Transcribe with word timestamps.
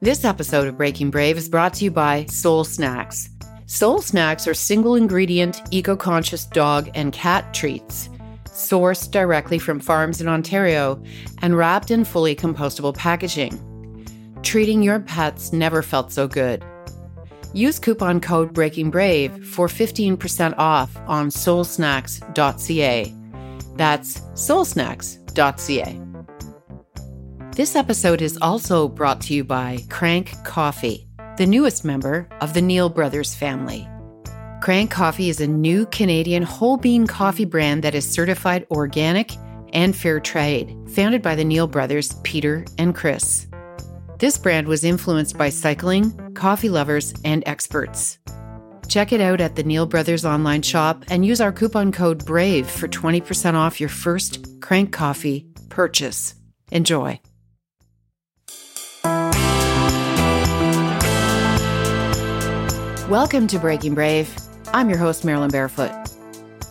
This 0.00 0.24
episode 0.24 0.66
of 0.68 0.76
Breaking 0.76 1.10
Brave 1.10 1.38
is 1.38 1.48
brought 1.48 1.72
to 1.74 1.84
you 1.84 1.90
by 1.90 2.26
Soul 2.26 2.64
Snacks. 2.64 3.30
Soul 3.66 4.02
Snacks 4.02 4.46
are 4.46 4.52
single 4.52 4.96
ingredient, 4.96 5.62
eco 5.70 5.96
conscious 5.96 6.44
dog 6.44 6.90
and 6.94 7.12
cat 7.12 7.54
treats, 7.54 8.10
sourced 8.44 9.10
directly 9.10 9.58
from 9.58 9.80
farms 9.80 10.20
in 10.20 10.28
Ontario 10.28 11.02
and 11.40 11.56
wrapped 11.56 11.90
in 11.90 12.04
fully 12.04 12.36
compostable 12.36 12.94
packaging. 12.94 13.58
Treating 14.42 14.82
your 14.82 15.00
pets 15.00 15.52
never 15.52 15.80
felt 15.80 16.12
so 16.12 16.28
good. 16.28 16.62
Use 17.54 17.78
coupon 17.78 18.20
code 18.20 18.52
Breaking 18.52 18.90
Brave 18.90 19.46
for 19.46 19.68
15% 19.68 20.54
off 20.58 20.94
on 21.06 21.28
soulsnacks.ca. 21.28 23.14
That's 23.76 24.20
soulsnacks.ca. 24.20 26.00
This 27.56 27.76
episode 27.76 28.20
is 28.20 28.36
also 28.42 28.88
brought 28.88 29.20
to 29.22 29.32
you 29.32 29.44
by 29.44 29.78
Crank 29.88 30.34
Coffee, 30.42 31.06
the 31.36 31.46
newest 31.46 31.84
member 31.84 32.28
of 32.40 32.52
the 32.52 32.60
Neil 32.60 32.88
Brothers 32.88 33.32
family. 33.32 33.88
Crank 34.60 34.90
Coffee 34.90 35.28
is 35.28 35.40
a 35.40 35.46
new 35.46 35.86
Canadian 35.86 36.42
whole 36.42 36.76
bean 36.76 37.06
coffee 37.06 37.44
brand 37.44 37.84
that 37.84 37.94
is 37.94 38.10
certified 38.10 38.66
organic 38.72 39.30
and 39.72 39.94
fair 39.94 40.18
trade, 40.18 40.76
founded 40.88 41.22
by 41.22 41.36
the 41.36 41.44
Neil 41.44 41.68
brothers, 41.68 42.14
Peter 42.24 42.64
and 42.76 42.92
Chris. 42.92 43.46
This 44.18 44.36
brand 44.36 44.66
was 44.66 44.82
influenced 44.82 45.38
by 45.38 45.50
cycling, 45.50 46.34
coffee 46.34 46.70
lovers, 46.70 47.14
and 47.24 47.44
experts. 47.46 48.18
Check 48.88 49.12
it 49.12 49.20
out 49.20 49.40
at 49.40 49.54
the 49.54 49.62
Neil 49.62 49.86
Brothers 49.86 50.24
online 50.24 50.62
shop 50.62 51.04
and 51.06 51.24
use 51.24 51.40
our 51.40 51.52
coupon 51.52 51.92
code 51.92 52.26
BRAVE 52.26 52.68
for 52.68 52.88
20% 52.88 53.54
off 53.54 53.78
your 53.78 53.90
first 53.90 54.60
Crank 54.60 54.92
Coffee 54.92 55.46
purchase. 55.68 56.34
Enjoy. 56.72 57.20
Welcome 63.10 63.46
to 63.48 63.58
Breaking 63.58 63.92
Brave. 63.94 64.34
I'm 64.72 64.88
your 64.88 64.96
host, 64.96 65.26
Marilyn 65.26 65.50
Barefoot. 65.50 65.92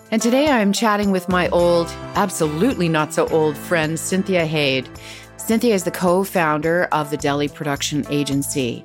And 0.09 0.19
today 0.19 0.49
I'm 0.49 0.73
chatting 0.73 1.11
with 1.11 1.29
my 1.29 1.47
old, 1.49 1.89
absolutely 2.15 2.89
not 2.89 3.13
so 3.13 3.27
old 3.27 3.55
friend, 3.55 3.99
Cynthia 3.99 4.43
Haid. 4.47 4.89
Cynthia 5.37 5.75
is 5.75 5.83
the 5.83 5.91
co 5.91 6.23
founder 6.23 6.85
of 6.85 7.11
the 7.11 7.17
Deli 7.17 7.49
Production 7.49 8.03
Agency. 8.09 8.83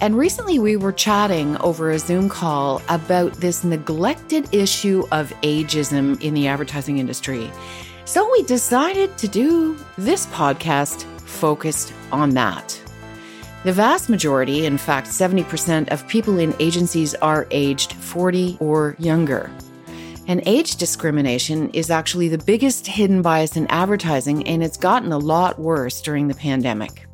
And 0.00 0.16
recently 0.16 0.60
we 0.60 0.76
were 0.76 0.92
chatting 0.92 1.56
over 1.56 1.90
a 1.90 1.98
Zoom 1.98 2.28
call 2.28 2.80
about 2.88 3.32
this 3.32 3.64
neglected 3.64 4.54
issue 4.54 5.02
of 5.10 5.32
ageism 5.42 6.22
in 6.22 6.34
the 6.34 6.46
advertising 6.46 6.98
industry. 6.98 7.50
So 8.04 8.30
we 8.30 8.44
decided 8.44 9.18
to 9.18 9.26
do 9.26 9.76
this 9.98 10.26
podcast 10.26 11.02
focused 11.22 11.92
on 12.12 12.30
that. 12.34 12.80
The 13.66 13.72
vast 13.72 14.08
majority, 14.08 14.64
in 14.64 14.78
fact, 14.78 15.08
70% 15.08 15.88
of 15.88 16.06
people 16.06 16.38
in 16.38 16.54
agencies 16.60 17.16
are 17.16 17.48
aged 17.50 17.94
40 17.94 18.58
or 18.60 18.94
younger. 19.00 19.50
And 20.28 20.40
age 20.46 20.76
discrimination 20.76 21.70
is 21.70 21.90
actually 21.90 22.28
the 22.28 22.38
biggest 22.38 22.86
hidden 22.86 23.22
bias 23.22 23.56
in 23.56 23.66
advertising, 23.66 24.46
and 24.46 24.62
it's 24.62 24.76
gotten 24.76 25.10
a 25.10 25.18
lot 25.18 25.58
worse 25.58 26.00
during 26.00 26.28
the 26.28 26.34
pandemic. 26.36 27.08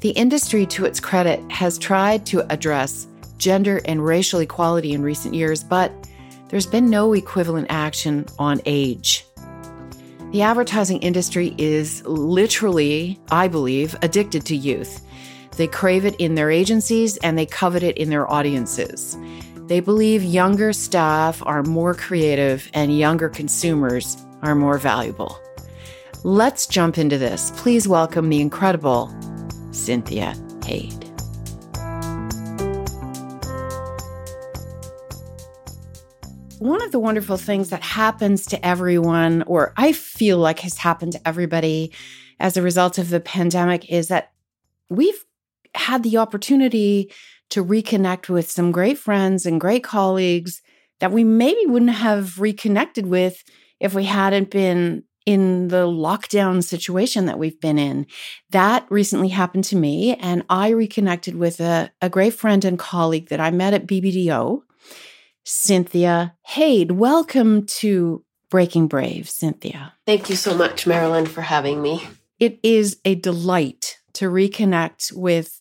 The 0.00 0.12
industry, 0.12 0.64
to 0.68 0.86
its 0.86 0.98
credit, 0.98 1.42
has 1.52 1.76
tried 1.76 2.24
to 2.28 2.50
address 2.50 3.06
gender 3.36 3.82
and 3.84 4.02
racial 4.02 4.40
equality 4.40 4.94
in 4.94 5.02
recent 5.02 5.34
years, 5.34 5.62
but 5.62 5.92
there's 6.48 6.64
been 6.64 6.88
no 6.88 7.12
equivalent 7.12 7.66
action 7.68 8.24
on 8.38 8.62
age. 8.64 9.26
The 10.32 10.40
advertising 10.40 11.02
industry 11.02 11.54
is 11.58 12.02
literally, 12.06 13.20
I 13.30 13.46
believe, 13.46 13.94
addicted 14.00 14.46
to 14.46 14.56
youth. 14.56 15.04
They 15.58 15.66
crave 15.66 16.04
it 16.04 16.14
in 16.20 16.36
their 16.36 16.52
agencies 16.52 17.16
and 17.16 17.36
they 17.36 17.44
covet 17.44 17.82
it 17.82 17.98
in 17.98 18.10
their 18.10 18.30
audiences. 18.30 19.18
They 19.66 19.80
believe 19.80 20.22
younger 20.22 20.72
staff 20.72 21.42
are 21.44 21.64
more 21.64 21.94
creative 21.94 22.70
and 22.74 22.96
younger 22.96 23.28
consumers 23.28 24.16
are 24.42 24.54
more 24.54 24.78
valuable. 24.78 25.36
Let's 26.22 26.68
jump 26.68 26.96
into 26.96 27.18
this. 27.18 27.50
Please 27.56 27.88
welcome 27.88 28.28
the 28.28 28.40
incredible 28.40 29.12
Cynthia 29.72 30.36
Haid. 30.64 30.92
One 36.60 36.82
of 36.82 36.92
the 36.92 37.00
wonderful 37.00 37.36
things 37.36 37.70
that 37.70 37.82
happens 37.82 38.46
to 38.46 38.64
everyone, 38.64 39.42
or 39.42 39.72
I 39.76 39.90
feel 39.90 40.38
like 40.38 40.60
has 40.60 40.78
happened 40.78 41.14
to 41.14 41.28
everybody 41.28 41.92
as 42.38 42.56
a 42.56 42.62
result 42.62 42.98
of 42.98 43.10
the 43.10 43.18
pandemic, 43.18 43.90
is 43.90 44.06
that 44.06 44.30
we've 44.88 45.24
had 45.78 46.02
the 46.02 46.18
opportunity 46.18 47.12
to 47.50 47.64
reconnect 47.64 48.28
with 48.28 48.50
some 48.50 48.72
great 48.72 48.98
friends 48.98 49.46
and 49.46 49.60
great 49.60 49.84
colleagues 49.84 50.60
that 51.00 51.12
we 51.12 51.24
maybe 51.24 51.64
wouldn't 51.66 51.92
have 51.92 52.38
reconnected 52.38 53.06
with 53.06 53.42
if 53.80 53.94
we 53.94 54.04
hadn't 54.04 54.50
been 54.50 55.04
in 55.24 55.68
the 55.68 55.86
lockdown 55.86 56.64
situation 56.64 57.26
that 57.26 57.38
we've 57.38 57.60
been 57.60 57.78
in. 57.78 58.06
That 58.50 58.86
recently 58.88 59.28
happened 59.28 59.64
to 59.64 59.76
me, 59.76 60.14
and 60.16 60.42
I 60.48 60.70
reconnected 60.70 61.36
with 61.36 61.60
a, 61.60 61.90
a 62.00 62.08
great 62.08 62.34
friend 62.34 62.64
and 62.64 62.78
colleague 62.78 63.28
that 63.28 63.38
I 63.38 63.50
met 63.50 63.74
at 63.74 63.86
BBDO, 63.86 64.62
Cynthia 65.44 66.34
Haid. 66.46 66.92
Welcome 66.92 67.66
to 67.66 68.24
Breaking 68.50 68.88
Brave, 68.88 69.28
Cynthia. 69.28 69.92
Thank 70.06 70.30
you 70.30 70.36
so 70.36 70.56
much, 70.56 70.86
Marilyn, 70.86 71.26
for 71.26 71.42
having 71.42 71.82
me. 71.82 72.08
It 72.40 72.58
is 72.62 72.98
a 73.04 73.14
delight 73.14 73.98
to 74.14 74.30
reconnect 74.30 75.12
with 75.12 75.57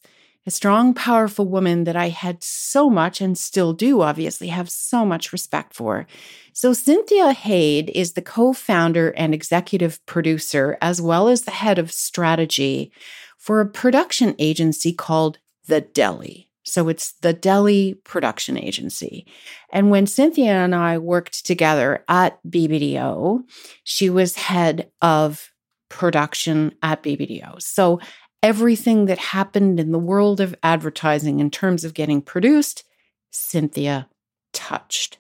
a 0.48 0.52
strong, 0.52 0.94
powerful 0.94 1.46
woman 1.46 1.84
that 1.84 1.98
I 1.98 2.08
had 2.08 2.42
so 2.42 2.90
much 2.90 3.20
and 3.20 3.38
still 3.38 3.74
do, 3.74 4.02
obviously, 4.02 4.48
have 4.48 4.70
so 4.70 5.06
much 5.06 5.34
respect 5.34 5.74
for. 5.74 6.08
So, 6.54 6.72
Cynthia 6.72 7.34
Haid 7.34 7.92
is 7.94 8.14
the 8.14 8.22
co 8.22 8.54
founder 8.54 9.10
and 9.10 9.34
executive 9.34 10.04
producer, 10.06 10.78
as 10.82 11.02
well 11.02 11.28
as 11.28 11.42
the 11.42 11.52
head 11.52 11.78
of 11.78 11.92
strategy 11.92 12.94
for 13.38 13.60
a 13.60 13.68
production 13.68 14.36
agency 14.40 14.94
called 14.94 15.38
The 15.68 15.82
Deli. 15.82 16.50
So, 16.64 16.88
it's 16.88 17.12
the 17.22 17.34
Deli 17.34 17.96
Production 18.06 18.58
Agency. 18.58 19.28
And 19.74 19.92
when 19.92 20.08
Cynthia 20.08 20.54
and 20.54 20.74
I 20.74 20.98
worked 20.98 21.46
together 21.46 22.06
at 22.08 22.40
BBDO, 22.50 23.42
she 23.84 24.10
was 24.10 24.38
head 24.38 24.90
of 25.02 25.52
production 25.90 26.74
at 26.82 27.04
BBDO. 27.04 27.62
So, 27.62 28.00
everything 28.48 29.08
that 29.08 29.18
happened 29.18 29.78
in 29.78 29.92
the 29.92 30.00
world 30.00 30.40
of 30.40 30.56
advertising 30.64 31.42
in 31.42 31.52
terms 31.52 31.84
of 31.84 31.94
getting 31.94 32.22
produced, 32.22 32.86
Cynthia 33.30 34.08
touched. 34.54 35.18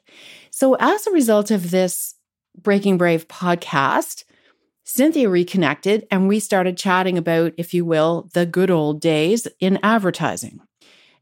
So, 0.50 0.76
as 0.80 1.06
a 1.06 1.12
result 1.12 1.52
of 1.52 1.70
this 1.70 2.16
Breaking 2.58 2.98
Brave 2.98 3.28
podcast, 3.28 4.24
Cynthia 4.86 5.28
reconnected 5.28 6.08
and 6.10 6.30
we 6.30 6.40
started 6.40 6.78
chatting 6.78 7.18
about, 7.18 7.52
if 7.58 7.74
you 7.74 7.84
will, 7.84 8.30
the 8.34 8.46
good 8.46 8.72
old 8.72 9.02
days 9.02 9.46
in 9.60 9.78
advertising. 9.84 10.62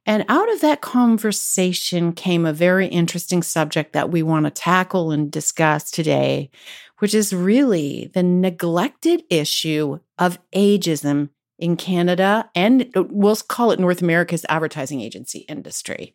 And 0.05 0.25
out 0.29 0.53
of 0.53 0.61
that 0.61 0.81
conversation 0.81 2.13
came 2.13 2.45
a 2.45 2.53
very 2.53 2.85
interesting 2.85 3.41
subject 3.41 3.93
that 3.93 4.11
we 4.11 4.21
want 4.21 4.45
to 4.45 4.51
tackle 4.51 5.09
and 5.09 5.31
discuss 5.31 5.89
today, 5.89 6.51
which 6.99 7.15
is 7.15 7.33
really 7.33 8.11
the 8.13 8.21
neglected 8.21 9.23
issue 9.31 9.97
of 10.19 10.37
ageism 10.55 11.29
in 11.57 11.77
Canada 11.77 12.49
and 12.55 12.89
uh, 12.95 13.03
we'll 13.09 13.35
call 13.35 13.71
it 13.71 13.79
North 13.79 14.01
America's 14.01 14.45
advertising 14.49 15.01
agency 15.01 15.39
industry. 15.39 16.13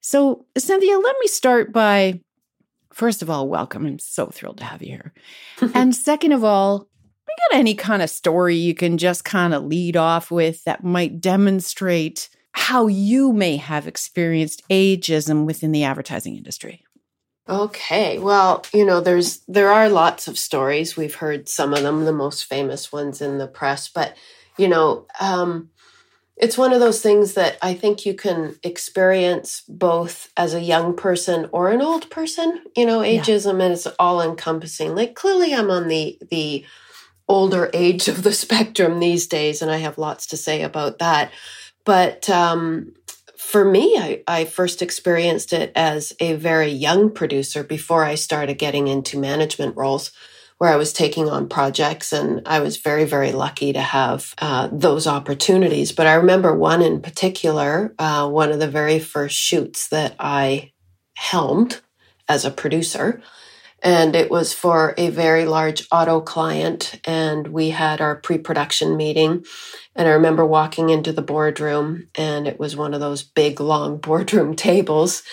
So, 0.00 0.46
Cynthia, 0.56 0.98
let 0.98 1.16
me 1.20 1.26
start 1.28 1.72
by 1.72 2.20
first 2.92 3.22
of 3.22 3.30
all, 3.30 3.48
welcome. 3.48 3.86
I'm 3.86 3.98
so 3.98 4.26
thrilled 4.26 4.58
to 4.58 4.64
have 4.64 4.82
you 4.82 4.88
here. 4.88 5.12
and 5.74 5.94
second 5.94 6.32
of 6.32 6.44
all, 6.44 6.88
we 7.26 7.34
got 7.50 7.58
any 7.58 7.74
kind 7.74 8.02
of 8.02 8.10
story 8.10 8.56
you 8.56 8.74
can 8.74 8.98
just 8.98 9.24
kind 9.24 9.54
of 9.54 9.64
lead 9.64 9.96
off 9.96 10.30
with 10.30 10.62
that 10.64 10.84
might 10.84 11.20
demonstrate 11.20 12.28
how 12.52 12.86
you 12.86 13.32
may 13.32 13.56
have 13.56 13.86
experienced 13.86 14.62
ageism 14.68 15.46
within 15.46 15.72
the 15.72 15.84
advertising 15.84 16.36
industry? 16.36 16.84
Okay. 17.48 18.18
Well, 18.18 18.64
you 18.72 18.84
know, 18.84 19.00
there's 19.00 19.40
there 19.48 19.70
are 19.70 19.88
lots 19.88 20.28
of 20.28 20.38
stories. 20.38 20.96
We've 20.96 21.14
heard 21.14 21.48
some 21.48 21.72
of 21.72 21.82
them, 21.82 22.04
the 22.04 22.12
most 22.12 22.44
famous 22.44 22.92
ones 22.92 23.20
in 23.20 23.38
the 23.38 23.48
press, 23.48 23.88
but 23.88 24.16
you 24.56 24.68
know, 24.68 25.06
um, 25.20 25.70
it's 26.36 26.58
one 26.58 26.72
of 26.72 26.80
those 26.80 27.00
things 27.00 27.34
that 27.34 27.58
I 27.62 27.74
think 27.74 28.04
you 28.04 28.14
can 28.14 28.56
experience 28.62 29.62
both 29.68 30.32
as 30.36 30.54
a 30.54 30.60
young 30.60 30.96
person 30.96 31.48
or 31.52 31.70
an 31.70 31.82
old 31.82 32.10
person. 32.10 32.62
You 32.76 32.86
know, 32.86 33.00
ageism 33.00 33.60
yeah. 33.60 33.68
is 33.68 33.86
all 33.98 34.22
encompassing. 34.22 34.94
Like 34.94 35.14
clearly, 35.14 35.54
I'm 35.54 35.70
on 35.70 35.88
the 35.88 36.18
the 36.30 36.64
older 37.28 37.70
age 37.74 38.08
of 38.08 38.22
the 38.22 38.32
spectrum 38.32 38.98
these 38.98 39.26
days, 39.26 39.62
and 39.62 39.70
I 39.70 39.76
have 39.78 39.98
lots 39.98 40.26
to 40.28 40.36
say 40.36 40.62
about 40.62 40.98
that. 40.98 41.30
But 41.84 42.28
um, 42.30 42.94
for 43.36 43.64
me, 43.64 43.98
I, 43.98 44.22
I 44.26 44.44
first 44.44 44.82
experienced 44.82 45.52
it 45.52 45.72
as 45.76 46.12
a 46.20 46.34
very 46.34 46.70
young 46.70 47.10
producer 47.10 47.62
before 47.62 48.04
I 48.04 48.14
started 48.14 48.54
getting 48.54 48.88
into 48.88 49.18
management 49.18 49.76
roles 49.76 50.12
where 50.62 50.70
I 50.70 50.76
was 50.76 50.92
taking 50.92 51.28
on 51.28 51.48
projects. 51.48 52.12
And 52.12 52.42
I 52.46 52.60
was 52.60 52.76
very, 52.76 53.04
very 53.04 53.32
lucky 53.32 53.72
to 53.72 53.80
have 53.80 54.32
uh, 54.38 54.68
those 54.70 55.08
opportunities. 55.08 55.90
But 55.90 56.06
I 56.06 56.14
remember 56.14 56.54
one 56.54 56.82
in 56.82 57.02
particular, 57.02 57.92
uh, 57.98 58.28
one 58.28 58.52
of 58.52 58.60
the 58.60 58.68
very 58.68 59.00
first 59.00 59.36
shoots 59.36 59.88
that 59.88 60.14
I 60.20 60.70
helmed 61.16 61.80
as 62.28 62.44
a 62.44 62.52
producer. 62.52 63.20
And 63.82 64.14
it 64.14 64.30
was 64.30 64.52
for 64.52 64.94
a 64.96 65.08
very 65.08 65.46
large 65.46 65.88
auto 65.90 66.20
client. 66.20 67.00
And 67.04 67.48
we 67.48 67.70
had 67.70 68.00
our 68.00 68.14
pre 68.14 68.38
production 68.38 68.96
meeting. 68.96 69.44
And 69.96 70.06
I 70.06 70.12
remember 70.12 70.46
walking 70.46 70.90
into 70.90 71.12
the 71.12 71.22
boardroom, 71.22 72.06
and 72.14 72.46
it 72.46 72.60
was 72.60 72.76
one 72.76 72.94
of 72.94 73.00
those 73.00 73.24
big, 73.24 73.58
long 73.58 73.96
boardroom 74.00 74.54
tables 74.54 75.24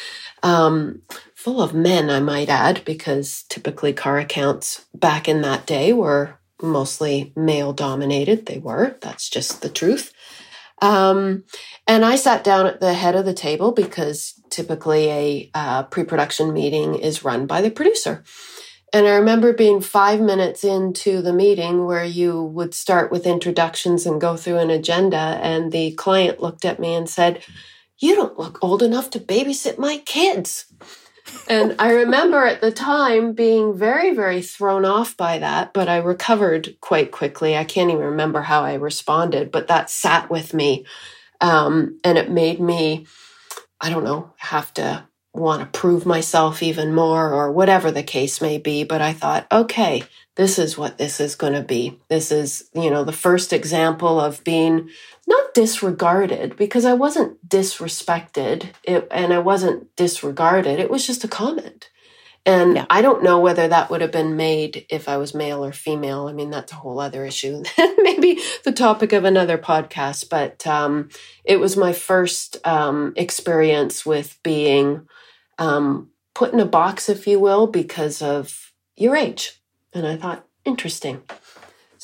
um, 0.43 1.01
full 1.39 1.61
of 1.61 1.73
men, 1.73 2.09
I 2.09 2.19
might 2.19 2.49
add, 2.49 2.83
because 2.83 3.45
typically 3.47 3.93
car 3.93 4.19
accounts 4.19 4.85
back 4.93 5.29
in 5.29 5.41
that 5.43 5.65
day 5.65 5.93
were 5.93 6.37
mostly 6.61 7.31
male 7.33 7.71
dominated. 7.71 8.45
They 8.45 8.57
were. 8.57 8.97
That's 8.99 9.29
just 9.29 9.61
the 9.61 9.69
truth. 9.69 10.11
Um, 10.81 11.45
and 11.87 12.03
I 12.03 12.17
sat 12.17 12.43
down 12.43 12.67
at 12.67 12.81
the 12.81 12.93
head 12.93 13.15
of 13.15 13.23
the 13.23 13.33
table 13.33 13.71
because 13.71 14.33
typically 14.49 15.09
a 15.09 15.51
uh, 15.53 15.83
pre 15.83 16.03
production 16.03 16.51
meeting 16.51 16.95
is 16.95 17.23
run 17.23 17.45
by 17.45 17.61
the 17.61 17.71
producer. 17.71 18.21
And 18.91 19.07
I 19.07 19.15
remember 19.15 19.53
being 19.53 19.79
five 19.79 20.19
minutes 20.19 20.65
into 20.65 21.21
the 21.21 21.31
meeting 21.31 21.85
where 21.85 22.03
you 22.03 22.43
would 22.43 22.73
start 22.73 23.11
with 23.11 23.25
introductions 23.25 24.05
and 24.05 24.19
go 24.19 24.35
through 24.35 24.57
an 24.57 24.71
agenda. 24.71 25.39
And 25.41 25.71
the 25.71 25.91
client 25.93 26.41
looked 26.41 26.65
at 26.65 26.81
me 26.81 26.95
and 26.95 27.09
said, 27.09 27.45
You 27.97 28.15
don't 28.15 28.37
look 28.37 28.61
old 28.61 28.83
enough 28.83 29.09
to 29.11 29.21
babysit 29.21 29.77
my 29.77 29.99
kids. 29.99 30.65
And 31.47 31.75
I 31.79 31.91
remember 31.93 32.45
at 32.45 32.61
the 32.61 32.71
time 32.71 33.33
being 33.33 33.77
very, 33.77 34.13
very 34.13 34.41
thrown 34.41 34.85
off 34.85 35.17
by 35.17 35.39
that, 35.39 35.73
but 35.73 35.89
I 35.89 35.97
recovered 35.97 36.77
quite 36.79 37.11
quickly. 37.11 37.57
I 37.57 37.63
can't 37.63 37.89
even 37.89 38.03
remember 38.03 38.41
how 38.41 38.63
I 38.63 38.75
responded, 38.75 39.51
but 39.51 39.67
that 39.67 39.89
sat 39.89 40.29
with 40.29 40.53
me. 40.53 40.85
Um, 41.41 41.99
and 42.03 42.17
it 42.17 42.29
made 42.29 42.59
me, 42.59 43.07
I 43.81 43.89
don't 43.89 44.03
know, 44.03 44.33
have 44.37 44.73
to 44.75 45.07
want 45.33 45.61
to 45.61 45.79
prove 45.79 46.05
myself 46.05 46.63
even 46.63 46.93
more 46.93 47.33
or 47.33 47.51
whatever 47.51 47.91
the 47.91 48.03
case 48.03 48.41
may 48.41 48.57
be. 48.57 48.83
But 48.83 49.01
I 49.01 49.13
thought, 49.13 49.47
okay, 49.51 50.03
this 50.35 50.57
is 50.57 50.77
what 50.77 50.97
this 50.97 51.19
is 51.19 51.35
going 51.35 51.53
to 51.53 51.61
be. 51.61 51.99
This 52.07 52.31
is, 52.31 52.69
you 52.73 52.89
know, 52.89 53.03
the 53.03 53.11
first 53.11 53.53
example 53.53 54.19
of 54.19 54.43
being 54.43 54.89
not 55.27 55.53
disregarded 55.53 56.55
because 56.55 56.85
I 56.85 56.93
wasn't 56.93 57.47
disrespected 57.47 58.69
it, 58.83 59.07
and 59.11 59.33
I 59.33 59.39
wasn't 59.39 59.95
disregarded. 59.95 60.79
It 60.79 60.89
was 60.89 61.05
just 61.05 61.23
a 61.23 61.27
comment. 61.27 61.88
And 62.45 62.75
yeah. 62.75 62.85
I 62.89 63.01
don't 63.01 63.23
know 63.23 63.39
whether 63.39 63.67
that 63.67 63.89
would 63.89 64.01
have 64.01 64.11
been 64.11 64.35
made 64.35 64.85
if 64.89 65.09
I 65.09 65.17
was 65.17 65.35
male 65.35 65.63
or 65.63 65.71
female. 65.71 66.27
I 66.27 66.33
mean, 66.33 66.49
that's 66.49 66.71
a 66.71 66.75
whole 66.75 66.99
other 66.99 67.25
issue. 67.25 67.63
Maybe 67.97 68.39
the 68.63 68.71
topic 68.71 69.13
of 69.13 69.25
another 69.25 69.57
podcast. 69.57 70.29
But 70.29 70.65
um, 70.65 71.09
it 71.43 71.59
was 71.59 71.77
my 71.77 71.93
first 71.93 72.65
um, 72.65 73.13
experience 73.15 74.05
with 74.05 74.39
being 74.43 75.07
um, 75.57 76.09
put 76.33 76.53
in 76.53 76.59
a 76.59 76.65
box, 76.65 77.09
if 77.09 77.27
you 77.27 77.39
will, 77.39 77.67
because 77.67 78.21
of 78.21 78.71
your 78.95 79.15
age. 79.15 79.61
And 79.93 80.07
I 80.07 80.15
thought, 80.15 80.45
interesting. 80.65 81.21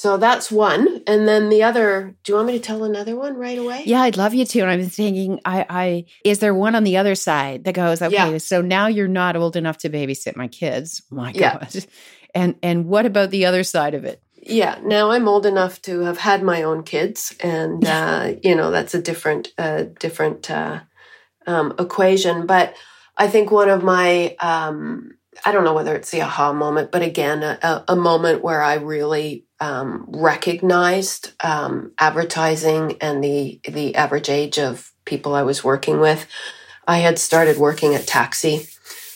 So 0.05 0.17
that's 0.17 0.51
one. 0.51 1.01
And 1.07 1.27
then 1.27 1.49
the 1.49 1.63
other, 1.63 2.15
do 2.23 2.31
you 2.31 2.35
want 2.35 2.45
me 2.45 2.53
to 2.53 2.59
tell 2.59 2.83
another 2.83 3.15
one 3.15 3.37
right 3.37 3.57
away? 3.57 3.81
Yeah, 3.87 4.03
I'd 4.03 4.17
love 4.17 4.35
you 4.35 4.45
to. 4.45 4.59
And 4.59 4.69
I 4.69 4.75
was 4.75 4.95
thinking, 4.95 5.39
I, 5.43 5.65
I 5.67 6.05
is 6.23 6.37
there 6.37 6.53
one 6.53 6.75
on 6.75 6.83
the 6.83 6.97
other 6.97 7.15
side 7.15 7.63
that 7.63 7.73
goes, 7.73 8.03
okay, 8.03 8.13
yeah. 8.33 8.37
so 8.37 8.61
now 8.61 8.85
you're 8.85 9.07
not 9.07 9.35
old 9.35 9.55
enough 9.55 9.79
to 9.79 9.89
babysit 9.89 10.35
my 10.35 10.47
kids. 10.47 11.01
My 11.09 11.31
yeah. 11.31 11.57
God. 11.57 11.85
And 12.35 12.55
and 12.61 12.85
what 12.85 13.05
about 13.05 13.31
the 13.31 13.45
other 13.45 13.63
side 13.63 13.93
of 13.93 14.03
it? 14.03 14.21
Yeah, 14.35 14.77
now 14.83 15.11
I'm 15.11 15.25
old 15.25 15.45
enough 15.45 15.81
to 15.83 16.01
have 16.01 16.17
had 16.17 16.43
my 16.43 16.63
own 16.63 16.83
kids, 16.83 17.33
and 17.39 17.85
uh, 17.85 18.33
you 18.43 18.53
know 18.55 18.71
that's 18.71 18.93
a 18.93 19.01
different, 19.01 19.53
uh, 19.57 19.85
different 20.01 20.51
uh, 20.51 20.81
um, 21.47 21.73
equation. 21.79 22.45
But 22.45 22.75
I 23.15 23.29
think 23.29 23.51
one 23.51 23.69
of 23.69 23.85
my 23.85 24.35
um, 24.41 25.15
I 25.43 25.51
don't 25.51 25.63
know 25.63 25.73
whether 25.73 25.95
it's 25.95 26.11
the 26.11 26.21
aha 26.21 26.53
moment, 26.53 26.91
but 26.91 27.01
again, 27.01 27.43
a, 27.43 27.83
a 27.87 27.95
moment 27.95 28.43
where 28.43 28.61
I 28.61 28.75
really 28.75 29.45
um, 29.59 30.05
recognized 30.09 31.33
um, 31.43 31.93
advertising 31.99 32.97
and 33.01 33.23
the 33.23 33.59
the 33.67 33.95
average 33.95 34.29
age 34.29 34.57
of 34.57 34.91
people 35.05 35.33
I 35.33 35.43
was 35.43 35.63
working 35.63 35.99
with. 35.99 36.27
I 36.87 36.99
had 36.99 37.17
started 37.17 37.57
working 37.57 37.95
at 37.95 38.07
Taxi, 38.07 38.67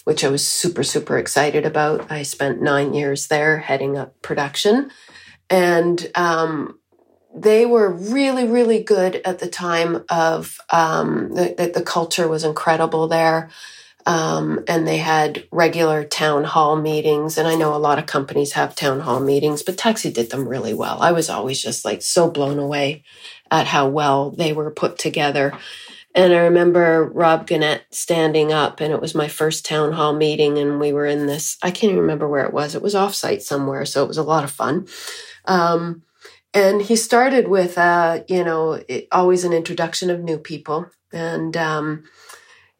which 0.05 0.23
I 0.23 0.29
was 0.29 0.47
super 0.47 0.83
super 0.83 1.17
excited 1.17 1.65
about. 1.65 2.11
I 2.11 2.23
spent 2.23 2.61
nine 2.61 2.93
years 2.93 3.27
there, 3.27 3.59
heading 3.59 3.97
up 3.97 4.21
production, 4.21 4.91
and 5.49 6.09
um, 6.15 6.79
they 7.35 7.65
were 7.65 7.91
really 7.91 8.47
really 8.47 8.81
good 8.81 9.21
at 9.25 9.39
the 9.39 9.49
time 9.49 10.05
of 10.09 10.57
um, 10.69 11.33
the, 11.33 11.71
the 11.73 11.83
culture 11.83 12.27
was 12.27 12.43
incredible 12.43 13.07
there 13.07 13.49
um, 14.09 14.63
and 14.67 14.87
they 14.87 14.97
had 14.97 15.47
regular 15.51 16.03
town 16.03 16.43
hall 16.43 16.75
meetings. 16.75 17.37
And 17.37 17.47
I 17.47 17.53
know 17.53 17.75
a 17.75 17.77
lot 17.77 17.99
of 17.99 18.07
companies 18.07 18.53
have 18.53 18.75
town 18.75 19.01
hall 19.01 19.19
meetings, 19.19 19.61
but 19.61 19.77
Taxi 19.77 20.11
did 20.11 20.31
them 20.31 20.49
really 20.49 20.73
well. 20.73 20.99
I 20.99 21.11
was 21.11 21.29
always 21.29 21.61
just 21.61 21.85
like 21.85 22.01
so 22.01 22.27
blown 22.27 22.57
away 22.57 23.03
at 23.51 23.67
how 23.67 23.87
well 23.87 24.31
they 24.31 24.51
were 24.51 24.71
put 24.71 24.97
together. 24.97 25.55
And 26.15 26.33
I 26.33 26.37
remember 26.37 27.05
Rob 27.13 27.45
Guenette 27.45 27.81
standing 27.91 28.51
up, 28.51 28.81
and 28.81 28.91
it 28.91 28.99
was 28.99 29.13
my 29.13 29.27
first 29.27 29.63
town 29.63 29.91
hall 29.91 30.15
meeting, 30.15 30.57
and 30.57 30.79
we 30.79 30.91
were 30.91 31.05
in 31.05 31.27
this. 31.27 31.59
I 31.61 31.69
can't 31.69 31.91
even 31.91 32.01
remember 32.01 32.27
where 32.27 32.45
it 32.45 32.53
was. 32.53 32.73
It 32.73 32.81
was 32.81 32.95
offsite 32.95 33.43
somewhere, 33.43 33.85
so 33.85 34.03
it 34.03 34.07
was 34.07 34.17
a 34.17 34.23
lot 34.23 34.43
of 34.43 34.49
fun. 34.49 34.87
Um, 35.45 36.01
and 36.51 36.81
he 36.81 36.95
started 36.95 37.47
with, 37.47 37.77
uh, 37.77 38.23
you 38.27 38.43
know, 38.43 38.81
it, 38.87 39.07
always 39.11 39.43
an 39.43 39.53
introduction 39.53 40.09
of 40.09 40.23
new 40.23 40.39
people, 40.39 40.87
and 41.13 41.55
um, 41.55 42.05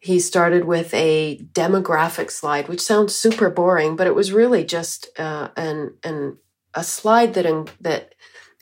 he 0.00 0.18
started 0.18 0.64
with 0.64 0.92
a 0.94 1.36
demographic 1.52 2.30
slide, 2.30 2.68
which 2.68 2.80
sounds 2.80 3.14
super 3.14 3.50
boring, 3.50 3.96
but 3.96 4.06
it 4.06 4.14
was 4.14 4.32
really 4.32 4.64
just 4.64 5.08
uh, 5.18 5.48
an, 5.56 5.94
an 6.02 6.38
a 6.74 6.82
slide 6.82 7.34
that 7.34 7.44
en- 7.44 7.68
that 7.80 8.14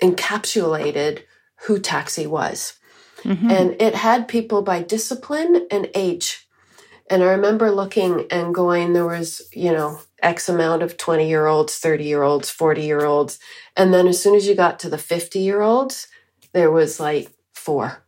encapsulated 0.03 1.23
who 1.63 1.79
Taxi 1.79 2.27
was, 2.27 2.75
mm-hmm. 3.19 3.51
and 3.51 3.81
it 3.81 3.95
had 3.95 4.27
people 4.27 4.63
by 4.63 4.83
discipline 4.83 5.67
and 5.71 5.89
age. 5.95 6.49
And 7.11 7.23
I 7.23 7.27
remember 7.27 7.71
looking 7.71 8.27
and 8.31 8.55
going, 8.55 8.93
there 8.93 9.07
was 9.07 9.43
you 9.53 9.71
know 9.71 10.01
X 10.21 10.49
amount 10.49 10.83
of 10.83 10.97
twenty 10.97 11.29
year 11.29 11.47
olds, 11.47 11.79
thirty 11.79 12.05
year 12.05 12.25
olds, 12.25 12.51
forty 12.51 12.83
year 12.83 13.05
olds, 13.05 13.39
and 13.77 13.95
then 13.95 14.09
as 14.09 14.21
soon 14.21 14.35
as 14.35 14.49
you 14.49 14.57
got 14.57 14.81
to 14.81 14.91
the 14.91 14.99
fifty 14.99 15.39
year 15.39 15.63
olds, 15.63 16.09
there 16.53 16.71
was 16.71 16.99
like 16.99 17.31
four. 17.53 18.03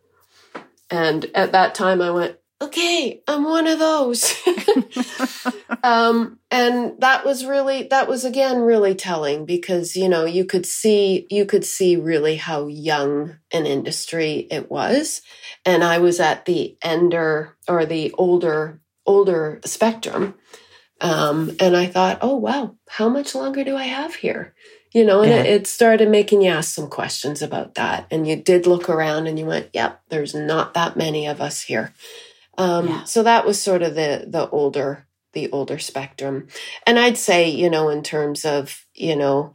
And 0.91 1.27
at 1.37 1.53
that 1.53 1.77
time, 1.77 2.03
I 2.03 2.10
went, 2.10 2.40
okay, 2.60 3.22
I'm 3.26 3.44
one 3.44 3.67
of 3.67 3.79
those. 3.79 4.34
um, 5.82 6.38
and 6.50 7.00
that 7.00 7.24
was 7.24 7.46
really, 7.46 7.84
that 7.84 8.06
was 8.06 8.24
again 8.24 8.60
really 8.60 8.94
telling 8.94 9.46
because, 9.46 9.96
you 9.96 10.08
know, 10.08 10.26
you 10.26 10.44
could 10.44 10.67
see, 10.67 11.26
you 11.31 11.46
could 11.46 11.64
see 11.64 11.96
really 11.96 12.36
how 12.36 12.67
young 12.67 13.38
an 13.52 13.67
industry 13.67 14.46
it 14.50 14.70
was. 14.70 15.22
And 15.64 15.82
I 15.82 15.98
was 15.98 16.20
at 16.20 16.44
the 16.44 16.76
ender 16.82 17.56
or 17.67 17.86
the 17.86 18.12
older, 18.12 18.81
older 19.06 19.60
spectrum. 19.64 20.34
Um, 21.00 21.56
and 21.60 21.74
I 21.74 21.86
thought, 21.86 22.19
oh, 22.20 22.36
wow, 22.36 22.76
how 22.88 23.08
much 23.08 23.34
longer 23.34 23.64
do 23.64 23.74
I 23.74 23.84
have 23.84 24.17
here? 24.17 24.55
You 24.93 25.06
know, 25.06 25.22
and 25.22 25.31
yeah. 25.31 25.43
it, 25.43 25.46
it 25.46 25.67
started 25.67 26.10
making 26.10 26.43
you 26.43 26.50
ask 26.50 26.74
some 26.74 26.88
questions 26.88 27.40
about 27.40 27.76
that. 27.76 28.06
And 28.10 28.26
you 28.26 28.36
did 28.36 28.67
look 28.67 28.90
around 28.90 29.29
and 29.29 29.38
you 29.38 29.46
went, 29.46 29.70
yep, 29.72 30.02
there's 30.10 30.34
not 30.34 30.74
that 30.74 30.96
many 30.96 31.26
of 31.26 31.40
us 31.40 31.62
here. 31.62 31.94
Um, 32.60 32.88
yeah. 32.88 33.05
So 33.05 33.22
that 33.22 33.46
was 33.46 33.60
sort 33.60 33.82
of 33.82 33.94
the 33.94 34.26
the 34.29 34.48
older 34.50 35.06
the 35.32 35.50
older 35.50 35.79
spectrum, 35.79 36.48
and 36.86 36.98
I'd 36.98 37.17
say 37.17 37.48
you 37.48 37.70
know 37.70 37.88
in 37.88 38.02
terms 38.02 38.44
of 38.44 38.84
you 38.94 39.17
know 39.17 39.55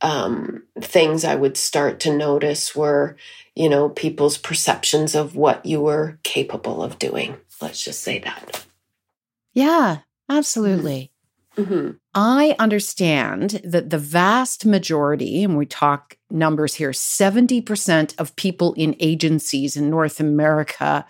um, 0.00 0.62
things 0.80 1.24
I 1.24 1.34
would 1.34 1.56
start 1.56 1.98
to 2.00 2.16
notice 2.16 2.76
were 2.76 3.16
you 3.56 3.68
know 3.68 3.88
people's 3.88 4.38
perceptions 4.38 5.16
of 5.16 5.34
what 5.34 5.66
you 5.66 5.80
were 5.80 6.20
capable 6.22 6.80
of 6.80 6.98
doing. 7.00 7.38
Let's 7.60 7.82
just 7.82 8.02
say 8.02 8.20
that. 8.20 8.64
Yeah, 9.52 9.98
absolutely. 10.28 11.10
Mm-hmm. 11.56 11.92
I 12.14 12.54
understand 12.58 13.60
that 13.64 13.90
the 13.90 13.98
vast 13.98 14.66
majority, 14.66 15.42
and 15.42 15.56
we 15.56 15.66
talk 15.66 16.18
numbers 16.28 16.74
here, 16.74 16.90
70% 16.90 18.14
of 18.18 18.34
people 18.34 18.74
in 18.74 18.96
agencies 18.98 19.76
in 19.76 19.88
North 19.88 20.18
America 20.18 21.06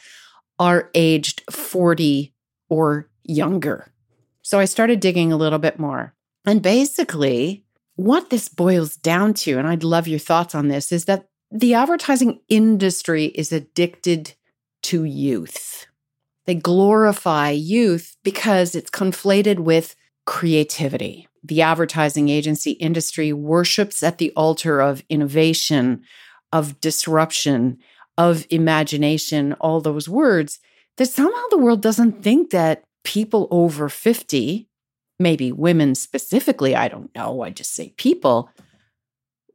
are 0.65 0.91
aged 0.95 1.43
40 1.51 2.33
or 2.71 3.11
younger. 3.23 3.93
So 4.41 4.59
I 4.59 4.65
started 4.65 5.01
digging 5.01 5.31
a 5.31 5.37
little 5.37 5.59
bit 5.59 5.79
more. 5.79 6.15
And 6.47 6.63
basically, 6.63 7.65
what 7.97 8.31
this 8.31 8.49
boils 8.49 8.97
down 8.97 9.35
to, 9.43 9.59
and 9.59 9.69
I'd 9.69 9.85
love 9.85 10.09
your 10.09 10.19
thoughts 10.19 10.55
on 10.55 10.69
this, 10.69 10.91
is 10.91 11.05
that 11.05 11.29
the 11.51 11.75
advertising 11.75 12.41
industry 12.49 13.27
is 13.27 13.53
addicted 13.53 14.35
to 14.85 15.05
youth. 15.05 15.87
They 16.47 16.55
glorify 16.55 17.51
youth 17.51 18.17
because 18.23 18.75
it's 18.75 18.91
conflated 18.91 19.59
with 19.59 19.95
creativity. 20.25 21.29
the 21.45 21.61
advertising 21.61 22.31
agency 22.31 22.73
industry 22.73 23.33
worships 23.33 24.03
at 24.03 24.17
the 24.17 24.33
altar 24.35 24.81
of 24.81 25.05
innovation, 25.11 26.03
of 26.53 26.81
disruption, 26.81 27.79
of 28.17 28.47
imagination, 28.51 29.55
all 29.55 29.81
those 29.81 30.09
words, 30.09 30.61
that 30.97 31.07
somehow 31.07 31.43
the 31.51 31.59
world 31.59 31.83
doesn't 31.83 32.23
think 32.23 32.51
that 32.51 32.85
people 33.03 33.49
over 33.51 33.89
50, 33.89 34.69
maybe 35.19 35.53
women 35.53 35.95
specifically, 35.95 36.75
I 36.75 36.89
don't 36.89 37.15
know, 37.15 37.43
I 37.43 37.51
just 37.51 37.75
say 37.75 37.91
people, 37.97 38.51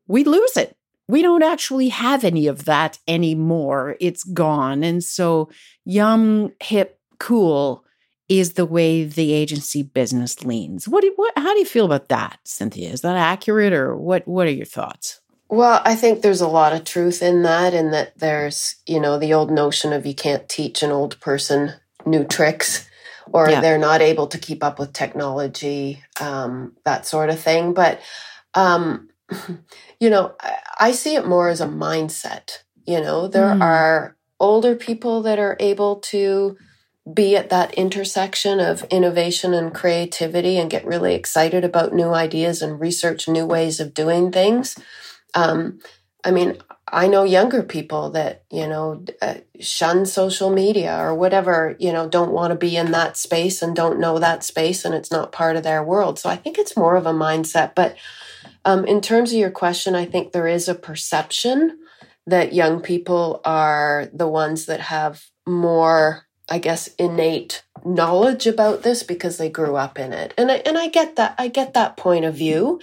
we 0.07 0.23
lose 0.23 0.57
it. 0.57 0.75
We 1.07 1.21
don't 1.21 1.43
actually 1.43 1.89
have 1.89 2.23
any 2.23 2.47
of 2.47 2.65
that 2.65 2.99
anymore. 3.07 3.95
It's 3.99 4.23
gone. 4.23 4.83
And 4.83 5.03
so, 5.03 5.49
young, 5.83 6.51
hip, 6.61 6.99
cool 7.19 7.83
is 8.27 8.53
the 8.53 8.65
way 8.65 9.03
the 9.05 9.33
agency 9.33 9.81
business 9.81 10.43
leans. 10.43 10.87
What, 10.87 11.03
what 11.15 11.33
how 11.35 11.53
do 11.53 11.59
you 11.59 11.65
feel 11.65 11.85
about 11.85 12.09
that, 12.09 12.39
Cynthia? 12.45 12.91
Is 12.91 13.01
that 13.01 13.17
accurate 13.17 13.73
or 13.73 13.97
what 13.97 14.27
what 14.27 14.47
are 14.47 14.51
your 14.51 14.67
thoughts? 14.67 15.19
Well, 15.49 15.81
I 15.83 15.95
think 15.95 16.21
there's 16.21 16.41
a 16.41 16.47
lot 16.47 16.73
of 16.73 16.85
truth 16.85 17.23
in 17.23 17.41
that, 17.43 17.73
and 17.73 17.91
that 17.93 18.17
there's, 18.19 18.75
you 18.85 18.99
know, 18.99 19.17
the 19.17 19.33
old 19.33 19.49
notion 19.49 19.93
of 19.93 20.05
you 20.05 20.13
can't 20.13 20.47
teach 20.47 20.83
an 20.83 20.91
old 20.91 21.19
person 21.19 21.73
new 22.05 22.23
tricks 22.23 22.87
or 23.31 23.49
yeah. 23.49 23.61
they're 23.61 23.77
not 23.77 24.01
able 24.01 24.27
to 24.27 24.37
keep 24.37 24.63
up 24.63 24.79
with 24.79 24.93
technology, 24.93 26.01
um, 26.19 26.75
that 26.85 27.05
sort 27.05 27.29
of 27.29 27.39
thing. 27.39 27.73
But, 27.73 27.99
um, 28.53 29.09
you 29.99 30.09
know, 30.09 30.35
I, 30.39 30.55
I, 30.79 30.91
see 30.91 31.15
it 31.15 31.27
more 31.27 31.49
as 31.49 31.61
a 31.61 31.67
mindset. 31.67 32.59
You 32.85 33.01
know, 33.01 33.27
there 33.27 33.47
mm. 33.47 33.61
are 33.61 34.17
older 34.39 34.75
people 34.75 35.21
that 35.23 35.37
are 35.37 35.57
able 35.59 35.97
to 35.97 36.57
be 37.11 37.35
at 37.35 37.49
that 37.49 37.73
intersection 37.73 38.59
of 38.59 38.83
innovation 38.85 39.53
and 39.53 39.73
creativity 39.73 40.57
and 40.57 40.69
get 40.69 40.85
really 40.85 41.15
excited 41.15 41.63
about 41.63 41.93
new 41.93 42.13
ideas 42.13 42.61
and 42.61 42.79
research 42.79 43.27
new 43.27 43.45
ways 43.45 43.79
of 43.79 43.93
doing 43.93 44.31
things. 44.31 44.77
Um, 45.33 45.79
I 46.23 46.31
mean, 46.31 46.57
I 46.91 47.07
know 47.07 47.23
younger 47.23 47.63
people 47.63 48.09
that, 48.11 48.43
you 48.51 48.67
know, 48.67 49.05
uh, 49.21 49.35
shun 49.59 50.05
social 50.05 50.49
media 50.49 50.97
or 50.99 51.15
whatever, 51.15 51.75
you 51.79 51.93
know, 51.93 52.09
don't 52.09 52.31
want 52.31 52.51
to 52.51 52.57
be 52.57 52.75
in 52.75 52.91
that 52.91 53.15
space 53.15 53.61
and 53.61 53.75
don't 53.75 53.99
know 53.99 54.19
that 54.19 54.43
space 54.43 54.83
and 54.83 54.93
it's 54.93 55.11
not 55.11 55.31
part 55.31 55.55
of 55.55 55.63
their 55.63 55.83
world. 55.83 56.19
So 56.19 56.29
I 56.29 56.35
think 56.35 56.57
it's 56.57 56.75
more 56.75 56.95
of 56.95 57.05
a 57.05 57.13
mindset. 57.13 57.73
But 57.75 57.95
um, 58.65 58.85
in 58.85 59.01
terms 59.01 59.31
of 59.31 59.39
your 59.39 59.51
question, 59.51 59.95
I 59.95 60.05
think 60.05 60.31
there 60.31 60.47
is 60.47 60.67
a 60.67 60.75
perception 60.75 61.77
that 62.27 62.53
young 62.53 62.81
people 62.81 63.41
are 63.45 64.09
the 64.13 64.27
ones 64.27 64.65
that 64.65 64.81
have 64.81 65.23
more 65.47 66.25
I 66.49 66.57
guess 66.57 66.87
innate 66.97 67.63
knowledge 67.85 68.47
about 68.47 68.83
this 68.83 69.03
because 69.03 69.37
they 69.37 69.49
grew 69.49 69.75
up 69.75 69.99
in 69.99 70.13
it. 70.13 70.33
And 70.37 70.51
I 70.51 70.55
and 70.65 70.77
I 70.77 70.89
get 70.89 71.15
that 71.15 71.35
I 71.37 71.47
get 71.47 71.73
that 71.73 71.97
point 71.97 72.25
of 72.25 72.35
view. 72.35 72.79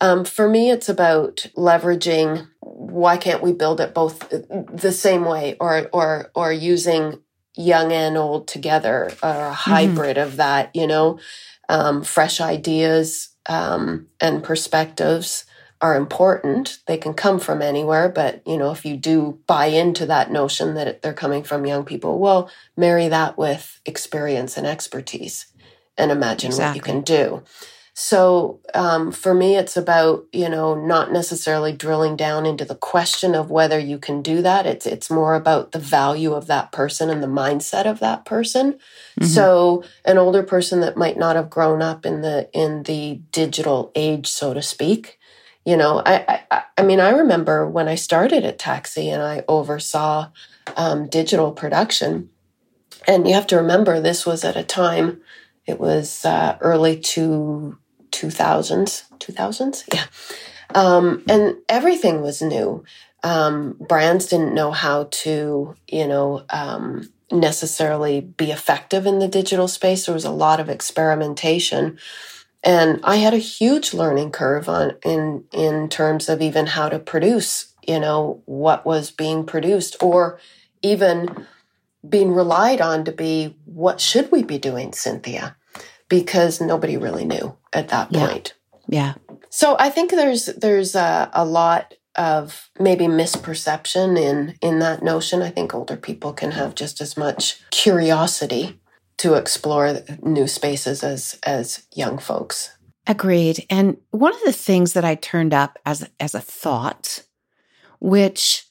Um, 0.00 0.24
for 0.24 0.48
me 0.48 0.70
it's 0.70 0.88
about 0.88 1.46
leveraging 1.56 2.48
why 2.60 3.16
can't 3.16 3.42
we 3.42 3.52
build 3.52 3.80
it 3.80 3.94
both 3.94 4.28
the 4.28 4.92
same 4.92 5.24
way 5.24 5.56
or 5.60 5.88
or 5.92 6.30
or 6.34 6.52
using 6.52 7.20
young 7.56 7.92
and 7.92 8.16
old 8.16 8.46
together 8.46 9.10
or 9.22 9.30
a 9.30 9.34
mm-hmm. 9.34 9.52
hybrid 9.52 10.16
mm-hmm. 10.16 10.28
of 10.28 10.36
that, 10.36 10.74
you 10.74 10.86
know, 10.86 11.18
um, 11.68 12.02
fresh 12.02 12.40
ideas 12.40 13.30
um, 13.46 14.06
and 14.20 14.44
perspectives 14.44 15.44
are 15.80 15.96
important. 15.96 16.78
They 16.86 16.96
can 16.96 17.14
come 17.14 17.38
from 17.38 17.62
anywhere, 17.62 18.08
but 18.08 18.42
you 18.46 18.56
know, 18.56 18.70
if 18.72 18.84
you 18.84 18.96
do 18.96 19.38
buy 19.46 19.66
into 19.66 20.06
that 20.06 20.30
notion 20.30 20.74
that 20.74 21.02
they're 21.02 21.12
coming 21.12 21.44
from 21.44 21.66
young 21.66 21.84
people, 21.84 22.18
well, 22.18 22.50
marry 22.76 23.08
that 23.08 23.38
with 23.38 23.80
experience 23.86 24.56
and 24.56 24.66
expertise 24.66 25.46
and 25.96 26.10
imagine 26.10 26.48
exactly. 26.48 26.68
what 26.68 26.76
you 26.76 26.92
can 26.92 27.02
do. 27.02 27.42
So 28.00 28.60
um, 28.74 29.10
for 29.10 29.34
me, 29.34 29.56
it's 29.56 29.76
about 29.76 30.24
you 30.32 30.48
know 30.48 30.76
not 30.76 31.10
necessarily 31.10 31.72
drilling 31.72 32.14
down 32.14 32.46
into 32.46 32.64
the 32.64 32.76
question 32.76 33.34
of 33.34 33.50
whether 33.50 33.76
you 33.76 33.98
can 33.98 34.22
do 34.22 34.40
that. 34.40 34.66
It's 34.66 34.86
it's 34.86 35.10
more 35.10 35.34
about 35.34 35.72
the 35.72 35.80
value 35.80 36.32
of 36.32 36.46
that 36.46 36.70
person 36.70 37.10
and 37.10 37.20
the 37.20 37.26
mindset 37.26 37.86
of 37.86 37.98
that 37.98 38.24
person. 38.24 38.74
Mm-hmm. 38.74 39.24
So 39.24 39.82
an 40.04 40.16
older 40.16 40.44
person 40.44 40.80
that 40.82 40.96
might 40.96 41.18
not 41.18 41.34
have 41.34 41.50
grown 41.50 41.82
up 41.82 42.06
in 42.06 42.20
the 42.20 42.48
in 42.52 42.84
the 42.84 43.20
digital 43.32 43.90
age, 43.96 44.28
so 44.28 44.54
to 44.54 44.62
speak, 44.62 45.17
you 45.68 45.76
know 45.76 46.02
I, 46.04 46.42
I 46.50 46.62
i 46.78 46.82
mean 46.82 47.00
i 47.00 47.10
remember 47.10 47.68
when 47.68 47.88
i 47.88 47.94
started 47.94 48.44
at 48.44 48.58
taxi 48.58 49.10
and 49.10 49.22
i 49.22 49.44
oversaw 49.48 50.30
um, 50.76 51.08
digital 51.08 51.52
production. 51.52 52.30
And 53.06 53.26
you 53.26 53.34
have 53.34 53.46
to 53.48 53.56
remember 53.56 54.00
this 54.00 54.26
was 54.26 54.44
at 54.44 54.56
a 54.56 54.64
time 54.64 55.20
it 55.66 55.78
was 55.78 56.24
uh, 56.24 56.56
early 56.60 56.98
to 56.98 57.78
2000s 58.10 59.04
2000s 59.18 59.84
yeah. 59.92 60.04
Um, 60.74 61.24
and 61.28 61.56
everything 61.68 62.20
was 62.20 62.42
new. 62.42 62.84
Um, 63.22 63.76
brands 63.80 64.26
didn't 64.26 64.54
know 64.54 64.70
how 64.70 65.08
to 65.10 65.74
you 65.88 66.06
know 66.06 66.44
um, 66.50 67.10
necessarily 67.32 68.20
be 68.20 68.50
effective 68.50 69.06
in 69.06 69.18
the 69.18 69.28
digital 69.28 69.68
space. 69.68 70.06
There 70.06 70.14
was 70.14 70.24
a 70.24 70.30
lot 70.30 70.60
of 70.60 70.68
experimentation 70.68 71.98
and 72.64 73.00
I 73.04 73.16
had 73.16 73.34
a 73.34 73.38
huge 73.38 73.94
learning 73.94 74.32
curve 74.32 74.68
on 74.68 74.96
in 75.04 75.44
in 75.52 75.88
terms 75.88 76.28
of 76.28 76.42
even 76.42 76.66
how 76.66 76.88
to 76.88 76.98
produce, 76.98 77.74
you 77.86 78.00
know, 78.00 78.42
what 78.46 78.84
was 78.84 79.10
being 79.10 79.46
produced 79.46 79.96
or 80.02 80.40
even 80.82 81.46
being 82.08 82.32
relied 82.32 82.80
on 82.80 83.04
to 83.04 83.12
be 83.12 83.56
what 83.64 84.00
should 84.00 84.30
we 84.32 84.42
be 84.42 84.58
doing, 84.58 84.92
Cynthia? 84.92 85.56
Because 86.08 86.60
nobody 86.60 86.96
really 86.96 87.24
knew 87.24 87.56
at 87.72 87.88
that 87.88 88.12
yeah. 88.12 88.26
point. 88.26 88.54
Yeah. 88.88 89.14
So 89.50 89.76
I 89.78 89.90
think 89.90 90.10
there's 90.10 90.46
there's 90.46 90.94
a, 90.94 91.30
a 91.32 91.44
lot 91.44 91.94
of 92.16 92.70
maybe 92.80 93.04
misperception 93.06 94.18
in 94.18 94.56
in 94.60 94.80
that 94.80 95.02
notion. 95.02 95.42
I 95.42 95.50
think 95.50 95.74
older 95.74 95.96
people 95.96 96.32
can 96.32 96.52
have 96.52 96.74
just 96.74 97.00
as 97.00 97.16
much 97.16 97.60
curiosity 97.70 98.80
to 99.18 99.34
explore 99.34 100.00
new 100.22 100.46
spaces 100.46 101.04
as 101.04 101.38
as 101.42 101.86
young 101.94 102.18
folks. 102.18 102.70
Agreed. 103.06 103.64
And 103.70 103.96
one 104.10 104.34
of 104.34 104.40
the 104.44 104.52
things 104.52 104.92
that 104.92 105.04
I 105.04 105.14
turned 105.14 105.54
up 105.54 105.78
as 105.84 106.08
as 106.20 106.34
a 106.34 106.40
thought, 106.40 107.24
which 108.00 108.66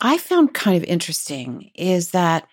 I 0.00 0.18
found 0.18 0.54
kind 0.54 0.76
of 0.76 0.84
interesting, 0.84 1.70
is 1.74 2.10
that 2.10 2.46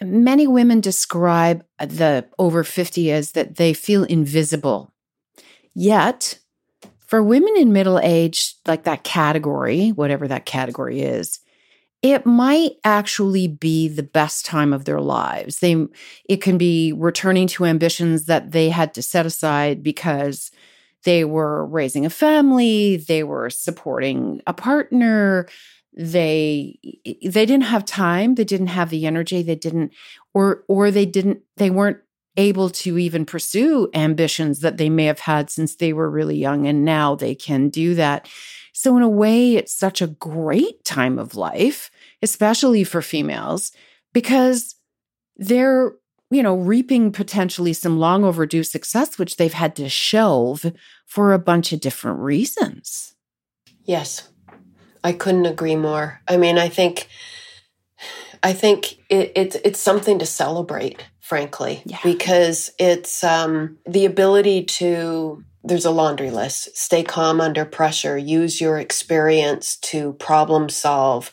many 0.00 0.46
women 0.46 0.80
describe 0.80 1.64
the 1.78 2.26
over 2.38 2.64
50 2.64 3.12
as 3.12 3.32
that 3.32 3.56
they 3.56 3.72
feel 3.72 4.04
invisible. 4.04 4.92
Yet, 5.74 6.38
for 6.98 7.22
women 7.22 7.54
in 7.56 7.72
middle 7.72 7.98
age, 7.98 8.54
like 8.66 8.84
that 8.84 9.04
category, 9.04 9.90
whatever 9.90 10.28
that 10.28 10.46
category 10.46 11.02
is, 11.02 11.40
it 12.02 12.26
might 12.26 12.72
actually 12.84 13.46
be 13.46 13.88
the 13.88 14.02
best 14.02 14.44
time 14.44 14.72
of 14.72 14.84
their 14.84 15.00
lives. 15.00 15.60
They 15.60 15.76
it 16.28 16.38
can 16.42 16.58
be 16.58 16.92
returning 16.92 17.46
to 17.48 17.64
ambitions 17.64 18.26
that 18.26 18.50
they 18.52 18.70
had 18.70 18.94
to 18.94 19.02
set 19.02 19.26
aside 19.26 19.82
because 19.82 20.50
they 21.04 21.24
were 21.24 21.66
raising 21.66 22.06
a 22.06 22.10
family, 22.10 22.96
they 22.96 23.24
were 23.24 23.50
supporting 23.50 24.40
a 24.46 24.52
partner, 24.54 25.48
they 25.96 26.78
they 27.04 27.46
didn't 27.46 27.62
have 27.64 27.84
time, 27.84 28.34
they 28.34 28.44
didn't 28.44 28.68
have 28.68 28.90
the 28.90 29.06
energy, 29.06 29.42
they 29.42 29.56
didn't 29.56 29.92
or 30.34 30.64
or 30.68 30.90
they 30.90 31.06
didn't 31.06 31.40
they 31.56 31.70
weren't 31.70 31.98
able 32.38 32.70
to 32.70 32.96
even 32.98 33.26
pursue 33.26 33.90
ambitions 33.94 34.60
that 34.60 34.78
they 34.78 34.88
may 34.88 35.04
have 35.04 35.18
had 35.20 35.50
since 35.50 35.76
they 35.76 35.92
were 35.92 36.08
really 36.10 36.36
young 36.36 36.66
and 36.66 36.82
now 36.84 37.14
they 37.14 37.34
can 37.34 37.68
do 37.68 37.94
that. 37.94 38.26
So, 38.82 38.96
in 38.96 39.04
a 39.04 39.08
way, 39.08 39.54
it's 39.54 39.72
such 39.72 40.02
a 40.02 40.08
great 40.08 40.84
time 40.84 41.16
of 41.16 41.36
life, 41.36 41.88
especially 42.20 42.82
for 42.82 43.00
females, 43.00 43.70
because 44.12 44.74
they're, 45.36 45.92
you 46.32 46.42
know, 46.42 46.56
reaping 46.56 47.12
potentially 47.12 47.74
some 47.74 48.00
long 48.00 48.24
overdue 48.24 48.64
success, 48.64 49.20
which 49.20 49.36
they've 49.36 49.52
had 49.52 49.76
to 49.76 49.88
shelve 49.88 50.66
for 51.06 51.32
a 51.32 51.38
bunch 51.38 51.72
of 51.72 51.78
different 51.78 52.18
reasons. 52.18 53.14
Yes, 53.84 54.30
I 55.04 55.12
couldn't 55.12 55.46
agree 55.46 55.76
more. 55.76 56.20
I 56.26 56.36
mean, 56.36 56.58
I 56.58 56.68
think. 56.68 57.06
I 58.42 58.52
think 58.52 58.94
it, 59.08 59.30
it's 59.36 59.54
it's 59.64 59.78
something 59.78 60.18
to 60.18 60.26
celebrate, 60.26 61.06
frankly, 61.20 61.82
yeah. 61.86 62.00
because 62.02 62.72
it's 62.80 63.22
um, 63.22 63.78
the 63.86 64.04
ability 64.06 64.64
to 64.64 65.44
there's 65.64 65.84
a 65.84 65.90
laundry 65.90 66.30
list. 66.30 66.76
Stay 66.76 67.02
calm 67.02 67.40
under 67.40 67.64
pressure. 67.64 68.16
Use 68.16 68.60
your 68.60 68.78
experience 68.78 69.76
to 69.76 70.14
problem 70.14 70.68
solve. 70.68 71.32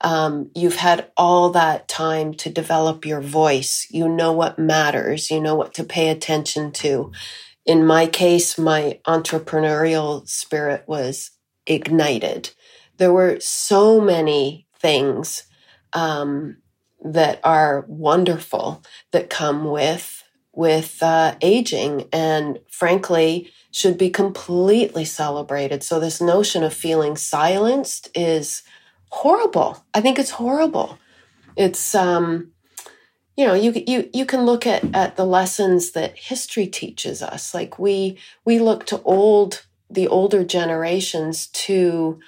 Um, 0.00 0.50
you've 0.54 0.76
had 0.76 1.10
all 1.16 1.50
that 1.50 1.88
time 1.88 2.34
to 2.34 2.50
develop 2.50 3.04
your 3.04 3.20
voice. 3.20 3.86
You 3.90 4.08
know 4.08 4.32
what 4.32 4.58
matters. 4.58 5.30
You 5.30 5.40
know 5.40 5.54
what 5.54 5.74
to 5.74 5.84
pay 5.84 6.08
attention 6.08 6.72
to. 6.72 7.12
In 7.64 7.84
my 7.84 8.06
case, 8.06 8.58
my 8.58 9.00
entrepreneurial 9.06 10.26
spirit 10.28 10.84
was 10.86 11.32
ignited. 11.66 12.50
There 12.98 13.12
were 13.12 13.40
so 13.40 14.00
many 14.00 14.66
things 14.78 15.44
um, 15.92 16.58
that 17.02 17.40
are 17.42 17.84
wonderful 17.88 18.82
that 19.12 19.30
come 19.30 19.64
with 19.64 20.22
with 20.52 21.02
uh, 21.02 21.36
aging 21.42 22.08
and 22.12 22.58
frankly 22.70 23.52
should 23.76 23.98
be 23.98 24.08
completely 24.08 25.04
celebrated. 25.04 25.82
So 25.82 26.00
this 26.00 26.18
notion 26.18 26.64
of 26.64 26.72
feeling 26.72 27.14
silenced 27.14 28.08
is 28.14 28.62
horrible. 29.10 29.84
I 29.92 30.00
think 30.00 30.18
it's 30.18 30.30
horrible. 30.30 30.98
It's 31.56 31.94
um 31.94 32.52
you 33.36 33.46
know 33.46 33.52
you 33.52 33.74
you 33.86 34.08
you 34.14 34.24
can 34.24 34.46
look 34.46 34.66
at 34.66 34.82
at 34.94 35.16
the 35.16 35.26
lessons 35.26 35.90
that 35.90 36.16
history 36.16 36.66
teaches 36.66 37.20
us 37.20 37.52
like 37.52 37.78
we 37.78 38.18
we 38.46 38.58
look 38.58 38.86
to 38.86 39.02
old 39.02 39.66
the 39.90 40.08
older 40.08 40.42
generations 40.42 41.48
to 41.48 42.18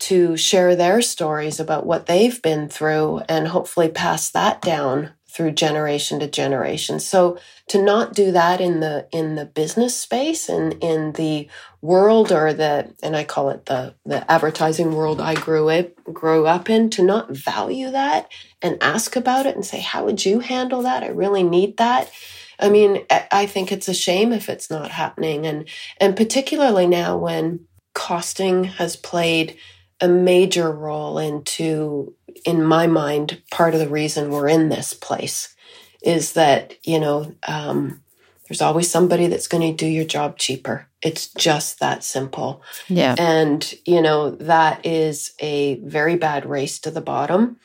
to 0.00 0.36
share 0.36 0.76
their 0.76 1.00
stories 1.00 1.58
about 1.58 1.86
what 1.86 2.04
they've 2.04 2.42
been 2.42 2.68
through 2.68 3.22
and 3.26 3.48
hopefully 3.48 3.88
pass 3.88 4.30
that 4.30 4.60
down 4.60 5.12
through 5.34 5.50
generation 5.50 6.20
to 6.20 6.28
generation. 6.28 7.00
So 7.00 7.38
to 7.68 7.82
not 7.82 8.14
do 8.14 8.30
that 8.30 8.60
in 8.60 8.78
the 8.78 9.08
in 9.10 9.34
the 9.34 9.44
business 9.44 9.98
space 9.98 10.48
and 10.48 10.74
in 10.80 11.12
the 11.12 11.48
world 11.82 12.30
or 12.30 12.52
the 12.52 12.94
and 13.02 13.16
I 13.16 13.24
call 13.24 13.50
it 13.50 13.66
the 13.66 13.96
the 14.06 14.30
advertising 14.30 14.94
world 14.94 15.20
I 15.20 15.34
grew 15.34 15.70
it 15.70 15.96
grew 16.04 16.46
up 16.46 16.70
in 16.70 16.88
to 16.90 17.02
not 17.02 17.32
value 17.32 17.90
that 17.90 18.30
and 18.62 18.80
ask 18.80 19.16
about 19.16 19.46
it 19.46 19.56
and 19.56 19.64
say 19.64 19.80
how 19.80 20.04
would 20.04 20.24
you 20.24 20.38
handle 20.38 20.82
that? 20.82 21.02
I 21.02 21.08
really 21.08 21.42
need 21.42 21.78
that. 21.78 22.12
I 22.60 22.68
mean, 22.68 23.04
I 23.10 23.46
think 23.46 23.72
it's 23.72 23.88
a 23.88 23.94
shame 23.94 24.32
if 24.32 24.48
it's 24.48 24.70
not 24.70 24.92
happening 24.92 25.46
and 25.46 25.68
and 26.00 26.16
particularly 26.16 26.86
now 26.86 27.16
when 27.18 27.66
costing 27.92 28.64
has 28.64 28.94
played 28.94 29.56
a 30.00 30.08
major 30.08 30.70
role 30.70 31.18
into 31.18 32.14
in 32.44 32.62
my 32.62 32.86
mind 32.86 33.42
part 33.50 33.74
of 33.74 33.80
the 33.80 33.88
reason 33.88 34.30
we're 34.30 34.48
in 34.48 34.68
this 34.68 34.94
place 34.94 35.54
is 36.02 36.34
that 36.34 36.74
you 36.84 36.98
know 37.00 37.34
um, 37.48 38.02
there's 38.48 38.62
always 38.62 38.90
somebody 38.90 39.26
that's 39.26 39.48
going 39.48 39.62
to 39.62 39.84
do 39.84 39.90
your 39.90 40.04
job 40.04 40.36
cheaper. 40.36 40.86
It's 41.00 41.28
just 41.28 41.80
that 41.80 42.04
simple. 42.04 42.62
Yeah. 42.88 43.14
And 43.18 43.74
you 43.86 44.02
know 44.02 44.30
that 44.32 44.84
is 44.84 45.32
a 45.40 45.76
very 45.80 46.16
bad 46.16 46.46
race 46.46 46.78
to 46.80 46.90
the 46.90 47.00
bottom. 47.00 47.58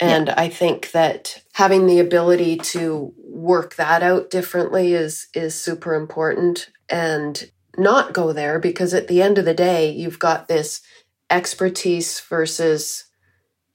And 0.00 0.28
yeah. 0.28 0.34
i 0.36 0.48
think 0.48 0.92
that 0.92 1.42
having 1.54 1.86
the 1.86 1.98
ability 1.98 2.58
to 2.58 3.12
work 3.16 3.74
that 3.76 4.02
out 4.02 4.30
differently 4.30 4.94
is 4.94 5.26
is 5.34 5.56
super 5.56 5.94
important 5.94 6.70
and 6.88 7.50
not 7.76 8.12
go 8.12 8.32
there 8.32 8.60
because 8.60 8.94
at 8.94 9.08
the 9.08 9.22
end 9.22 9.38
of 9.38 9.44
the 9.44 9.54
day 9.54 9.90
you've 9.90 10.18
got 10.20 10.46
this 10.46 10.82
expertise 11.30 12.20
versus 12.20 13.07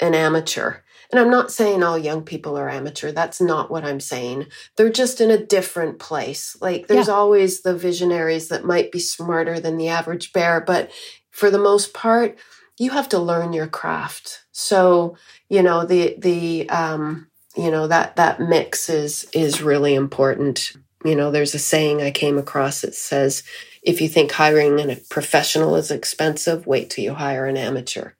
an 0.04 0.14
amateur. 0.14 0.76
And 1.12 1.20
I'm 1.20 1.30
not 1.30 1.52
saying 1.52 1.84
all 1.84 1.98
young 1.98 2.24
people 2.24 2.58
are 2.58 2.70
amateur. 2.70 3.12
That's 3.12 3.40
not 3.40 3.70
what 3.70 3.86
I'm 3.86 4.00
saying. 4.00 4.48
They're 4.76 4.90
just 4.90 5.22
in 5.22 5.32
a 5.32 5.44
different 5.46 6.00
place. 6.00 6.58
Like 6.60 6.88
there's 6.88 7.08
yeah. 7.08 7.14
always 7.14 7.62
the 7.62 7.76
visionaries 7.76 8.48
that 8.48 8.66
might 8.66 8.92
be 8.92 9.00
smarter 9.00 9.60
than 9.60 9.78
the 9.78 9.90
average 9.90 10.34
bear, 10.34 10.60
but 10.60 10.92
for 11.32 11.50
the 11.50 11.60
most 11.60 11.94
part, 11.94 12.38
you 12.78 12.92
have 12.92 13.08
to 13.10 13.20
learn 13.20 13.54
your 13.54 13.68
craft. 13.68 14.44
So, 14.52 15.16
you 15.50 15.62
know, 15.62 15.86
the 15.86 16.16
the 16.18 16.68
um, 16.70 17.28
you 17.56 17.70
know, 17.70 17.88
that 17.88 18.16
that 18.16 18.40
mix 18.40 18.90
is 18.90 19.28
is 19.34 19.62
really 19.62 19.94
important. 19.94 20.74
You 21.06 21.16
know, 21.16 21.32
there's 21.32 21.54
a 21.54 21.60
saying 21.60 22.02
I 22.02 22.12
came 22.12 22.38
across 22.38 22.82
that 22.82 22.96
says 22.96 23.44
if 23.84 24.02
you 24.02 24.10
think 24.10 24.32
hiring 24.32 24.80
a 24.80 24.96
professional 25.10 25.76
is 25.76 25.92
expensive, 25.92 26.66
wait 26.66 26.90
till 26.90 27.04
you 27.04 27.14
hire 27.14 27.46
an 27.46 27.58
amateur. 27.58 28.12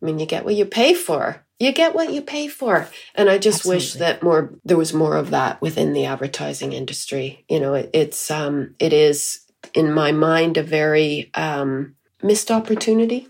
I 0.00 0.06
mean, 0.06 0.18
you 0.18 0.26
get 0.26 0.44
what 0.44 0.54
you 0.54 0.64
pay 0.64 0.94
for. 0.94 1.44
You 1.58 1.72
get 1.72 1.94
what 1.94 2.12
you 2.12 2.22
pay 2.22 2.46
for. 2.46 2.88
And 3.14 3.28
I 3.28 3.38
just 3.38 3.60
Absolutely. 3.60 3.76
wish 3.76 3.92
that 3.94 4.22
more 4.22 4.54
there 4.64 4.76
was 4.76 4.94
more 4.94 5.16
of 5.16 5.30
that 5.30 5.60
within 5.60 5.92
the 5.92 6.04
advertising 6.04 6.72
industry. 6.72 7.44
You 7.48 7.60
know, 7.60 7.74
it, 7.74 7.90
it's 7.92 8.30
um 8.30 8.74
it 8.78 8.92
is 8.92 9.40
in 9.74 9.92
my 9.92 10.12
mind 10.12 10.56
a 10.56 10.62
very 10.62 11.30
um 11.34 11.96
missed 12.22 12.50
opportunity. 12.50 13.28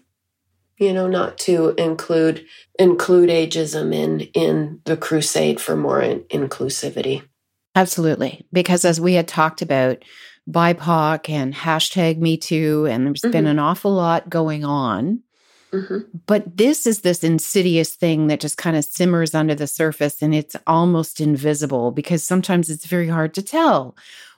You 0.76 0.92
know, 0.92 1.08
not 1.08 1.38
to 1.38 1.70
include 1.70 2.44
include 2.78 3.30
ageism 3.30 3.94
in 3.94 4.20
in 4.34 4.80
the 4.84 4.96
crusade 4.96 5.60
for 5.60 5.74
more 5.74 6.02
in, 6.02 6.20
inclusivity. 6.24 7.22
Absolutely. 7.74 8.46
Because 8.52 8.84
as 8.84 9.00
we 9.00 9.14
had 9.14 9.28
talked 9.28 9.62
about, 9.62 10.04
BIPOC 10.50 11.28
and 11.28 11.54
hashtag 11.54 12.18
Me 12.18 12.36
Too, 12.36 12.86
and 12.86 13.06
there's 13.06 13.20
mm-hmm. 13.20 13.32
been 13.32 13.46
an 13.46 13.58
awful 13.58 13.92
lot 13.92 14.30
going 14.30 14.64
on. 14.64 15.22
Mm-hmm. 15.72 15.98
But 16.26 16.56
this 16.56 16.86
is 16.86 17.00
this 17.00 17.22
insidious 17.22 17.94
thing 17.94 18.28
that 18.28 18.40
just 18.40 18.56
kind 18.56 18.76
of 18.76 18.84
simmers 18.84 19.34
under 19.34 19.54
the 19.54 19.66
surface 19.66 20.22
and 20.22 20.34
it's 20.34 20.56
almost 20.66 21.20
invisible 21.20 21.90
because 21.90 22.24
sometimes 22.24 22.70
it's 22.70 22.86
very 22.86 23.08
hard 23.08 23.34
to 23.34 23.42
tell 23.42 23.96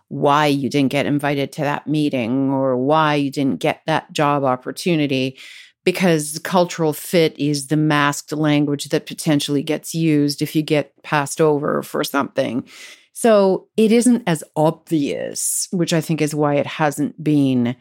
why 0.08 0.46
you 0.46 0.68
didn't 0.68 0.90
get 0.90 1.06
invited 1.06 1.52
to 1.52 1.60
that 1.60 1.86
meeting 1.86 2.50
or 2.50 2.76
why 2.76 3.14
you 3.14 3.30
didn't 3.30 3.60
get 3.60 3.82
that 3.86 4.12
job 4.12 4.42
opportunity 4.42 5.38
because 5.84 6.40
cultural 6.42 6.92
fit 6.92 7.38
is 7.38 7.68
the 7.68 7.76
masked 7.76 8.32
language 8.32 8.86
that 8.86 9.06
potentially 9.06 9.62
gets 9.62 9.94
used 9.94 10.42
if 10.42 10.54
you 10.54 10.62
get 10.62 11.00
passed 11.02 11.40
over 11.40 11.82
for 11.82 12.04
something. 12.04 12.64
So 13.12 13.68
it 13.76 13.92
isn't 13.92 14.24
as 14.26 14.44
obvious, 14.56 15.68
which 15.70 15.92
I 15.92 16.00
think 16.00 16.20
is 16.20 16.34
why 16.34 16.56
it 16.56 16.66
hasn't 16.66 17.22
been 17.22 17.76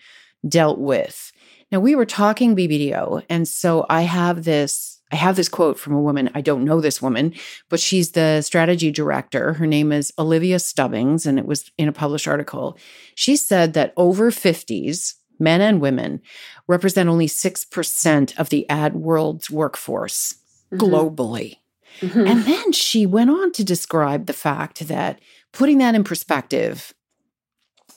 dealt 0.48 0.80
with. 0.80 1.32
Now 1.72 1.80
we 1.80 1.96
were 1.96 2.06
talking 2.06 2.56
BBDO, 2.56 3.24
and 3.30 3.48
so 3.48 3.86
I 3.90 4.02
have 4.04 4.44
this 4.44 5.00
I 5.12 5.16
have 5.16 5.36
this 5.36 5.50
quote 5.50 5.80
from 5.80 5.94
a 5.94 6.02
woman. 6.02 6.30
I 6.36 6.42
don't 6.42 6.64
know 6.64 6.82
this 6.82 7.02
woman, 7.02 7.34
but 7.68 7.80
she's 7.80 8.12
the 8.12 8.42
strategy 8.42 8.92
director. 8.92 9.54
Her 9.54 9.66
name 9.66 9.92
is 9.92 10.14
Olivia 10.20 10.60
Stubbings, 10.60 11.26
and 11.26 11.40
it 11.40 11.46
was 11.46 11.72
in 11.78 11.88
a 11.88 11.94
published 11.94 12.28
article. 12.28 12.78
She 13.16 13.36
said 13.36 13.74
that 13.74 13.94
over 13.98 14.30
50s, 14.30 15.16
men 15.40 15.62
and 15.62 15.82
women, 15.82 16.22
represent 16.68 17.10
only 17.10 17.26
6% 17.26 18.40
of 18.40 18.50
the 18.50 18.70
ad 18.70 18.96
world's 18.96 19.50
workforce 19.50 20.36
mm-hmm. 20.72 20.84
globally. 20.84 21.58
Mm-hmm. 22.02 22.28
And 22.28 22.44
then 22.44 22.72
she 22.72 23.08
went 23.08 23.32
on 23.32 23.52
to 23.54 23.64
describe 23.64 24.28
the 24.28 24.34
fact 24.34 24.88
that 24.88 25.20
putting 25.52 25.80
that 25.80 25.96
in 25.96 26.04
perspective, 26.04 26.94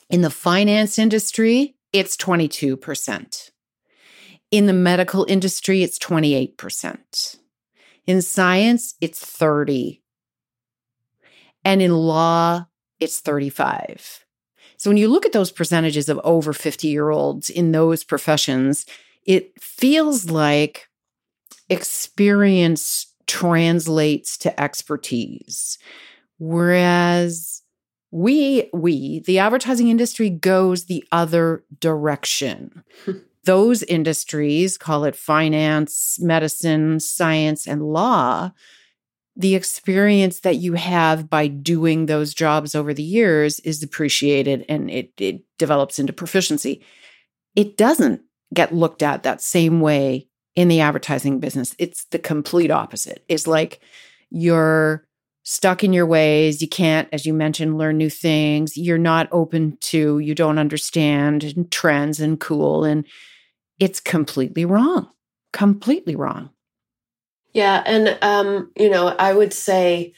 in 0.08 0.22
the 0.22 0.30
finance 0.30 0.98
industry, 0.98 1.76
it's 1.92 2.16
22%. 2.16 3.50
In 4.52 4.66
the 4.66 4.74
medical 4.74 5.24
industry, 5.30 5.82
it's 5.82 5.98
28%. 5.98 7.38
In 8.06 8.20
science, 8.20 8.94
it's 9.00 9.18
30. 9.18 10.02
And 11.64 11.80
in 11.80 11.96
law, 11.96 12.66
it's 13.00 13.20
35. 13.20 14.26
So 14.76 14.90
when 14.90 14.98
you 14.98 15.08
look 15.08 15.24
at 15.24 15.32
those 15.32 15.50
percentages 15.50 16.10
of 16.10 16.20
over 16.22 16.52
50 16.52 16.86
year 16.86 17.08
olds 17.08 17.48
in 17.48 17.72
those 17.72 18.04
professions, 18.04 18.84
it 19.24 19.58
feels 19.58 20.28
like 20.28 20.88
experience 21.70 23.06
translates 23.26 24.36
to 24.36 24.60
expertise. 24.60 25.78
Whereas 26.38 27.62
we, 28.10 28.68
we, 28.74 29.20
the 29.20 29.38
advertising 29.38 29.88
industry 29.88 30.28
goes 30.28 30.84
the 30.84 31.04
other 31.10 31.64
direction. 31.80 32.84
Those 33.44 33.82
industries, 33.82 34.78
call 34.78 35.04
it 35.04 35.16
finance, 35.16 36.18
medicine, 36.20 37.00
science, 37.00 37.66
and 37.66 37.82
law, 37.82 38.52
the 39.34 39.54
experience 39.54 40.40
that 40.40 40.56
you 40.56 40.74
have 40.74 41.28
by 41.30 41.46
doing 41.48 42.06
those 42.06 42.34
jobs 42.34 42.74
over 42.74 42.92
the 42.92 43.02
years 43.02 43.58
is 43.60 43.82
appreciated 43.82 44.64
and 44.68 44.90
it, 44.90 45.12
it 45.18 45.42
develops 45.58 45.98
into 45.98 46.12
proficiency. 46.12 46.84
It 47.56 47.76
doesn't 47.76 48.22
get 48.52 48.74
looked 48.74 49.02
at 49.02 49.22
that 49.22 49.40
same 49.40 49.80
way 49.80 50.28
in 50.54 50.68
the 50.68 50.80
advertising 50.80 51.40
business. 51.40 51.74
It's 51.78 52.04
the 52.06 52.18
complete 52.18 52.70
opposite. 52.70 53.24
It's 53.28 53.46
like 53.46 53.80
you're 54.30 55.06
stuck 55.44 55.82
in 55.82 55.92
your 55.92 56.06
ways. 56.06 56.60
You 56.60 56.68
can't, 56.68 57.08
as 57.12 57.24
you 57.24 57.32
mentioned, 57.32 57.78
learn 57.78 57.96
new 57.96 58.10
things. 58.10 58.76
You're 58.76 58.98
not 58.98 59.28
open 59.32 59.78
to, 59.80 60.18
you 60.18 60.34
don't 60.34 60.58
understand 60.58 61.68
trends 61.70 62.20
and 62.20 62.38
cool. 62.38 62.84
And 62.84 63.06
it's 63.82 63.98
completely 63.98 64.64
wrong, 64.64 65.10
completely 65.52 66.14
wrong. 66.14 66.50
Yeah. 67.52 67.82
And, 67.84 68.16
um, 68.22 68.70
you 68.76 68.88
know, 68.88 69.08
I 69.08 69.34
would 69.34 69.52
say 69.52 70.14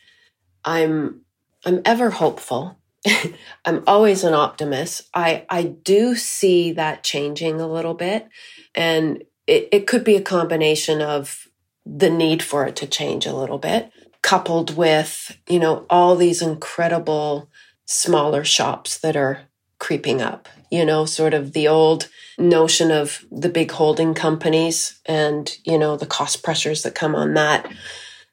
I'm, 0.67 1.23
I'm 1.65 1.81
ever 1.87 2.11
hopeful. 2.11 2.77
I'm 3.65 3.83
always 3.87 4.23
an 4.23 4.35
optimist. 4.35 5.09
I, 5.15 5.47
I 5.49 5.63
do 5.63 6.15
see 6.15 6.73
that 6.73 7.05
changing 7.05 7.59
a 7.59 7.67
little 7.67 7.95
bit. 7.95 8.29
And 8.75 9.25
it, 9.47 9.71
it 9.73 9.87
could 9.87 10.05
be 10.05 10.17
a 10.17 10.21
combination 10.21 11.01
of 11.01 11.49
the 11.87 12.11
need 12.11 12.43
for 12.43 12.67
it 12.67 12.77
to 12.77 12.87
change 12.87 13.25
a 13.25 13.35
little 13.35 13.59
bit, 13.59 13.91
coupled 14.21 14.77
with, 14.77 15.39
you 15.49 15.59
know, 15.59 15.87
all 15.89 16.17
these 16.17 16.43
incredible 16.43 17.49
smaller 17.87 18.45
shops 18.45 18.99
that 18.99 19.17
are 19.17 19.49
creeping 19.79 20.21
up, 20.21 20.51
you 20.75 20.85
know, 20.85 21.05
sort 21.05 21.35
of 21.35 21.53
the 21.53 21.69
old 21.69 22.09
notion 22.37 22.91
of 22.91 23.25
the 23.31 23.49
big 23.49 23.71
holding 23.71 24.13
companies 24.15 24.99
and, 25.07 25.57
you 25.65 25.79
know, 25.79 25.97
the 25.97 26.07
cost 26.07 26.43
pressures 26.43 26.83
that 26.83 26.95
come 26.95 27.15
on 27.15 27.35
that. 27.35 27.67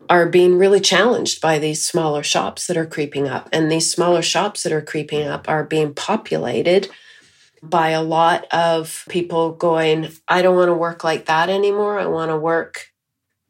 are 0.09 0.27
being 0.27 0.57
really 0.57 0.79
challenged 0.79 1.39
by 1.41 1.59
these 1.59 1.85
smaller 1.85 2.23
shops 2.23 2.67
that 2.67 2.77
are 2.77 2.85
creeping 2.85 3.27
up. 3.27 3.47
And 3.53 3.71
these 3.71 3.91
smaller 3.91 4.21
shops 4.21 4.63
that 4.63 4.73
are 4.73 4.81
creeping 4.81 5.27
up 5.27 5.47
are 5.47 5.63
being 5.63 5.93
populated 5.93 6.89
by 7.63 7.89
a 7.91 8.01
lot 8.01 8.45
of 8.51 9.05
people 9.07 9.53
going, 9.53 10.09
I 10.27 10.41
don't 10.41 10.55
want 10.55 10.69
to 10.69 10.73
work 10.73 11.03
like 11.03 11.27
that 11.27 11.49
anymore. 11.49 11.99
I 11.99 12.07
want 12.07 12.29
to 12.29 12.37
work 12.37 12.87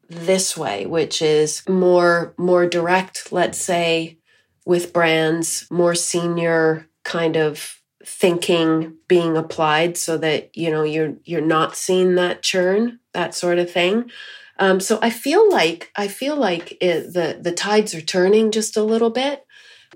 this 0.08 0.56
way, 0.56 0.84
which 0.84 1.22
is 1.22 1.66
more 1.68 2.34
more 2.36 2.66
direct, 2.68 3.32
let's 3.32 3.58
say, 3.58 4.18
with 4.66 4.92
brands, 4.92 5.66
more 5.70 5.94
senior 5.94 6.86
kind 7.02 7.36
of 7.36 7.81
thinking 8.04 8.94
being 9.08 9.36
applied 9.36 9.96
so 9.96 10.18
that 10.18 10.56
you 10.56 10.70
know 10.70 10.82
you're 10.82 11.14
you're 11.24 11.40
not 11.40 11.76
seeing 11.76 12.14
that 12.16 12.42
churn 12.42 12.98
that 13.12 13.34
sort 13.34 13.58
of 13.58 13.70
thing. 13.70 14.10
Um, 14.58 14.80
so 14.80 14.98
i 15.02 15.10
feel 15.10 15.50
like 15.50 15.90
i 15.96 16.08
feel 16.08 16.36
like 16.36 16.76
it, 16.80 17.14
the 17.14 17.38
the 17.40 17.52
tides 17.52 17.94
are 17.94 18.02
turning 18.02 18.50
just 18.50 18.76
a 18.76 18.82
little 18.82 19.10
bit. 19.10 19.44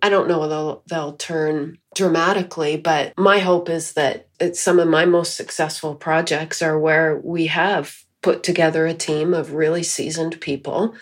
I 0.03 0.09
don't 0.09 0.29
know 0.29 0.49
they'll 0.49 0.83
they'll 0.89 1.17
turn 1.17 1.79
dramatically 1.95 2.77
but 2.77 3.13
my 3.17 3.39
hope 3.39 3.69
is 3.69 3.95
that 3.95 4.29
some 4.53 4.79
of 4.79 4.89
my 4.89 5.05
most 5.05 5.37
successful 5.37 5.95
projects 5.95 6.63
are 6.63 6.79
where 6.79 7.19
we 7.19 7.47
have 7.47 8.05
put 8.23 8.43
together 8.43 8.87
a 8.87 8.95
team 8.95 9.33
of 9.33 9.53
really 9.53 9.83
seasoned 9.83 10.41
people. 10.41 10.95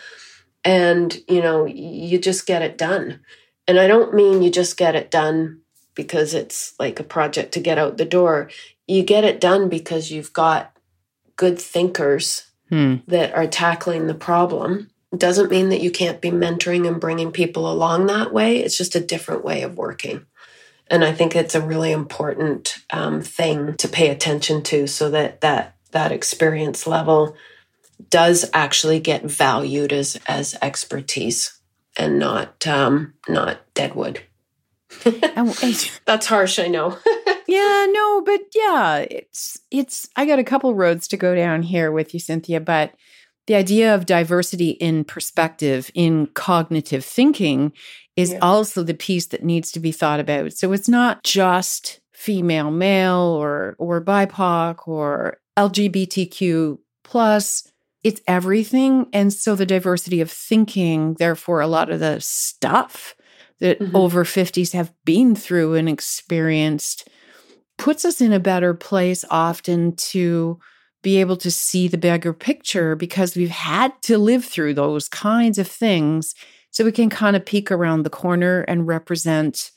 And 0.64 1.16
you 1.28 1.42
know 1.42 1.64
you 1.66 2.18
just 2.18 2.46
get 2.46 2.62
it 2.62 2.78
done. 2.78 3.20
And 3.66 3.78
i 3.78 3.86
don't 3.86 4.14
mean 4.14 4.42
you 4.42 4.50
just 4.50 4.76
get 4.76 4.94
it 4.94 5.10
done 5.10 5.63
because 5.94 6.35
it's 6.35 6.74
like 6.78 7.00
a 7.00 7.04
project 7.04 7.52
to 7.52 7.61
get 7.61 7.78
out 7.78 7.96
the 7.96 8.04
door. 8.04 8.50
You 8.87 9.02
get 9.02 9.24
it 9.24 9.40
done 9.40 9.68
because 9.68 10.11
you've 10.11 10.33
got 10.33 10.76
good 11.37 11.59
thinkers 11.59 12.50
hmm. 12.68 12.96
that 13.09 13.35
are 13.35 13.46
tackling 13.46 14.07
the 14.07 14.14
problem. 14.14 14.90
It 15.12 15.20
doesn't 15.20 15.50
mean 15.50 15.68
that 15.68 15.80
you 15.80 15.90
can't 15.90 16.20
be 16.20 16.30
mentoring 16.30 16.88
and 16.88 17.00
bringing 17.00 17.33
people 17.33 17.70
along 17.70 18.07
that 18.07 18.33
way. 18.33 18.59
It's 18.59 18.76
just 18.76 18.96
a 18.96 19.00
different 19.00 19.44
way 19.44 19.62
of 19.62 19.78
working. 19.78 20.26
And 20.88 21.04
I 21.04 21.12
think 21.12 21.35
it's 21.35 21.54
a 21.54 21.61
really 21.61 21.92
important 21.92 22.76
um, 22.92 23.22
thing 23.22 23.74
to 23.76 23.88
pay 23.88 24.11
attention 24.11 24.62
to 24.64 24.87
so 24.87 25.11
that 25.11 25.40
that, 25.40 25.76
that 25.92 26.12
experience 26.12 26.87
level 26.87 27.37
does 28.11 28.50
actually 28.52 29.00
get 29.00 29.24
valued 29.24 29.92
as, 29.92 30.18
as 30.26 30.57
expertise 30.61 31.59
and 31.96 32.18
not 32.18 32.66
um, 32.66 33.14
not 33.28 33.61
deadwood. 33.74 34.20
That's 36.07 36.26
harsh, 36.26 36.59
I 36.59 36.68
know. 36.68 36.98
yeah, 37.46 37.87
no, 37.90 38.22
but 38.22 38.40
yeah, 38.54 38.98
it's 38.98 39.61
it's 39.70 40.09
I 40.16 40.26
got 40.26 40.38
a 40.38 40.44
couple 40.44 40.74
roads 40.74 41.09
to 41.09 41.16
go 41.16 41.35
down 41.35 41.62
here 41.62 41.90
with 41.92 42.14
you 42.14 42.20
Cynthia, 42.20 42.61
but 42.61 42.94
the 43.46 43.54
idea 43.54 43.94
of 43.94 44.07
diversity 44.07 44.70
in 44.70 45.04
perspective 45.04 45.90
in 45.94 46.26
cognitive 46.28 47.04
thinking 47.04 47.72
is 48.16 48.33
yeah. 48.33 48.38
also 48.40 48.83
the 48.83 48.94
piece 48.94 49.26
that 49.26 49.44
needs 49.44 49.70
to 49.72 49.80
be 49.80 49.92
thought 49.92 50.20
about. 50.20 50.52
So 50.54 50.72
it's 50.72 50.88
not 50.88 51.22
just 51.24 52.00
female 52.12 52.70
male 52.70 53.37
or 53.38 53.76
or 53.78 54.02
BIPOC 54.02 54.88
or 54.88 55.38
LGBTQ 55.59 56.78
plus 57.02 57.70
it's 58.02 58.20
everything 58.26 59.07
and 59.12 59.33
so 59.33 59.54
the 59.54 59.66
diversity 59.66 60.20
of 60.20 60.30
thinking 60.30 61.14
therefore 61.18 61.61
a 61.61 61.66
lot 61.66 61.90
of 61.90 62.00
the 62.00 62.18
stuff 62.20 63.14
that 63.60 63.80
mm-hmm. 63.80 63.96
over 63.96 64.24
50s 64.24 64.72
have 64.72 64.92
been 65.04 65.34
through 65.34 65.74
and 65.74 65.88
experienced 65.88 67.08
puts 67.76 68.04
us 68.04 68.20
in 68.20 68.32
a 68.32 68.40
better 68.40 68.74
place 68.74 69.24
often 69.30 69.94
to 69.96 70.58
be 71.02 71.20
able 71.20 71.36
to 71.36 71.50
see 71.50 71.86
the 71.86 71.98
bigger 71.98 72.32
picture 72.32 72.96
because 72.96 73.36
we've 73.36 73.50
had 73.50 73.92
to 74.02 74.16
live 74.16 74.44
through 74.44 74.74
those 74.74 75.08
kinds 75.08 75.58
of 75.58 75.68
things 75.68 76.34
so 76.70 76.84
we 76.84 76.92
can 76.92 77.10
kind 77.10 77.36
of 77.36 77.44
peek 77.44 77.70
around 77.70 78.02
the 78.02 78.10
corner 78.10 78.62
and 78.62 78.86
represent 78.86 79.70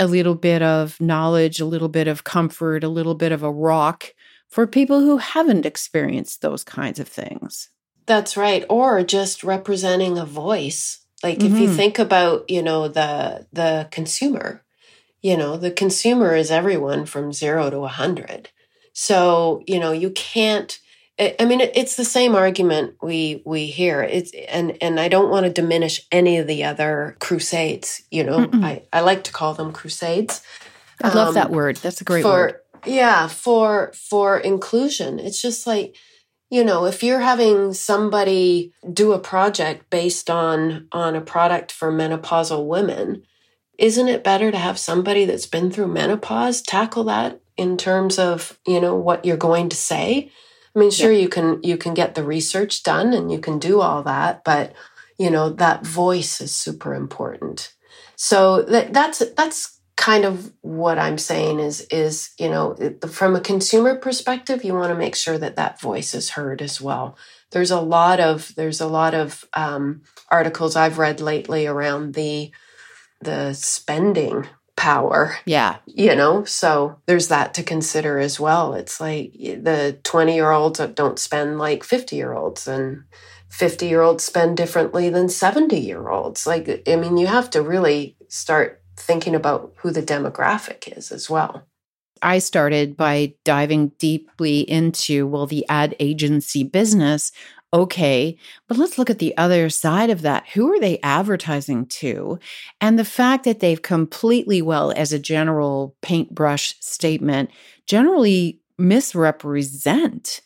a 0.00 0.06
little 0.06 0.34
bit 0.34 0.62
of 0.62 1.00
knowledge, 1.00 1.60
a 1.60 1.64
little 1.64 1.88
bit 1.88 2.08
of 2.08 2.24
comfort, 2.24 2.82
a 2.82 2.88
little 2.88 3.14
bit 3.14 3.30
of 3.30 3.42
a 3.42 3.52
rock 3.52 4.12
for 4.48 4.66
people 4.66 5.00
who 5.00 5.18
haven't 5.18 5.64
experienced 5.64 6.42
those 6.42 6.64
kinds 6.64 6.98
of 6.98 7.08
things. 7.08 7.70
That's 8.06 8.36
right. 8.36 8.64
Or 8.68 9.02
just 9.04 9.44
representing 9.44 10.18
a 10.18 10.26
voice 10.26 11.01
like 11.22 11.38
mm-hmm. 11.38 11.54
if 11.54 11.60
you 11.60 11.68
mm-hmm. 11.68 11.76
think 11.76 11.98
about, 11.98 12.50
you 12.50 12.62
know, 12.62 12.88
the 12.88 13.46
the 13.52 13.88
consumer, 13.90 14.62
you 15.20 15.36
know, 15.36 15.56
the 15.56 15.70
consumer 15.70 16.34
is 16.34 16.50
everyone 16.50 17.06
from 17.06 17.32
0 17.32 17.70
to 17.70 17.76
a 17.76 17.80
100. 17.80 18.50
So, 18.92 19.62
you 19.66 19.80
know, 19.80 19.92
you 19.92 20.10
can't 20.10 20.78
I 21.18 21.44
mean, 21.44 21.60
it's 21.60 21.96
the 21.96 22.04
same 22.04 22.34
argument 22.34 22.96
we 23.02 23.42
we 23.44 23.66
hear. 23.66 24.02
It's 24.02 24.32
and 24.48 24.76
and 24.80 24.98
I 24.98 25.08
don't 25.08 25.30
want 25.30 25.44
to 25.44 25.52
diminish 25.52 26.00
any 26.10 26.38
of 26.38 26.46
the 26.46 26.64
other 26.64 27.16
crusades. 27.20 28.02
You 28.10 28.24
know, 28.24 28.38
Mm-mm. 28.38 28.64
I 28.64 28.82
I 28.92 29.00
like 29.00 29.24
to 29.24 29.32
call 29.32 29.54
them 29.54 29.72
crusades. 29.72 30.42
I 31.02 31.12
love 31.12 31.28
um, 31.28 31.34
that 31.34 31.50
word. 31.50 31.76
That's 31.76 32.00
a 32.00 32.04
great 32.04 32.22
for, 32.22 32.30
word. 32.30 32.54
Yeah, 32.86 33.28
for 33.28 33.92
for 33.92 34.38
inclusion. 34.38 35.18
It's 35.18 35.40
just 35.40 35.66
like 35.66 35.96
you 36.52 36.62
know 36.62 36.84
if 36.84 37.02
you're 37.02 37.20
having 37.20 37.72
somebody 37.72 38.74
do 38.92 39.12
a 39.12 39.18
project 39.18 39.88
based 39.88 40.28
on 40.28 40.86
on 40.92 41.16
a 41.16 41.20
product 41.20 41.72
for 41.72 41.90
menopausal 41.90 42.66
women 42.66 43.22
isn't 43.78 44.08
it 44.08 44.22
better 44.22 44.52
to 44.52 44.58
have 44.58 44.78
somebody 44.78 45.24
that's 45.24 45.46
been 45.46 45.70
through 45.70 45.88
menopause 45.88 46.60
tackle 46.60 47.04
that 47.04 47.40
in 47.56 47.76
terms 47.76 48.18
of 48.18 48.58
you 48.66 48.80
know 48.80 48.94
what 48.94 49.24
you're 49.24 49.36
going 49.36 49.70
to 49.70 49.76
say 49.76 50.30
i 50.76 50.78
mean 50.78 50.90
sure 50.90 51.10
yeah. 51.10 51.20
you 51.20 51.28
can 51.28 51.58
you 51.62 51.76
can 51.78 51.94
get 51.94 52.14
the 52.14 52.22
research 52.22 52.82
done 52.82 53.14
and 53.14 53.32
you 53.32 53.38
can 53.38 53.58
do 53.58 53.80
all 53.80 54.02
that 54.02 54.44
but 54.44 54.74
you 55.18 55.30
know 55.30 55.48
that 55.48 55.86
voice 55.86 56.40
is 56.40 56.54
super 56.54 56.94
important 56.94 57.72
so 58.14 58.62
that, 58.62 58.92
that's 58.92 59.22
that's 59.36 59.80
kind 59.96 60.24
of 60.24 60.52
what 60.62 60.98
I'm 60.98 61.18
saying 61.18 61.60
is 61.60 61.82
is 61.90 62.30
you 62.38 62.48
know 62.48 62.76
from 63.08 63.36
a 63.36 63.40
consumer 63.40 63.96
perspective, 63.96 64.64
you 64.64 64.74
want 64.74 64.90
to 64.90 64.98
make 64.98 65.14
sure 65.14 65.38
that 65.38 65.56
that 65.56 65.80
voice 65.80 66.14
is 66.14 66.30
heard 66.30 66.62
as 66.62 66.80
well. 66.80 67.16
There's 67.50 67.70
a 67.70 67.80
lot 67.80 68.20
of 68.20 68.54
there's 68.56 68.80
a 68.80 68.86
lot 68.86 69.14
of 69.14 69.44
um, 69.54 70.02
articles 70.28 70.76
I've 70.76 70.98
read 70.98 71.20
lately 71.20 71.66
around 71.66 72.14
the 72.14 72.50
the 73.20 73.52
spending 73.54 74.48
power. 74.76 75.36
Yeah. 75.44 75.76
You 75.86 76.16
know, 76.16 76.44
so 76.44 76.98
there's 77.06 77.28
that 77.28 77.54
to 77.54 77.62
consider 77.62 78.18
as 78.18 78.40
well. 78.40 78.74
It's 78.74 79.00
like 79.00 79.32
the 79.32 79.98
20 80.02 80.34
year 80.34 80.50
olds 80.50 80.80
don't 80.94 81.20
spend 81.20 81.58
like 81.58 81.84
50 81.84 82.16
year 82.16 82.32
olds 82.32 82.66
and 82.66 83.04
50 83.48 83.86
year 83.86 84.00
olds 84.00 84.24
spend 84.24 84.56
differently 84.56 85.08
than 85.08 85.28
70 85.28 85.78
year 85.78 86.08
olds. 86.08 86.48
Like, 86.48 86.82
I 86.88 86.96
mean, 86.96 87.16
you 87.16 87.28
have 87.28 87.50
to 87.50 87.62
really 87.62 88.16
start 88.28 88.81
thinking 89.02 89.34
about 89.34 89.72
who 89.76 89.90
the 89.90 90.02
demographic 90.02 90.96
is 90.96 91.12
as 91.12 91.28
well. 91.28 91.66
I 92.22 92.38
started 92.38 92.96
by 92.96 93.34
diving 93.44 93.88
deeply 93.98 94.60
into, 94.60 95.26
well, 95.26 95.46
the 95.46 95.66
ad 95.68 95.96
agency 95.98 96.62
business. 96.62 97.32
Okay, 97.74 98.36
but 98.68 98.76
let's 98.76 98.98
look 98.98 99.10
at 99.10 99.18
the 99.18 99.36
other 99.36 99.70
side 99.70 100.10
of 100.10 100.22
that. 100.22 100.46
Who 100.50 100.72
are 100.72 100.78
they 100.78 101.00
advertising 101.02 101.86
to? 101.86 102.38
And 102.80 102.98
the 102.98 103.04
fact 103.04 103.44
that 103.44 103.60
they've 103.60 103.80
completely, 103.80 104.62
well, 104.62 104.92
as 104.94 105.12
a 105.12 105.18
general 105.18 105.96
paintbrush 106.02 106.76
statement, 106.80 107.50
generally 107.86 108.60
misrepresent 108.78 110.42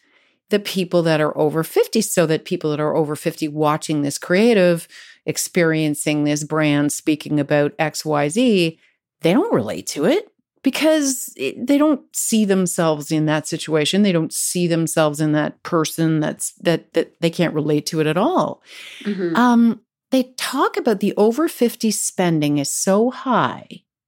the 0.50 0.60
people 0.60 1.02
that 1.02 1.20
are 1.20 1.36
over 1.36 1.64
50 1.64 2.00
so 2.00 2.26
that 2.26 2.44
people 2.44 2.70
that 2.70 2.80
are 2.80 2.94
over 2.94 3.16
50 3.16 3.48
watching 3.48 4.02
this 4.02 4.18
creative 4.18 4.86
experiencing 5.26 6.24
this 6.24 6.44
brand 6.44 6.92
speaking 6.92 7.38
about 7.38 7.76
xyz 7.78 8.78
they 9.20 9.32
don't 9.32 9.54
relate 9.54 9.86
to 9.88 10.04
it 10.04 10.30
because 10.66 11.32
it, 11.36 11.64
they 11.64 11.78
don't 11.78 12.02
see 12.12 12.44
themselves 12.44 13.12
in 13.12 13.26
that 13.26 13.46
situation. 13.46 14.02
They 14.02 14.10
don't 14.10 14.32
see 14.32 14.66
themselves 14.66 15.20
in 15.20 15.30
that 15.30 15.62
person 15.62 16.18
that's 16.18 16.54
that 16.54 16.92
that 16.94 17.20
they 17.20 17.30
can't 17.30 17.54
relate 17.54 17.86
to 17.86 18.00
it 18.00 18.08
at 18.08 18.16
all. 18.16 18.62
Mm-hmm. 19.04 19.36
um 19.36 19.80
they 20.10 20.32
talk 20.36 20.76
about 20.76 20.98
the 20.98 21.14
over 21.16 21.48
50 21.48 21.90
spending 21.90 22.58
is 22.58 22.70
so 22.70 23.10
high 23.10 23.66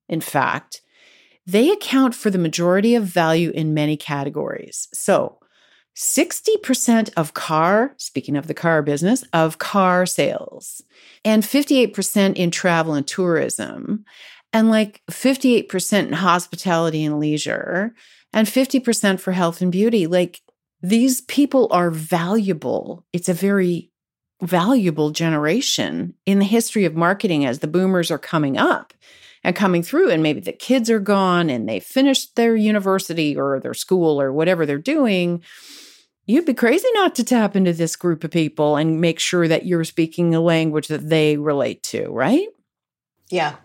in 0.09 0.21
fact 0.21 0.81
they 1.47 1.71
account 1.71 2.15
for 2.15 2.29
the 2.31 2.39
majority 2.39 2.95
of 2.97 3.05
value 3.05 3.51
in 3.51 3.73
many 3.73 3.97
categories. 3.97 4.89
So 4.93 5.39
60% 5.99 7.11
of 7.17 7.35
car, 7.35 7.93
speaking 7.97 8.37
of 8.37 8.47
the 8.47 8.55
car 8.55 8.83
business, 8.83 9.25
of 9.33 9.59
car 9.59 10.07
sales, 10.07 10.81
and 11.25 11.43
58% 11.43 12.37
in 12.37 12.53
travel 12.53 12.95
and 12.95 13.05
tourism, 13.05 14.05
and 14.53 14.71
like 14.71 15.03
58% 15.11 16.07
in 16.07 16.13
hospitality 16.13 17.05
and 17.05 17.19
leisure, 17.19 17.95
and 18.33 18.47
50% 18.47 19.19
for 19.19 19.33
health 19.33 19.61
and 19.61 19.73
beauty. 19.73 20.07
Like 20.07 20.41
these 20.81 21.21
people 21.23 21.67
are 21.73 21.91
valuable. 21.91 23.05
It's 23.13 23.29
a 23.29 23.35
very 23.35 23.91
valuable 24.41 25.11
generation 25.11 26.15
in 26.25 26.39
the 26.39 26.45
history 26.45 26.85
of 26.85 26.95
marketing 26.95 27.45
as 27.45 27.59
the 27.59 27.67
boomers 27.67 28.13
are 28.13 28.19
coming 28.19 28.57
up 28.57 28.95
and 29.43 29.57
coming 29.57 29.83
through 29.83 30.11
and 30.11 30.23
maybe 30.23 30.39
the 30.39 30.53
kids 30.53 30.89
are 30.91 31.01
gone 31.01 31.51
and 31.51 31.69
they 31.69 31.81
finished 31.81 32.37
their 32.37 32.55
university 32.55 33.37
or 33.37 33.59
their 33.59 33.75
school 33.75 34.21
or 34.21 34.33
whatever 34.33 34.65
they're 34.65 34.79
doing 34.79 35.43
you'd 36.29 36.45
be 36.45 36.55
crazy 36.55 36.87
not 36.93 37.17
to 37.17 37.25
tap 37.25 37.57
into 37.57 37.73
this 37.73 37.97
group 37.97 38.23
of 38.23 38.31
people 38.31 38.77
and 38.77 39.01
make 39.01 39.19
sure 39.19 39.49
that 39.49 39.67
you're 39.67 39.83
speaking 39.83 40.35
a 40.35 40.41
language 40.41 40.87
that 40.89 41.09
they 41.09 41.39
relate 41.39 41.83
to, 41.83 42.07
right? 42.11 42.47
Yeah. 43.31 43.57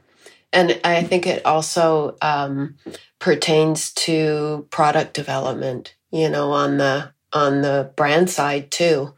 And 0.54 0.80
I 0.84 1.04
think 1.04 1.28
it 1.28 1.45
also 1.45 2.15
um, 2.21 2.78
pertains 3.19 3.91
to 3.93 4.65
product 4.71 5.13
development, 5.13 5.95
you 6.12 6.30
know, 6.30 6.52
on 6.52 6.78
the 6.78 7.12
on 7.34 7.62
the 7.62 7.91
brand 7.95 8.30
side 8.30 8.71
too. 8.71 9.13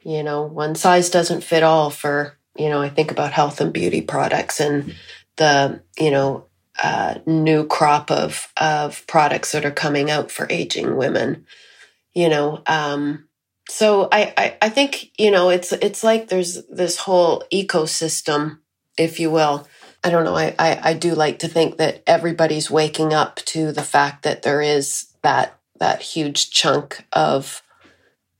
You 0.00 0.22
know, 0.22 0.42
one 0.42 0.74
size 0.74 1.10
doesn't 1.10 1.44
fit 1.44 1.62
all 1.62 1.90
for, 1.90 2.36
you 2.56 2.68
know, 2.68 2.80
I 2.80 2.88
think 2.88 3.10
about 3.10 3.32
health 3.32 3.60
and 3.60 3.72
beauty 3.72 4.00
products 4.00 4.58
and 4.58 4.94
the, 5.36 5.82
you 5.98 6.10
know, 6.10 6.46
uh, 6.82 7.16
new 7.26 7.66
crop 7.66 8.10
of 8.10 8.52
of 8.56 9.06
products 9.06 9.52
that 9.52 9.64
are 9.64 9.70
coming 9.70 10.10
out 10.10 10.32
for 10.32 10.46
aging 10.50 10.96
women. 10.96 11.46
You 12.18 12.28
know, 12.28 12.62
um, 12.66 13.28
so 13.68 14.08
I, 14.10 14.34
I 14.36 14.56
I 14.62 14.68
think 14.70 15.12
you 15.16 15.30
know 15.30 15.50
it's 15.50 15.70
it's 15.70 16.02
like 16.02 16.26
there's 16.26 16.66
this 16.66 16.96
whole 16.96 17.44
ecosystem, 17.52 18.58
if 18.96 19.20
you 19.20 19.30
will. 19.30 19.68
I 20.02 20.10
don't 20.10 20.24
know. 20.24 20.34
I, 20.34 20.52
I 20.58 20.80
I 20.82 20.92
do 20.94 21.14
like 21.14 21.38
to 21.38 21.46
think 21.46 21.76
that 21.76 22.02
everybody's 22.08 22.72
waking 22.72 23.14
up 23.14 23.36
to 23.54 23.70
the 23.70 23.84
fact 23.84 24.24
that 24.24 24.42
there 24.42 24.60
is 24.60 25.14
that 25.22 25.60
that 25.78 26.02
huge 26.02 26.50
chunk 26.50 27.04
of 27.12 27.62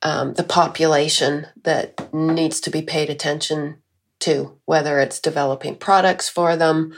um, 0.02 0.34
the 0.34 0.42
population 0.42 1.46
that 1.62 2.12
needs 2.12 2.60
to 2.62 2.70
be 2.70 2.82
paid 2.82 3.10
attention 3.10 3.76
to, 4.22 4.58
whether 4.64 4.98
it's 4.98 5.20
developing 5.20 5.76
products 5.76 6.28
for 6.28 6.56
them, 6.56 6.94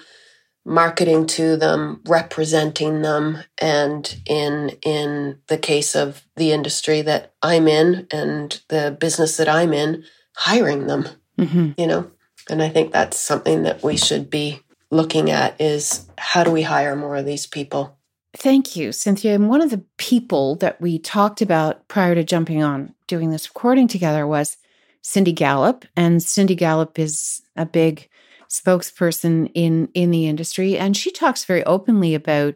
marketing 0.64 1.26
to 1.26 1.56
them, 1.56 2.00
representing 2.06 3.02
them, 3.02 3.38
and 3.60 4.20
in 4.26 4.70
in 4.82 5.38
the 5.48 5.58
case 5.58 5.94
of 5.94 6.24
the 6.36 6.52
industry 6.52 7.02
that 7.02 7.34
I'm 7.42 7.66
in 7.68 8.06
and 8.10 8.60
the 8.68 8.96
business 8.98 9.36
that 9.36 9.48
I'm 9.48 9.72
in, 9.72 10.04
hiring 10.36 10.86
them. 10.86 11.08
Mm-hmm. 11.38 11.72
You 11.78 11.86
know, 11.86 12.10
and 12.48 12.62
I 12.62 12.68
think 12.68 12.92
that's 12.92 13.18
something 13.18 13.62
that 13.62 13.82
we 13.82 13.96
should 13.96 14.30
be 14.30 14.60
looking 14.90 15.30
at 15.30 15.58
is 15.60 16.06
how 16.18 16.44
do 16.44 16.50
we 16.50 16.62
hire 16.62 16.96
more 16.96 17.16
of 17.16 17.26
these 17.26 17.46
people? 17.46 17.96
Thank 18.36 18.76
you, 18.76 18.92
Cynthia. 18.92 19.34
And 19.34 19.48
one 19.48 19.60
of 19.60 19.70
the 19.70 19.84
people 19.96 20.56
that 20.56 20.80
we 20.80 20.98
talked 20.98 21.42
about 21.42 21.88
prior 21.88 22.14
to 22.14 22.22
jumping 22.22 22.62
on 22.62 22.94
doing 23.06 23.30
this 23.30 23.48
recording 23.48 23.88
together 23.88 24.26
was 24.26 24.56
Cindy 25.02 25.32
Gallop. 25.32 25.84
And 25.96 26.22
Cindy 26.22 26.54
Gallop 26.54 26.98
is 26.98 27.42
a 27.56 27.66
big 27.66 28.08
spokesperson 28.50 29.50
in 29.54 29.88
in 29.94 30.10
the 30.10 30.26
industry 30.26 30.76
and 30.76 30.96
she 30.96 31.10
talks 31.10 31.44
very 31.44 31.64
openly 31.64 32.14
about 32.14 32.54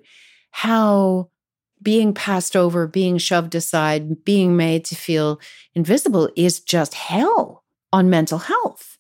how 0.50 1.30
being 1.84 2.14
passed 2.14 2.56
over, 2.56 2.86
being 2.86 3.18
shoved 3.18 3.54
aside, 3.54 4.24
being 4.24 4.56
made 4.56 4.84
to 4.86 4.96
feel 4.96 5.38
invisible 5.74 6.30
is 6.34 6.58
just 6.58 6.94
hell 6.94 7.62
on 7.92 8.10
mental 8.10 8.38
health. 8.38 8.98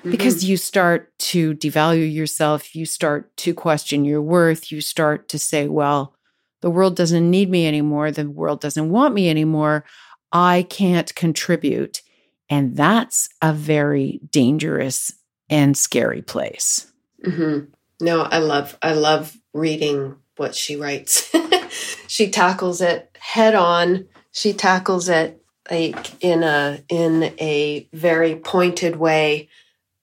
Mm-hmm. 0.00 0.10
Because 0.10 0.44
you 0.44 0.56
start 0.56 1.16
to 1.18 1.54
devalue 1.54 2.12
yourself, 2.12 2.76
you 2.76 2.84
start 2.86 3.34
to 3.38 3.54
question 3.54 4.04
your 4.04 4.22
worth, 4.22 4.70
you 4.70 4.80
start 4.80 5.28
to 5.30 5.38
say, 5.38 5.66
well, 5.66 6.14
the 6.60 6.70
world 6.70 6.94
doesn't 6.94 7.30
need 7.30 7.50
me 7.50 7.66
anymore, 7.66 8.10
the 8.10 8.28
world 8.28 8.60
doesn't 8.60 8.90
want 8.90 9.14
me 9.14 9.30
anymore, 9.30 9.84
I 10.30 10.66
can't 10.68 11.12
contribute. 11.14 12.02
And 12.50 12.76
that's 12.76 13.28
a 13.42 13.52
very 13.52 14.20
dangerous 14.30 15.12
and 15.50 15.76
scary 15.76 16.22
place. 16.22 16.90
Mm-hmm. 17.24 17.70
No, 18.00 18.22
I 18.22 18.38
love 18.38 18.76
I 18.82 18.92
love 18.92 19.36
reading 19.52 20.16
what 20.36 20.54
she 20.54 20.76
writes. 20.76 21.32
she 22.06 22.30
tackles 22.30 22.80
it 22.80 23.16
head 23.18 23.54
on. 23.54 24.08
She 24.32 24.52
tackles 24.52 25.08
it 25.08 25.42
like 25.70 26.22
in 26.22 26.42
a 26.42 26.82
in 26.88 27.34
a 27.38 27.88
very 27.92 28.36
pointed 28.36 28.96
way, 28.96 29.48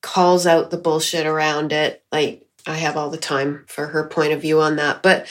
calls 0.01 0.45
out 0.45 0.71
the 0.71 0.77
bullshit 0.77 1.25
around 1.25 1.71
it. 1.71 2.03
Like 2.11 2.47
I 2.67 2.75
have 2.75 2.97
all 2.97 3.09
the 3.09 3.17
time 3.17 3.65
for 3.67 3.87
her 3.87 4.07
point 4.07 4.33
of 4.33 4.41
view 4.41 4.61
on 4.61 4.75
that, 4.75 5.01
but 5.01 5.27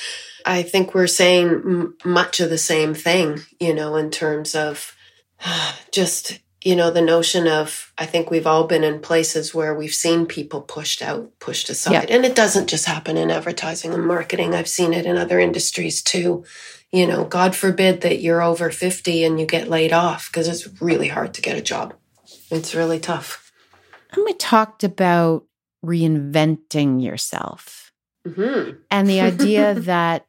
I 0.47 0.63
think 0.63 0.95
we're 0.95 1.07
saying 1.07 1.49
m- 1.49 1.97
much 2.05 2.41
of 2.41 2.51
the 2.51 2.59
same 2.59 2.95
thing, 2.95 3.41
you 3.61 3.75
know, 3.75 3.97
in 3.97 4.11
terms 4.11 4.55
of 4.55 4.97
just 5.91 6.41
you 6.65 6.75
know, 6.75 6.91
the 6.91 7.03
notion 7.03 7.47
of, 7.47 7.93
I 7.99 8.07
think 8.07 8.31
we've 8.31 8.47
all 8.47 8.67
been 8.67 8.85
in 8.85 9.01
places 9.01 9.55
where 9.55 9.75
we've 9.75 9.95
seen 9.95 10.25
people 10.25 10.63
pushed 10.63 11.03
out, 11.03 11.31
pushed 11.39 11.69
aside. 11.69 11.93
Yeah. 11.93 12.17
And 12.17 12.25
it 12.25 12.35
doesn't 12.35 12.71
just 12.71 12.87
happen 12.87 13.19
in 13.19 13.31
advertising 13.31 13.93
and 13.93 14.07
marketing. 14.07 14.55
I've 14.55 14.67
seen 14.67 14.95
it 14.95 15.05
in 15.05 15.19
other 15.19 15.39
industries 15.39 16.03
too. 16.03 16.45
You 16.91 17.07
know, 17.07 17.25
God 17.25 17.55
forbid 17.55 18.01
that 18.01 18.21
you're 18.21 18.41
over 18.41 18.71
50 18.71 19.25
and 19.25 19.39
you 19.39 19.45
get 19.45 19.69
laid 19.69 19.93
off 19.93 20.31
because 20.33 20.49
it's 20.49 20.81
really 20.81 21.09
hard 21.09 21.35
to 21.35 21.43
get 21.43 21.59
a 21.59 21.63
job. 21.63 21.95
It's 22.51 22.75
really 22.75 22.99
tough. 22.99 23.53
And 24.13 24.25
we 24.25 24.33
talked 24.33 24.85
about 24.85 25.45
reinventing 25.85 27.05
yourself 27.05 27.93
mm-hmm. 28.27 28.79
and 28.91 29.07
the 29.07 29.21
idea 29.21 29.75
that, 29.81 30.27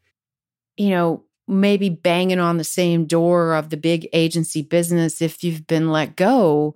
you 0.75 0.89
know, 0.89 1.23
maybe 1.47 1.89
banging 1.89 2.39
on 2.39 2.57
the 2.57 2.63
same 2.63 3.05
door 3.05 3.53
of 3.53 3.69
the 3.69 3.77
big 3.77 4.07
agency 4.13 4.61
business 4.61 5.21
if 5.21 5.43
you've 5.43 5.67
been 5.67 5.91
let 5.91 6.15
go 6.15 6.75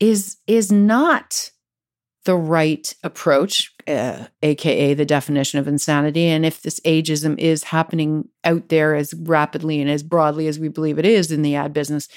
is 0.00 0.38
is 0.46 0.72
not 0.72 1.50
the 2.24 2.36
right 2.36 2.94
approach 3.02 3.72
uh, 3.88 4.26
aka 4.42 4.94
the 4.94 5.04
definition 5.04 5.58
of 5.58 5.66
insanity. 5.66 6.26
And 6.26 6.46
if 6.46 6.62
this 6.62 6.78
ageism 6.80 7.38
is 7.38 7.64
happening 7.64 8.28
out 8.44 8.68
there 8.68 8.94
as 8.94 9.14
rapidly 9.14 9.80
and 9.80 9.90
as 9.90 10.02
broadly 10.02 10.46
as 10.46 10.58
we 10.58 10.68
believe 10.68 10.98
it 10.98 11.06
is 11.06 11.32
in 11.32 11.42
the 11.42 11.56
ad 11.56 11.72
business 11.72 12.08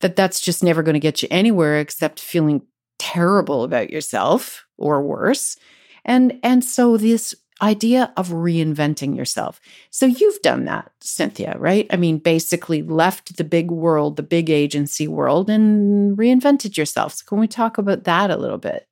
that 0.00 0.16
that's 0.16 0.40
just 0.40 0.62
never 0.62 0.82
going 0.82 0.94
to 0.94 1.00
get 1.00 1.22
you 1.22 1.28
anywhere 1.30 1.78
except 1.78 2.20
feeling 2.20 2.62
terrible 2.98 3.64
about 3.64 3.90
yourself 3.90 4.66
or 4.76 5.02
worse. 5.02 5.56
And 6.04 6.38
and 6.42 6.62
so 6.64 6.96
this 6.96 7.34
idea 7.62 8.12
of 8.16 8.28
reinventing 8.28 9.16
yourself. 9.16 9.60
So 9.90 10.06
you've 10.06 10.42
done 10.42 10.64
that, 10.64 10.90
Cynthia, 11.00 11.56
right? 11.58 11.86
I 11.90 11.96
mean, 11.96 12.18
basically 12.18 12.82
left 12.82 13.36
the 13.36 13.44
big 13.44 13.70
world, 13.70 14.16
the 14.16 14.22
big 14.22 14.50
agency 14.50 15.06
world, 15.06 15.48
and 15.48 16.16
reinvented 16.16 16.76
yourself. 16.76 17.14
So 17.14 17.24
can 17.26 17.38
we 17.38 17.46
talk 17.46 17.78
about 17.78 18.04
that 18.04 18.30
a 18.30 18.36
little 18.36 18.58
bit? 18.58 18.88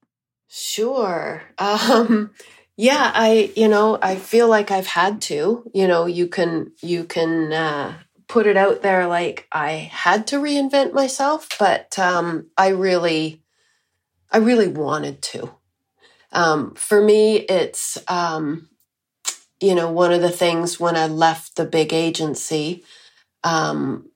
Sure. 0.48 1.42
Um, 1.58 2.30
yeah, 2.76 3.10
I, 3.14 3.52
you 3.56 3.68
know, 3.68 3.98
I 4.00 4.16
feel 4.16 4.48
like 4.48 4.70
I've 4.70 4.86
had 4.86 5.20
to. 5.22 5.70
You 5.74 5.88
know, 5.88 6.06
you 6.06 6.28
can, 6.28 6.72
you 6.82 7.04
can 7.04 7.52
uh, 7.52 7.94
put 8.28 8.46
it 8.46 8.56
out 8.56 8.82
there 8.82 9.06
like 9.06 9.46
I 9.50 9.90
had 9.92 10.26
to 10.28 10.36
reinvent 10.36 10.92
myself, 10.92 11.48
but 11.58 11.98
um, 11.98 12.48
I 12.56 12.68
really, 12.68 13.42
I 14.30 14.38
really 14.38 14.68
wanted 14.68 15.20
to. 15.22 15.52
Um, 16.32 16.74
for 16.74 17.02
me, 17.02 17.36
it's, 17.36 17.98
um, 18.08 18.68
you 19.60 19.74
know, 19.74 19.90
one 19.90 20.12
of 20.12 20.22
the 20.22 20.30
things 20.30 20.80
when 20.80 20.96
I 20.96 21.06
left 21.06 21.56
the 21.56 21.64
big 21.64 21.92
agency, 21.92 22.84
um, 23.44 24.08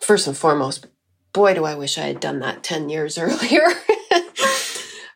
first 0.00 0.26
and 0.26 0.36
foremost, 0.36 0.86
boy, 1.32 1.54
do 1.54 1.64
I 1.64 1.74
wish 1.74 1.98
I 1.98 2.02
had 2.02 2.20
done 2.20 2.40
that 2.40 2.62
10 2.62 2.88
years 2.88 3.18
earlier. 3.18 3.66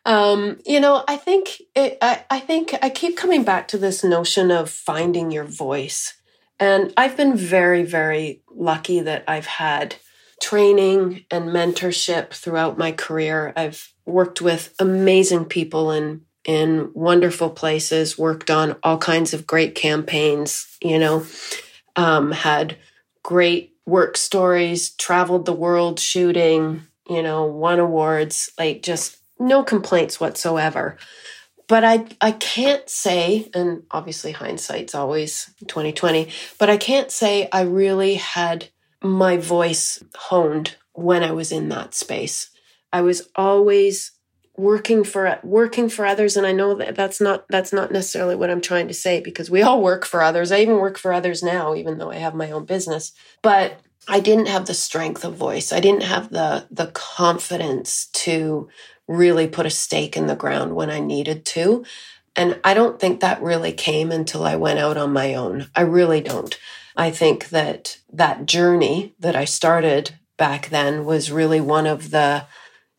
um, 0.05 0.59
you 0.65 0.79
know, 0.79 1.03
I 1.07 1.15
think 1.15 1.61
it, 1.75 1.97
I, 2.01 2.25
I 2.29 2.39
think 2.39 2.75
I 2.81 2.89
keep 2.89 3.15
coming 3.15 3.43
back 3.43 3.67
to 3.69 3.77
this 3.77 4.03
notion 4.03 4.51
of 4.51 4.69
finding 4.69 5.31
your 5.31 5.45
voice. 5.45 6.15
And 6.59 6.93
I've 6.97 7.15
been 7.15 7.37
very, 7.37 7.83
very 7.83 8.41
lucky 8.51 8.99
that 8.99 9.23
I've 9.27 9.45
had 9.45 9.95
training 10.41 11.25
and 11.31 11.45
mentorship 11.49 12.31
throughout 12.31 12.77
my 12.77 12.91
career. 12.91 13.53
I've 13.55 13.93
worked 14.09 14.41
with 14.41 14.73
amazing 14.79 15.45
people 15.45 15.91
in 15.91 16.21
in 16.45 16.89
wonderful 16.93 17.49
places, 17.49 18.17
worked 18.17 18.49
on 18.49 18.75
all 18.81 18.97
kinds 18.97 19.33
of 19.33 19.45
great 19.45 19.75
campaigns, 19.75 20.77
you 20.81 20.97
know, 20.97 21.25
um, 21.95 22.31
had 22.31 22.77
great 23.23 23.75
work 23.85 24.17
stories, 24.17 24.91
traveled 24.91 25.45
the 25.45 25.53
world 25.53 25.99
shooting, 25.99 26.81
you 27.09 27.21
know, 27.21 27.45
won 27.45 27.79
awards, 27.79 28.51
like 28.57 28.81
just 28.81 29.17
no 29.39 29.63
complaints 29.63 30.19
whatsoever. 30.19 30.97
But 31.67 31.83
I 31.83 32.05
I 32.19 32.31
can't 32.31 32.89
say, 32.89 33.49
and 33.53 33.83
obviously 33.91 34.31
hindsight's 34.31 34.95
always 34.95 35.53
2020, 35.67 36.29
but 36.57 36.69
I 36.69 36.77
can't 36.77 37.11
say 37.11 37.47
I 37.51 37.61
really 37.61 38.15
had 38.15 38.69
my 39.03 39.37
voice 39.37 40.03
honed 40.15 40.75
when 40.93 41.23
I 41.23 41.31
was 41.31 41.51
in 41.51 41.69
that 41.69 41.93
space. 41.93 42.48
I 42.91 43.01
was 43.01 43.29
always 43.35 44.11
working 44.57 45.05
for 45.05 45.39
working 45.41 45.87
for 45.87 46.05
others 46.05 46.35
and 46.35 46.45
I 46.45 46.51
know 46.51 46.75
that 46.75 46.95
that's 46.95 47.21
not 47.21 47.45
that's 47.49 47.71
not 47.71 47.91
necessarily 47.91 48.35
what 48.35 48.49
I'm 48.49 48.59
trying 48.59 48.89
to 48.89 48.93
say 48.93 49.21
because 49.21 49.49
we 49.49 49.61
all 49.61 49.81
work 49.81 50.05
for 50.05 50.21
others. 50.21 50.51
I 50.51 50.59
even 50.59 50.79
work 50.79 50.97
for 50.97 51.13
others 51.13 51.41
now 51.41 51.75
even 51.75 51.97
though 51.97 52.11
I 52.11 52.15
have 52.17 52.35
my 52.35 52.51
own 52.51 52.65
business. 52.65 53.13
But 53.41 53.79
I 54.07 54.19
didn't 54.19 54.47
have 54.47 54.65
the 54.65 54.73
strength 54.73 55.23
of 55.23 55.35
voice. 55.35 55.71
I 55.71 55.79
didn't 55.79 56.03
have 56.03 56.29
the 56.29 56.67
the 56.69 56.87
confidence 56.87 58.07
to 58.13 58.67
really 59.07 59.47
put 59.47 59.65
a 59.65 59.71
stake 59.71 60.17
in 60.17 60.27
the 60.27 60.35
ground 60.35 60.75
when 60.75 60.89
I 60.89 60.99
needed 60.99 61.45
to. 61.45 61.85
And 62.35 62.59
I 62.63 62.73
don't 62.73 62.99
think 62.99 63.19
that 63.19 63.41
really 63.41 63.71
came 63.71 64.11
until 64.11 64.43
I 64.43 64.55
went 64.55 64.79
out 64.79 64.97
on 64.97 65.11
my 65.11 65.33
own. 65.33 65.69
I 65.75 65.81
really 65.81 66.21
don't. 66.21 66.57
I 66.95 67.11
think 67.11 67.49
that 67.49 67.97
that 68.11 68.45
journey 68.45 69.15
that 69.19 69.35
I 69.35 69.45
started 69.45 70.15
back 70.37 70.69
then 70.69 71.05
was 71.05 71.31
really 71.31 71.59
one 71.61 71.87
of 71.87 72.11
the 72.11 72.45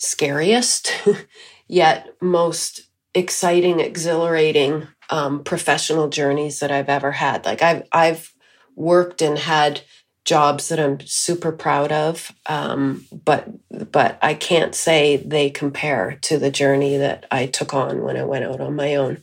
scariest, 0.01 0.93
yet 1.69 2.09
most 2.21 2.83
exciting, 3.15 3.81
exhilarating 3.81 4.89
um, 5.11 5.45
professional 5.45 6.09
journeys 6.09 6.59
that 6.61 6.73
I've 6.73 6.89
ever 6.89 7.13
had. 7.13 7.45
Like 7.45 7.63
I've 7.63 7.85
I've 7.93 8.33
worked 8.75 9.23
and 9.23 9.39
had 9.39 9.83
jobs 10.25 10.69
that 10.69 10.81
I'm 10.81 11.01
super 11.01 11.53
proud 11.53 11.93
of, 11.93 12.33
um, 12.47 13.05
but 13.25 13.49
but 13.93 14.19
I 14.23 14.35
can't 14.35 14.75
say 14.75 15.17
they 15.19 15.51
compare 15.51 16.19
to 16.23 16.39
the 16.39 16.51
journey 16.51 16.97
that 16.97 17.27
I 17.31 17.47
took 17.47 17.75
on 17.75 18.03
when 18.03 18.17
I 18.17 18.25
went 18.25 18.45
out 18.45 18.61
on 18.61 18.75
my 18.77 18.95
own. 18.97 19.23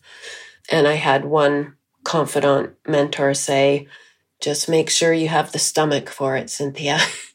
And 0.69 0.87
I 0.87 0.93
had 0.95 1.25
one 1.25 1.75
confidant 2.03 2.75
mentor 2.87 3.33
say, 3.33 3.87
"Just 4.41 4.69
make 4.69 4.89
sure 4.89 5.13
you 5.13 5.29
have 5.29 5.51
the 5.51 5.59
stomach 5.59 6.09
for 6.09 6.35
it, 6.37 6.49
Cynthia." 6.49 6.99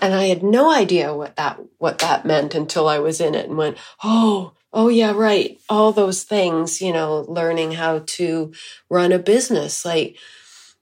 and 0.00 0.14
I 0.14 0.24
had 0.26 0.42
no 0.42 0.72
idea 0.72 1.14
what 1.14 1.36
that 1.36 1.60
what 1.78 1.98
that 1.98 2.24
meant 2.26 2.54
until 2.54 2.88
I 2.88 2.98
was 2.98 3.20
in 3.20 3.34
it 3.34 3.48
and 3.48 3.56
went, 3.58 3.78
"Oh." 4.04 4.52
Oh, 4.70 4.88
yeah, 4.88 5.12
right. 5.12 5.58
All 5.70 5.92
those 5.92 6.24
things, 6.24 6.82
you 6.82 6.92
know, 6.92 7.24
learning 7.26 7.72
how 7.72 8.00
to 8.04 8.52
run 8.90 9.12
a 9.12 9.18
business, 9.18 9.82
like, 9.82 10.16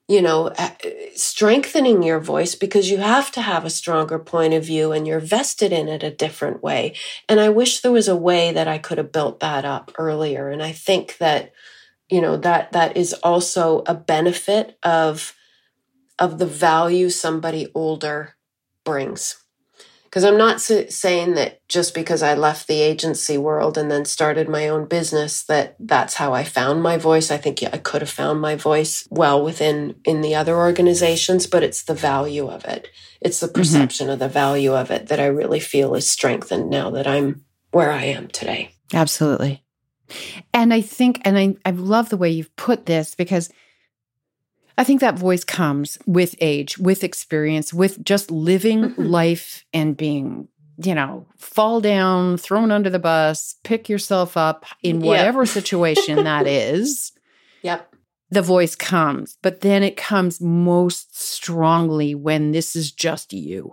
you 0.08 0.22
know, 0.22 0.52
strengthening 1.16 2.02
your 2.02 2.20
voice 2.20 2.54
because 2.54 2.90
you 2.90 2.98
have 2.98 3.30
to 3.32 3.42
have 3.42 3.64
a 3.64 3.70
stronger 3.70 4.18
point 4.18 4.54
of 4.54 4.64
view 4.64 4.92
and 4.92 5.06
you're 5.06 5.20
vested 5.20 5.72
in 5.72 5.88
it 5.88 6.02
a 6.02 6.10
different 6.10 6.62
way. 6.62 6.94
And 7.28 7.40
I 7.40 7.48
wish 7.50 7.80
there 7.80 7.92
was 7.92 8.08
a 8.08 8.16
way 8.16 8.52
that 8.52 8.68
I 8.68 8.78
could 8.78 8.98
have 8.98 9.12
built 9.12 9.40
that 9.40 9.64
up 9.64 9.92
earlier. 9.98 10.50
And 10.50 10.62
I 10.62 10.72
think 10.72 11.18
that, 11.18 11.52
you 12.10 12.20
know, 12.20 12.36
that 12.38 12.72
that 12.72 12.96
is 12.96 13.14
also 13.22 13.82
a 13.86 13.94
benefit 13.94 14.78
of 14.84 15.34
of 16.18 16.38
the 16.38 16.46
value 16.46 17.10
somebody 17.10 17.68
older 17.74 18.35
brings 18.86 19.36
because 20.16 20.24
I'm 20.24 20.38
not 20.38 20.62
saying 20.62 21.34
that 21.34 21.60
just 21.68 21.92
because 21.92 22.22
I 22.22 22.32
left 22.32 22.68
the 22.68 22.80
agency 22.80 23.36
world 23.36 23.76
and 23.76 23.90
then 23.90 24.06
started 24.06 24.48
my 24.48 24.66
own 24.66 24.86
business 24.86 25.42
that 25.44 25.76
that's 25.78 26.14
how 26.14 26.32
I 26.32 26.42
found 26.42 26.82
my 26.82 26.96
voice. 26.96 27.30
I 27.30 27.36
think 27.36 27.62
I 27.62 27.76
could 27.76 28.00
have 28.00 28.08
found 28.08 28.40
my 28.40 28.54
voice 28.54 29.06
well 29.10 29.44
within 29.44 29.96
in 30.06 30.22
the 30.22 30.34
other 30.34 30.56
organizations, 30.56 31.46
but 31.46 31.62
it's 31.62 31.82
the 31.82 31.92
value 31.92 32.48
of 32.48 32.64
it. 32.64 32.88
It's 33.20 33.40
the 33.40 33.46
mm-hmm. 33.46 33.60
perception 33.60 34.06
mm-hmm. 34.06 34.14
of 34.14 34.18
the 34.20 34.28
value 34.30 34.74
of 34.74 34.90
it 34.90 35.08
that 35.08 35.20
I 35.20 35.26
really 35.26 35.60
feel 35.60 35.94
is 35.94 36.10
strengthened 36.10 36.70
now 36.70 36.88
that 36.92 37.06
I'm 37.06 37.44
where 37.72 37.92
I 37.92 38.04
am 38.04 38.28
today. 38.28 38.70
Absolutely. 38.94 39.62
And 40.54 40.72
I 40.72 40.80
think, 40.80 41.20
and 41.26 41.36
I, 41.36 41.56
I 41.66 41.72
love 41.72 42.08
the 42.08 42.16
way 42.16 42.30
you've 42.30 42.56
put 42.56 42.86
this 42.86 43.14
because 43.14 43.50
I 44.78 44.84
think 44.84 45.00
that 45.00 45.18
voice 45.18 45.44
comes 45.44 45.98
with 46.06 46.34
age, 46.40 46.78
with 46.78 47.02
experience, 47.02 47.72
with 47.72 48.04
just 48.04 48.30
living 48.30 48.82
mm-hmm. 48.82 49.02
life 49.02 49.64
and 49.72 49.96
being, 49.96 50.48
you 50.82 50.94
know, 50.94 51.26
fall 51.38 51.80
down, 51.80 52.36
thrown 52.36 52.70
under 52.70 52.90
the 52.90 52.98
bus, 52.98 53.56
pick 53.64 53.88
yourself 53.88 54.36
up 54.36 54.66
in 54.82 55.00
whatever 55.00 55.42
yep. 55.42 55.48
situation 55.52 56.24
that 56.24 56.46
is. 56.46 57.12
Yep. 57.62 57.94
The 58.30 58.42
voice 58.42 58.74
comes, 58.74 59.38
but 59.40 59.60
then 59.60 59.82
it 59.82 59.96
comes 59.96 60.40
most 60.40 61.18
strongly 61.18 62.14
when 62.14 62.50
this 62.50 62.74
is 62.74 62.90
just 62.90 63.32
you. 63.32 63.72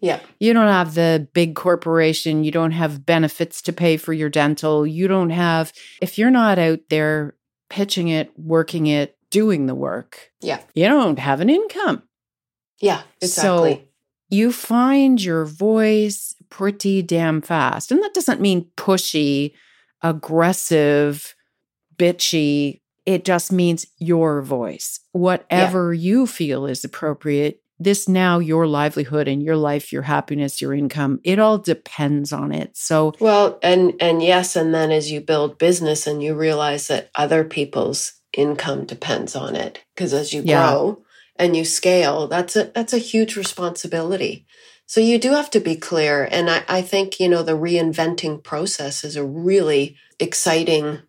Yeah. 0.00 0.20
You 0.38 0.54
don't 0.54 0.66
have 0.66 0.94
the 0.94 1.28
big 1.34 1.54
corporation. 1.54 2.42
You 2.42 2.50
don't 2.50 2.70
have 2.70 3.04
benefits 3.04 3.60
to 3.62 3.72
pay 3.72 3.98
for 3.98 4.14
your 4.14 4.30
dental. 4.30 4.86
You 4.86 5.06
don't 5.06 5.30
have, 5.30 5.72
if 6.00 6.18
you're 6.18 6.30
not 6.30 6.58
out 6.58 6.80
there 6.88 7.36
pitching 7.68 8.08
it, 8.08 8.32
working 8.36 8.86
it, 8.86 9.16
doing 9.30 9.66
the 9.66 9.74
work. 9.74 10.30
Yeah. 10.40 10.60
You 10.74 10.86
don't 10.86 11.18
have 11.18 11.40
an 11.40 11.50
income. 11.50 12.02
Yeah, 12.80 13.02
exactly. 13.20 13.74
So 13.74 13.82
you 14.30 14.52
find 14.52 15.22
your 15.22 15.44
voice 15.44 16.34
pretty 16.50 17.02
damn 17.02 17.40
fast. 17.40 17.90
And 17.90 18.02
that 18.02 18.14
doesn't 18.14 18.40
mean 18.40 18.70
pushy, 18.76 19.52
aggressive, 20.02 21.34
bitchy. 21.96 22.80
It 23.06 23.24
just 23.24 23.52
means 23.52 23.86
your 23.98 24.42
voice. 24.42 25.00
Whatever 25.12 25.92
yeah. 25.92 26.00
you 26.00 26.26
feel 26.26 26.66
is 26.66 26.84
appropriate. 26.84 27.62
This 27.82 28.06
now, 28.06 28.38
your 28.38 28.66
livelihood 28.66 29.26
and 29.26 29.42
your 29.42 29.56
life, 29.56 29.90
your 29.90 30.02
happiness, 30.02 30.60
your 30.60 30.74
income, 30.74 31.18
it 31.24 31.38
all 31.38 31.56
depends 31.56 32.30
on 32.30 32.52
it. 32.52 32.76
So, 32.76 33.14
well, 33.20 33.58
and, 33.62 33.94
and 34.00 34.22
yes. 34.22 34.54
And 34.54 34.74
then 34.74 34.92
as 34.92 35.10
you 35.10 35.22
build 35.22 35.56
business 35.58 36.06
and 36.06 36.22
you 36.22 36.34
realize 36.34 36.88
that 36.88 37.10
other 37.14 37.42
people's 37.42 38.19
income 38.32 38.84
depends 38.84 39.34
on 39.34 39.56
it 39.56 39.82
because 39.94 40.12
as 40.14 40.32
you 40.32 40.42
yeah. 40.44 40.70
grow 40.70 41.02
and 41.36 41.56
you 41.56 41.64
scale 41.64 42.26
that's 42.28 42.56
a 42.56 42.64
that's 42.74 42.92
a 42.92 42.98
huge 42.98 43.36
responsibility 43.36 44.46
so 44.86 45.00
you 45.00 45.18
do 45.18 45.32
have 45.32 45.50
to 45.50 45.60
be 45.60 45.76
clear 45.76 46.28
and 46.30 46.50
I, 46.50 46.62
I 46.68 46.82
think 46.82 47.18
you 47.18 47.28
know 47.28 47.42
the 47.42 47.56
reinventing 47.56 48.42
process 48.42 49.04
is 49.04 49.16
a 49.16 49.24
really 49.24 49.96
exciting 50.18 51.00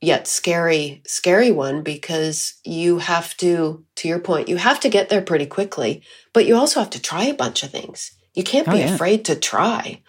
yet 0.00 0.26
scary 0.26 1.02
scary 1.06 1.50
one 1.50 1.82
because 1.82 2.54
you 2.64 2.98
have 2.98 3.36
to 3.38 3.84
to 3.96 4.08
your 4.08 4.18
point 4.18 4.48
you 4.48 4.56
have 4.56 4.80
to 4.80 4.88
get 4.88 5.08
there 5.08 5.22
pretty 5.22 5.46
quickly 5.46 6.02
but 6.32 6.46
you 6.46 6.56
also 6.56 6.80
have 6.80 6.90
to 6.90 7.02
try 7.02 7.24
a 7.24 7.34
bunch 7.34 7.62
of 7.62 7.70
things 7.70 8.12
you 8.34 8.42
can't 8.42 8.68
oh, 8.68 8.72
be 8.72 8.78
yeah. 8.78 8.94
afraid 8.94 9.24
to 9.24 9.36
try 9.36 10.02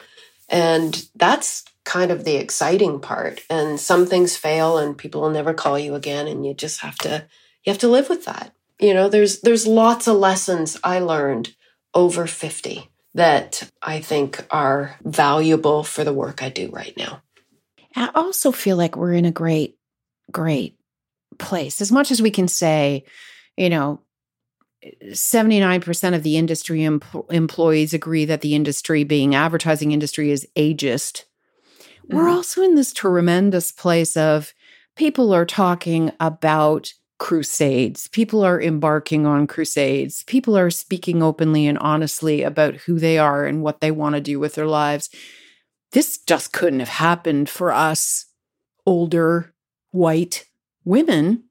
and 0.49 1.07
that's 1.15 1.65
kind 1.87 2.11
of 2.11 2.25
the 2.25 2.35
exciting 2.35 2.99
part. 2.99 3.39
And 3.49 3.79
some 3.79 4.05
things 4.05 4.35
fail 4.35 4.77
and 4.77 4.97
people 4.97 5.21
will 5.21 5.29
never 5.29 5.53
call 5.53 5.79
you 5.79 5.95
again 5.95 6.27
and 6.27 6.45
you 6.45 6.53
just 6.53 6.81
have 6.81 6.97
to 6.99 7.25
you 7.63 7.71
have 7.71 7.79
to 7.79 7.87
live 7.87 8.09
with 8.09 8.25
that. 8.25 8.53
You 8.79 8.93
know, 8.93 9.09
there's 9.09 9.39
there's 9.39 9.65
lots 9.65 10.07
of 10.07 10.17
lessons 10.17 10.77
I 10.83 10.99
learned 10.99 11.55
over 11.93 12.27
50 12.27 12.89
that 13.13 13.71
I 13.81 14.01
think 14.01 14.45
are 14.51 14.97
valuable 15.01 15.83
for 15.83 16.03
the 16.03 16.13
work 16.13 16.43
I 16.43 16.49
do 16.49 16.69
right 16.71 16.95
now. 16.97 17.23
I 17.95 18.11
also 18.13 18.51
feel 18.51 18.75
like 18.75 18.97
we're 18.97 19.13
in 19.13 19.25
a 19.25 19.31
great 19.31 19.77
great 20.31 20.77
place. 21.39 21.79
As 21.79 21.91
much 21.91 22.11
as 22.11 22.21
we 22.21 22.31
can 22.31 22.49
say, 22.49 23.05
you 23.55 23.69
know, 23.69 24.01
79% 25.05 26.15
of 26.15 26.23
the 26.23 26.37
industry 26.37 26.83
em- 26.83 27.01
employees 27.29 27.93
agree 27.93 28.25
that 28.25 28.41
the 28.41 28.55
industry 28.55 29.03
being 29.03 29.35
advertising 29.35 29.91
industry 29.91 30.31
is 30.31 30.47
ageist 30.55 31.23
we're 32.09 32.23
mm-hmm. 32.23 32.31
also 32.31 32.61
in 32.61 32.75
this 32.75 32.93
tremendous 32.93 33.71
place 33.71 34.15
of 34.15 34.53
people 34.95 35.33
are 35.33 35.45
talking 35.45 36.11
about 36.19 36.93
crusades. 37.19 38.07
People 38.09 38.43
are 38.43 38.61
embarking 38.61 39.25
on 39.25 39.47
crusades. 39.47 40.23
People 40.23 40.57
are 40.57 40.69
speaking 40.69 41.23
openly 41.23 41.65
and 41.67 41.77
honestly 41.79 42.43
about 42.43 42.75
who 42.75 42.99
they 42.99 43.17
are 43.17 43.45
and 43.45 43.61
what 43.61 43.81
they 43.81 43.91
want 43.91 44.15
to 44.15 44.21
do 44.21 44.39
with 44.39 44.55
their 44.55 44.67
lives. 44.67 45.09
This 45.91 46.17
just 46.19 46.53
couldn't 46.53 46.79
have 46.79 46.89
happened 46.89 47.49
for 47.49 47.71
us 47.71 48.25
older 48.85 49.53
white 49.91 50.45
women 50.85 51.43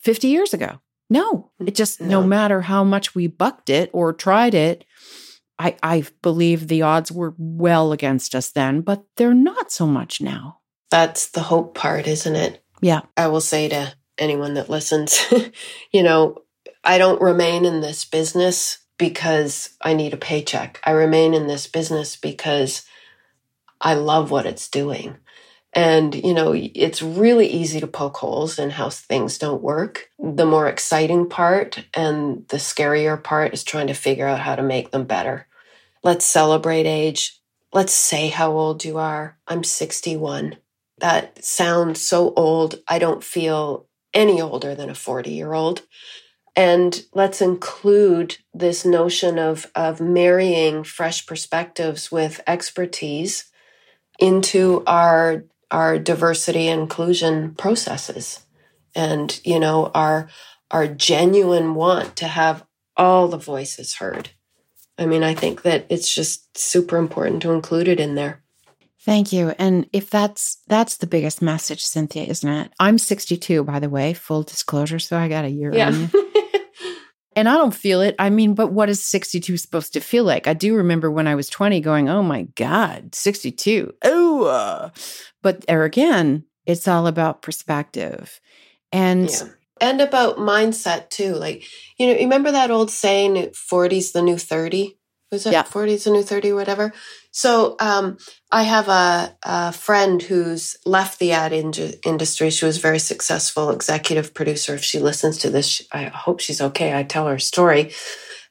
50 0.00 0.28
years 0.28 0.52
ago. 0.52 0.80
No, 1.10 1.50
it 1.60 1.74
just, 1.74 2.00
no, 2.00 2.20
no 2.20 2.26
matter 2.26 2.62
how 2.62 2.82
much 2.82 3.14
we 3.14 3.26
bucked 3.26 3.70
it 3.70 3.90
or 3.92 4.12
tried 4.12 4.54
it, 4.54 4.84
I, 5.58 5.76
I 5.82 6.04
believe 6.22 6.68
the 6.68 6.82
odds 6.82 7.12
were 7.12 7.34
well 7.38 7.92
against 7.92 8.34
us 8.34 8.50
then, 8.50 8.80
but 8.80 9.04
they're 9.16 9.34
not 9.34 9.70
so 9.70 9.86
much 9.86 10.20
now. 10.20 10.58
That's 10.90 11.28
the 11.30 11.42
hope 11.42 11.74
part, 11.74 12.06
isn't 12.06 12.36
it? 12.36 12.62
Yeah. 12.80 13.02
I 13.16 13.28
will 13.28 13.40
say 13.40 13.68
to 13.68 13.94
anyone 14.18 14.54
that 14.54 14.70
listens, 14.70 15.24
you 15.92 16.02
know, 16.02 16.38
I 16.82 16.98
don't 16.98 17.20
remain 17.20 17.64
in 17.64 17.80
this 17.80 18.04
business 18.04 18.78
because 18.98 19.70
I 19.80 19.94
need 19.94 20.12
a 20.12 20.18
paycheck. 20.18 20.80
I 20.84 20.90
remain 20.92 21.34
in 21.34 21.46
this 21.46 21.66
business 21.66 22.16
because 22.16 22.84
I 23.80 23.94
love 23.94 24.30
what 24.30 24.46
it's 24.46 24.68
doing. 24.68 25.16
And, 25.74 26.14
you 26.14 26.32
know, 26.32 26.54
it's 26.54 27.02
really 27.02 27.48
easy 27.48 27.80
to 27.80 27.88
poke 27.88 28.18
holes 28.18 28.60
in 28.60 28.70
how 28.70 28.90
things 28.90 29.38
don't 29.38 29.60
work. 29.60 30.08
The 30.20 30.46
more 30.46 30.68
exciting 30.68 31.28
part 31.28 31.84
and 31.92 32.46
the 32.48 32.58
scarier 32.58 33.20
part 33.20 33.52
is 33.52 33.64
trying 33.64 33.88
to 33.88 33.94
figure 33.94 34.28
out 34.28 34.38
how 34.38 34.54
to 34.54 34.62
make 34.62 34.92
them 34.92 35.04
better. 35.04 35.48
Let's 36.04 36.24
celebrate 36.24 36.86
age. 36.86 37.40
Let's 37.72 37.92
say 37.92 38.28
how 38.28 38.52
old 38.52 38.84
you 38.84 38.98
are. 38.98 39.36
I'm 39.48 39.64
61. 39.64 40.56
That 40.98 41.44
sounds 41.44 42.00
so 42.00 42.32
old. 42.34 42.80
I 42.86 43.00
don't 43.00 43.24
feel 43.24 43.88
any 44.12 44.40
older 44.40 44.76
than 44.76 44.90
a 44.90 44.94
40 44.94 45.32
year 45.32 45.54
old. 45.54 45.82
And 46.54 47.04
let's 47.12 47.42
include 47.42 48.36
this 48.52 48.84
notion 48.84 49.40
of, 49.40 49.66
of 49.74 50.00
marrying 50.00 50.84
fresh 50.84 51.26
perspectives 51.26 52.12
with 52.12 52.40
expertise 52.46 53.50
into 54.20 54.84
our 54.86 55.44
our 55.70 55.98
diversity 55.98 56.68
and 56.68 56.82
inclusion 56.82 57.54
processes 57.54 58.40
and 58.94 59.40
you 59.44 59.58
know 59.58 59.90
our 59.94 60.28
our 60.70 60.86
genuine 60.86 61.74
want 61.74 62.16
to 62.16 62.26
have 62.26 62.64
all 62.96 63.28
the 63.28 63.38
voices 63.38 63.96
heard. 63.96 64.30
I 64.98 65.06
mean 65.06 65.22
i 65.22 65.34
think 65.34 65.62
that 65.62 65.86
it's 65.88 66.12
just 66.14 66.56
super 66.56 66.96
important 66.96 67.42
to 67.42 67.52
include 67.52 67.88
it 67.88 68.00
in 68.00 68.14
there. 68.14 68.42
Thank 69.00 69.34
you. 69.34 69.50
And 69.58 69.86
if 69.92 70.08
that's 70.08 70.62
that's 70.66 70.96
the 70.96 71.06
biggest 71.06 71.42
message 71.42 71.84
Cynthia 71.84 72.24
isn't 72.24 72.48
it? 72.48 72.72
I'm 72.78 72.98
62 72.98 73.64
by 73.64 73.80
the 73.80 73.90
way 73.90 74.14
full 74.14 74.42
disclosure 74.42 74.98
so 74.98 75.16
i 75.16 75.28
got 75.28 75.44
a 75.44 75.50
year 75.50 75.74
yeah. 75.74 75.88
on 75.88 76.00
you 76.00 76.10
And 77.36 77.48
I 77.48 77.56
don't 77.56 77.74
feel 77.74 78.00
it. 78.00 78.14
I 78.18 78.30
mean, 78.30 78.54
but 78.54 78.72
what 78.72 78.88
is 78.88 79.04
62 79.04 79.56
supposed 79.56 79.92
to 79.94 80.00
feel 80.00 80.24
like? 80.24 80.46
I 80.46 80.54
do 80.54 80.76
remember 80.76 81.10
when 81.10 81.26
I 81.26 81.34
was 81.34 81.48
20 81.48 81.80
going, 81.80 82.08
oh 82.08 82.22
my 82.22 82.42
God, 82.54 83.14
62. 83.14 83.92
Oh, 84.04 84.44
uh. 84.44 84.90
but 85.42 85.66
there 85.66 85.84
again, 85.84 86.44
it's 86.66 86.88
all 86.88 87.06
about 87.06 87.42
perspective. 87.42 88.40
And 88.92 89.28
yeah. 89.28 89.48
and 89.80 90.00
about 90.00 90.36
mindset 90.36 91.10
too. 91.10 91.34
Like, 91.34 91.64
you 91.98 92.06
know, 92.06 92.14
remember 92.14 92.52
that 92.52 92.70
old 92.70 92.90
saying, 92.90 93.34
40's 93.50 94.12
the 94.12 94.22
new 94.22 94.38
30? 94.38 94.96
Was 95.32 95.46
it 95.46 95.52
yeah. 95.52 95.64
40's 95.64 96.04
the 96.04 96.10
new 96.10 96.22
30, 96.22 96.52
whatever? 96.52 96.92
So 97.36 97.74
um, 97.80 98.18
I 98.52 98.62
have 98.62 98.86
a, 98.86 99.36
a, 99.42 99.72
friend 99.72 100.22
who's 100.22 100.76
left 100.86 101.18
the 101.18 101.32
ad 101.32 101.52
in- 101.52 101.72
industry. 102.06 102.48
She 102.50 102.64
was 102.64 102.76
a 102.76 102.80
very 102.80 103.00
successful 103.00 103.70
executive 103.70 104.34
producer. 104.34 104.76
If 104.76 104.84
she 104.84 105.00
listens 105.00 105.38
to 105.38 105.50
this, 105.50 105.82
I 105.90 106.04
hope 106.04 106.38
she's 106.38 106.60
okay. 106.60 106.96
I 106.96 107.02
tell 107.02 107.26
her 107.26 107.40
story. 107.40 107.90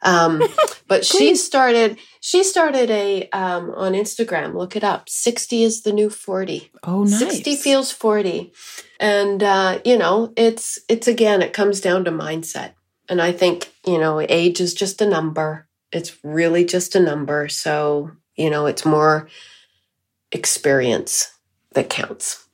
Um, 0.01 0.43
but 0.89 1.05
she 1.05 1.33
started 1.37 1.97
she 2.19 2.43
started 2.43 2.91
a 2.91 3.29
um, 3.29 3.71
on 3.71 3.93
Instagram. 3.93 4.53
Look 4.53 4.75
it 4.75 4.83
up. 4.83 5.07
Sixty 5.07 5.63
is 5.63 5.83
the 5.83 5.93
new 5.93 6.09
forty. 6.09 6.69
Oh, 6.83 7.03
nice. 7.03 7.19
Sixty 7.19 7.55
feels 7.55 7.89
forty, 7.89 8.51
and 8.99 9.41
uh, 9.41 9.79
you 9.85 9.97
know 9.97 10.33
it's 10.35 10.77
it's 10.89 11.07
again 11.07 11.41
it 11.41 11.53
comes 11.53 11.79
down 11.79 12.03
to 12.03 12.11
mindset. 12.11 12.73
And 13.07 13.21
I 13.21 13.31
think 13.31 13.71
you 13.87 13.97
know 13.97 14.19
age 14.19 14.59
is 14.59 14.73
just 14.73 15.01
a 15.01 15.07
number. 15.09 15.69
It's 15.93 16.17
really 16.21 16.65
just 16.65 16.97
a 16.97 16.99
number. 16.99 17.47
So 17.47 18.11
you 18.35 18.49
know, 18.49 18.65
it's 18.65 18.85
more 18.85 19.27
experience 20.31 21.31
that 21.73 21.89
counts. 21.89 22.47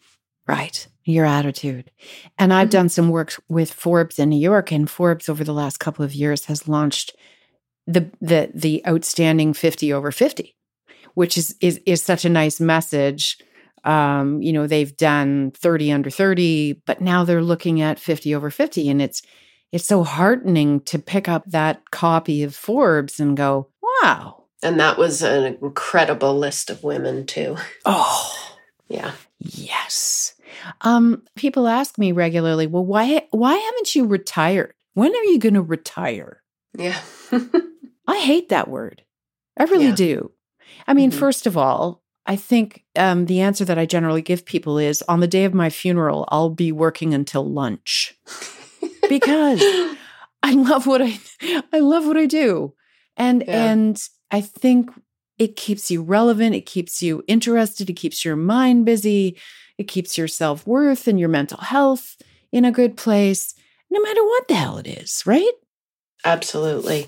Right. 0.48 0.88
Your 1.06 1.26
attitude. 1.26 1.92
And 2.38 2.54
I've 2.54 2.68
mm-hmm. 2.68 2.78
done 2.78 2.90
some 2.90 3.10
work 3.10 3.42
with 3.48 3.72
Forbes 3.72 4.20
in 4.20 4.30
New 4.30 4.40
York, 4.40 4.72
and 4.72 4.90
Forbes 4.90 5.30
over 5.30 5.44
the 5.44 5.54
last 5.54 5.80
couple 5.80 6.04
of 6.06 6.14
years 6.14 6.46
has 6.46 6.68
launched 6.68 7.16
the 7.88 8.10
the 8.22 8.52
the 8.54 8.86
outstanding 8.88 9.54
50 9.54 9.92
over 9.92 10.12
50, 10.12 10.56
which 11.16 11.38
is 11.38 11.56
is 11.62 11.80
is 11.86 12.04
such 12.04 12.26
a 12.26 12.30
nice 12.30 12.60
message. 12.60 13.38
Um, 13.84 14.42
you 14.42 14.52
know, 14.52 14.68
they've 14.68 14.96
done 14.96 15.52
30 15.52 15.92
under 15.92 16.10
30, 16.10 16.82
but 16.86 17.02
now 17.02 17.24
they're 17.24 17.42
looking 17.42 17.82
at 17.82 17.98
50 17.98 18.36
over 18.36 18.52
50. 18.52 18.90
And 18.90 19.02
it's 19.02 19.22
it's 19.72 19.86
so 19.86 20.04
heartening 20.04 20.82
to 20.82 21.00
pick 21.00 21.28
up 21.28 21.46
that 21.46 21.90
copy 21.92 22.44
of 22.44 22.56
Forbes 22.56 23.20
and 23.20 23.38
go, 23.38 23.70
wow, 23.82 24.39
and 24.62 24.80
that 24.80 24.98
was 24.98 25.22
an 25.22 25.58
incredible 25.62 26.38
list 26.38 26.70
of 26.70 26.84
women, 26.84 27.26
too. 27.26 27.58
Oh, 27.86 28.56
yeah. 28.88 29.12
Yes. 29.40 30.36
Um, 30.82 31.24
people 31.36 31.68
ask 31.68 31.98
me 31.98 32.12
regularly, 32.12 32.68
well, 32.68 32.86
why 32.86 33.28
why 33.32 33.56
haven't 33.56 33.96
you 33.96 34.06
retired? 34.06 34.74
When 34.94 35.16
are 35.16 35.24
you 35.24 35.40
going 35.40 35.54
to 35.54 35.62
retire? 35.62 36.42
Yeah. 36.78 37.00
I 38.08 38.20
hate 38.20 38.50
that 38.50 38.68
word. 38.68 39.04
I 39.58 39.64
really 39.64 39.88
yeah. 39.88 39.96
do. 39.96 40.32
I 40.88 40.94
mean, 40.94 41.12
mm-hmm. 41.12 41.20
first 41.20 41.46
of 41.46 41.56
all, 41.56 42.04
I 42.26 42.36
think 42.36 42.84
um, 42.96 43.26
the 43.26 43.42
answer 43.42 43.66
that 43.66 43.78
I 43.78 43.86
generally 43.86 44.22
give 44.22 44.46
people 44.46 44.78
is 44.78 45.02
on 45.04 45.20
the 45.20 45.28
day 45.28 45.46
of 45.46 45.54
my 45.54 45.70
funeral, 45.70 46.28
I'll 46.30 46.50
be 46.50 46.72
working 46.72 47.14
until 47.14 47.44
lunch 47.44 48.16
because 49.10 49.62
I 50.44 50.54
love 50.54 50.88
what 50.88 51.02
I 51.02 51.20
I 51.74 51.80
love 51.80 52.06
what 52.06 52.18
I 52.18 52.26
do, 52.26 52.74
and 53.18 53.44
yeah. 53.46 53.72
and 53.72 54.10
I 54.32 54.42
think 54.42 54.92
it 55.38 55.56
keeps 55.56 55.90
you 55.90 56.02
relevant, 56.04 56.56
it 56.56 56.66
keeps 56.66 57.02
you 57.02 57.24
interested, 57.28 57.90
it 57.90 57.94
keeps 57.94 58.26
your 58.26 58.36
mind 58.36 58.86
busy, 58.86 59.38
it 59.78 59.88
keeps 59.88 60.18
your 60.18 60.28
self 60.28 60.68
worth 60.68 61.08
and 61.08 61.20
your 61.20 61.30
mental 61.30 61.58
health 61.60 62.18
in 62.52 62.66
a 62.66 62.72
good 62.72 62.98
place, 62.98 63.56
no 63.90 64.02
matter 64.02 64.24
what 64.24 64.48
the 64.48 64.56
hell 64.56 64.78
it 64.78 64.88
is, 64.88 65.24
right? 65.26 65.54
Absolutely. 66.26 67.08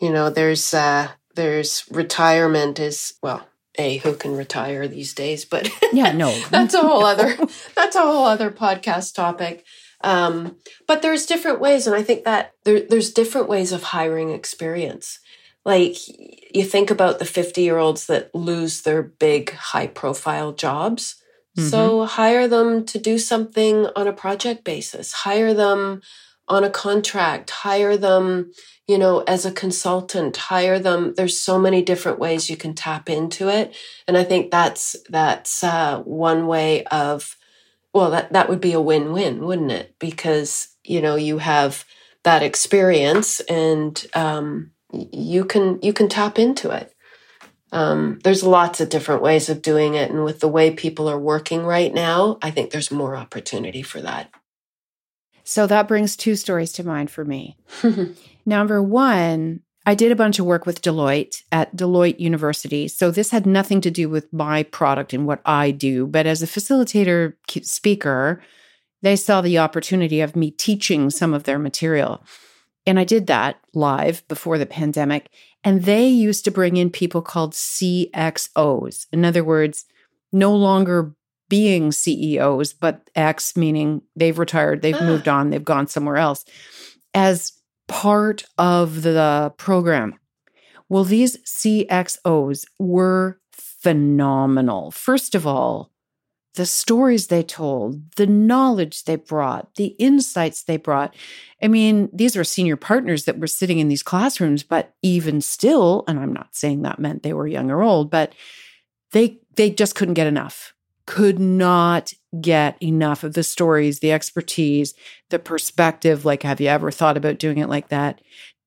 You 0.00 0.10
know, 0.10 0.30
there's 0.30 0.74
uh 0.74 1.08
there's 1.34 1.84
retirement 1.90 2.78
is 2.78 3.14
well, 3.22 3.46
a 3.78 3.96
who 3.98 4.14
can 4.14 4.36
retire 4.36 4.86
these 4.86 5.14
days, 5.14 5.44
but 5.46 5.70
yeah, 5.92 6.12
no, 6.12 6.38
that's 6.50 6.74
a 6.74 6.80
whole 6.86 7.00
no. 7.00 7.06
other 7.06 7.36
that's 7.74 7.96
a 7.96 8.02
whole 8.02 8.26
other 8.26 8.50
podcast 8.50 9.14
topic. 9.14 9.64
Um, 10.04 10.56
but 10.88 11.00
there's 11.00 11.26
different 11.26 11.60
ways, 11.60 11.86
and 11.86 11.94
I 11.94 12.02
think 12.02 12.24
that 12.24 12.54
there, 12.64 12.80
there's 12.80 13.12
different 13.12 13.48
ways 13.48 13.70
of 13.70 13.84
hiring 13.84 14.30
experience 14.30 15.20
like 15.64 15.96
you 16.54 16.64
think 16.64 16.90
about 16.90 17.18
the 17.18 17.24
50 17.24 17.62
year 17.62 17.78
olds 17.78 18.06
that 18.06 18.34
lose 18.34 18.82
their 18.82 19.02
big 19.02 19.52
high 19.52 19.86
profile 19.86 20.52
jobs. 20.52 21.16
Mm-hmm. 21.56 21.68
so 21.68 22.06
hire 22.06 22.48
them 22.48 22.86
to 22.86 22.98
do 22.98 23.18
something 23.18 23.86
on 23.94 24.08
a 24.08 24.12
project 24.12 24.64
basis. 24.64 25.12
Hire 25.12 25.52
them 25.52 26.00
on 26.48 26.64
a 26.64 26.70
contract. 26.70 27.50
Hire 27.50 27.98
them 27.98 28.52
you 28.88 28.96
know 28.96 29.20
as 29.28 29.44
a 29.44 29.52
consultant. 29.52 30.36
Hire 30.36 30.78
them. 30.78 31.12
There's 31.14 31.38
so 31.38 31.58
many 31.58 31.82
different 31.82 32.18
ways 32.18 32.48
you 32.48 32.56
can 32.56 32.74
tap 32.74 33.10
into 33.10 33.48
it. 33.48 33.76
And 34.08 34.16
i 34.16 34.24
think 34.24 34.50
that's 34.50 34.96
that's 35.10 35.62
uh, 35.62 35.98
one 36.04 36.46
way 36.46 36.84
of 36.84 37.36
well 37.92 38.10
that 38.10 38.32
that 38.32 38.48
would 38.48 38.60
be 38.60 38.72
a 38.72 38.80
win-win 38.80 39.44
wouldn't 39.44 39.72
it? 39.72 39.94
Because 39.98 40.68
you 40.82 41.02
know 41.02 41.16
you 41.16 41.38
have 41.38 41.84
that 42.24 42.42
experience 42.42 43.40
and 43.40 44.06
um, 44.14 44.71
you 44.92 45.44
can 45.44 45.78
you 45.82 45.92
can 45.92 46.08
tap 46.08 46.38
into 46.38 46.70
it. 46.70 46.94
Um, 47.72 48.18
there's 48.22 48.42
lots 48.42 48.80
of 48.80 48.90
different 48.90 49.22
ways 49.22 49.48
of 49.48 49.62
doing 49.62 49.94
it, 49.94 50.10
and 50.10 50.24
with 50.24 50.40
the 50.40 50.48
way 50.48 50.70
people 50.70 51.08
are 51.08 51.18
working 51.18 51.64
right 51.64 51.92
now, 51.92 52.38
I 52.42 52.50
think 52.50 52.70
there's 52.70 52.90
more 52.90 53.16
opportunity 53.16 53.82
for 53.82 54.00
that. 54.02 54.30
So 55.44 55.66
that 55.66 55.88
brings 55.88 56.14
two 56.14 56.36
stories 56.36 56.72
to 56.72 56.84
mind 56.84 57.10
for 57.10 57.24
me. 57.24 57.56
Number 58.46 58.82
one, 58.82 59.60
I 59.84 59.94
did 59.94 60.12
a 60.12 60.16
bunch 60.16 60.38
of 60.38 60.46
work 60.46 60.66
with 60.66 60.82
Deloitte 60.82 61.42
at 61.50 61.74
Deloitte 61.74 62.20
University. 62.20 62.86
So 62.88 63.10
this 63.10 63.30
had 63.30 63.46
nothing 63.46 63.80
to 63.80 63.90
do 63.90 64.08
with 64.08 64.32
my 64.32 64.62
product 64.62 65.12
and 65.12 65.26
what 65.26 65.40
I 65.44 65.72
do, 65.72 66.06
but 66.06 66.26
as 66.26 66.42
a 66.42 66.46
facilitator 66.46 67.34
speaker, 67.64 68.42
they 69.00 69.16
saw 69.16 69.40
the 69.40 69.58
opportunity 69.58 70.20
of 70.20 70.36
me 70.36 70.52
teaching 70.52 71.10
some 71.10 71.34
of 71.34 71.44
their 71.44 71.58
material. 71.58 72.22
And 72.86 72.98
I 72.98 73.04
did 73.04 73.26
that 73.28 73.60
live 73.74 74.26
before 74.28 74.58
the 74.58 74.66
pandemic. 74.66 75.30
And 75.62 75.84
they 75.84 76.08
used 76.08 76.44
to 76.44 76.50
bring 76.50 76.76
in 76.76 76.90
people 76.90 77.22
called 77.22 77.52
CXOs. 77.52 79.06
In 79.12 79.24
other 79.24 79.44
words, 79.44 79.84
no 80.32 80.54
longer 80.54 81.14
being 81.48 81.92
CEOs, 81.92 82.72
but 82.72 83.10
X 83.14 83.56
meaning 83.56 84.02
they've 84.16 84.38
retired, 84.38 84.80
they've 84.82 84.96
ah. 84.98 85.04
moved 85.04 85.28
on, 85.28 85.50
they've 85.50 85.64
gone 85.64 85.86
somewhere 85.86 86.16
else 86.16 86.44
as 87.14 87.52
part 87.88 88.44
of 88.56 89.02
the 89.02 89.52
program. 89.58 90.18
Well, 90.88 91.04
these 91.04 91.36
CXOs 91.44 92.64
were 92.78 93.38
phenomenal. 93.52 94.90
First 94.90 95.34
of 95.34 95.46
all, 95.46 95.91
the 96.54 96.66
stories 96.66 97.28
they 97.28 97.42
told, 97.42 98.12
the 98.16 98.26
knowledge 98.26 99.04
they 99.04 99.16
brought, 99.16 99.74
the 99.76 99.96
insights 99.98 100.62
they 100.62 100.76
brought. 100.76 101.14
I 101.62 101.68
mean, 101.68 102.10
these 102.12 102.36
are 102.36 102.44
senior 102.44 102.76
partners 102.76 103.24
that 103.24 103.38
were 103.38 103.46
sitting 103.46 103.78
in 103.78 103.88
these 103.88 104.02
classrooms, 104.02 104.62
but 104.62 104.94
even 105.00 105.40
still, 105.40 106.04
and 106.06 106.18
I'm 106.18 106.32
not 106.32 106.54
saying 106.54 106.82
that 106.82 106.98
meant 106.98 107.22
they 107.22 107.32
were 107.32 107.46
young 107.46 107.70
or 107.70 107.82
old, 107.82 108.10
but 108.10 108.34
they 109.12 109.38
they 109.56 109.70
just 109.70 109.94
couldn't 109.94 110.14
get 110.14 110.26
enough. 110.26 110.74
Could 111.06 111.38
not 111.38 112.12
get 112.40 112.82
enough 112.82 113.24
of 113.24 113.34
the 113.34 113.42
stories, 113.42 114.00
the 114.00 114.12
expertise, 114.12 114.94
the 115.30 115.38
perspective. 115.38 116.24
Like, 116.24 116.42
have 116.42 116.60
you 116.60 116.68
ever 116.68 116.90
thought 116.90 117.16
about 117.16 117.38
doing 117.38 117.58
it 117.58 117.68
like 117.68 117.88
that? 117.88 118.20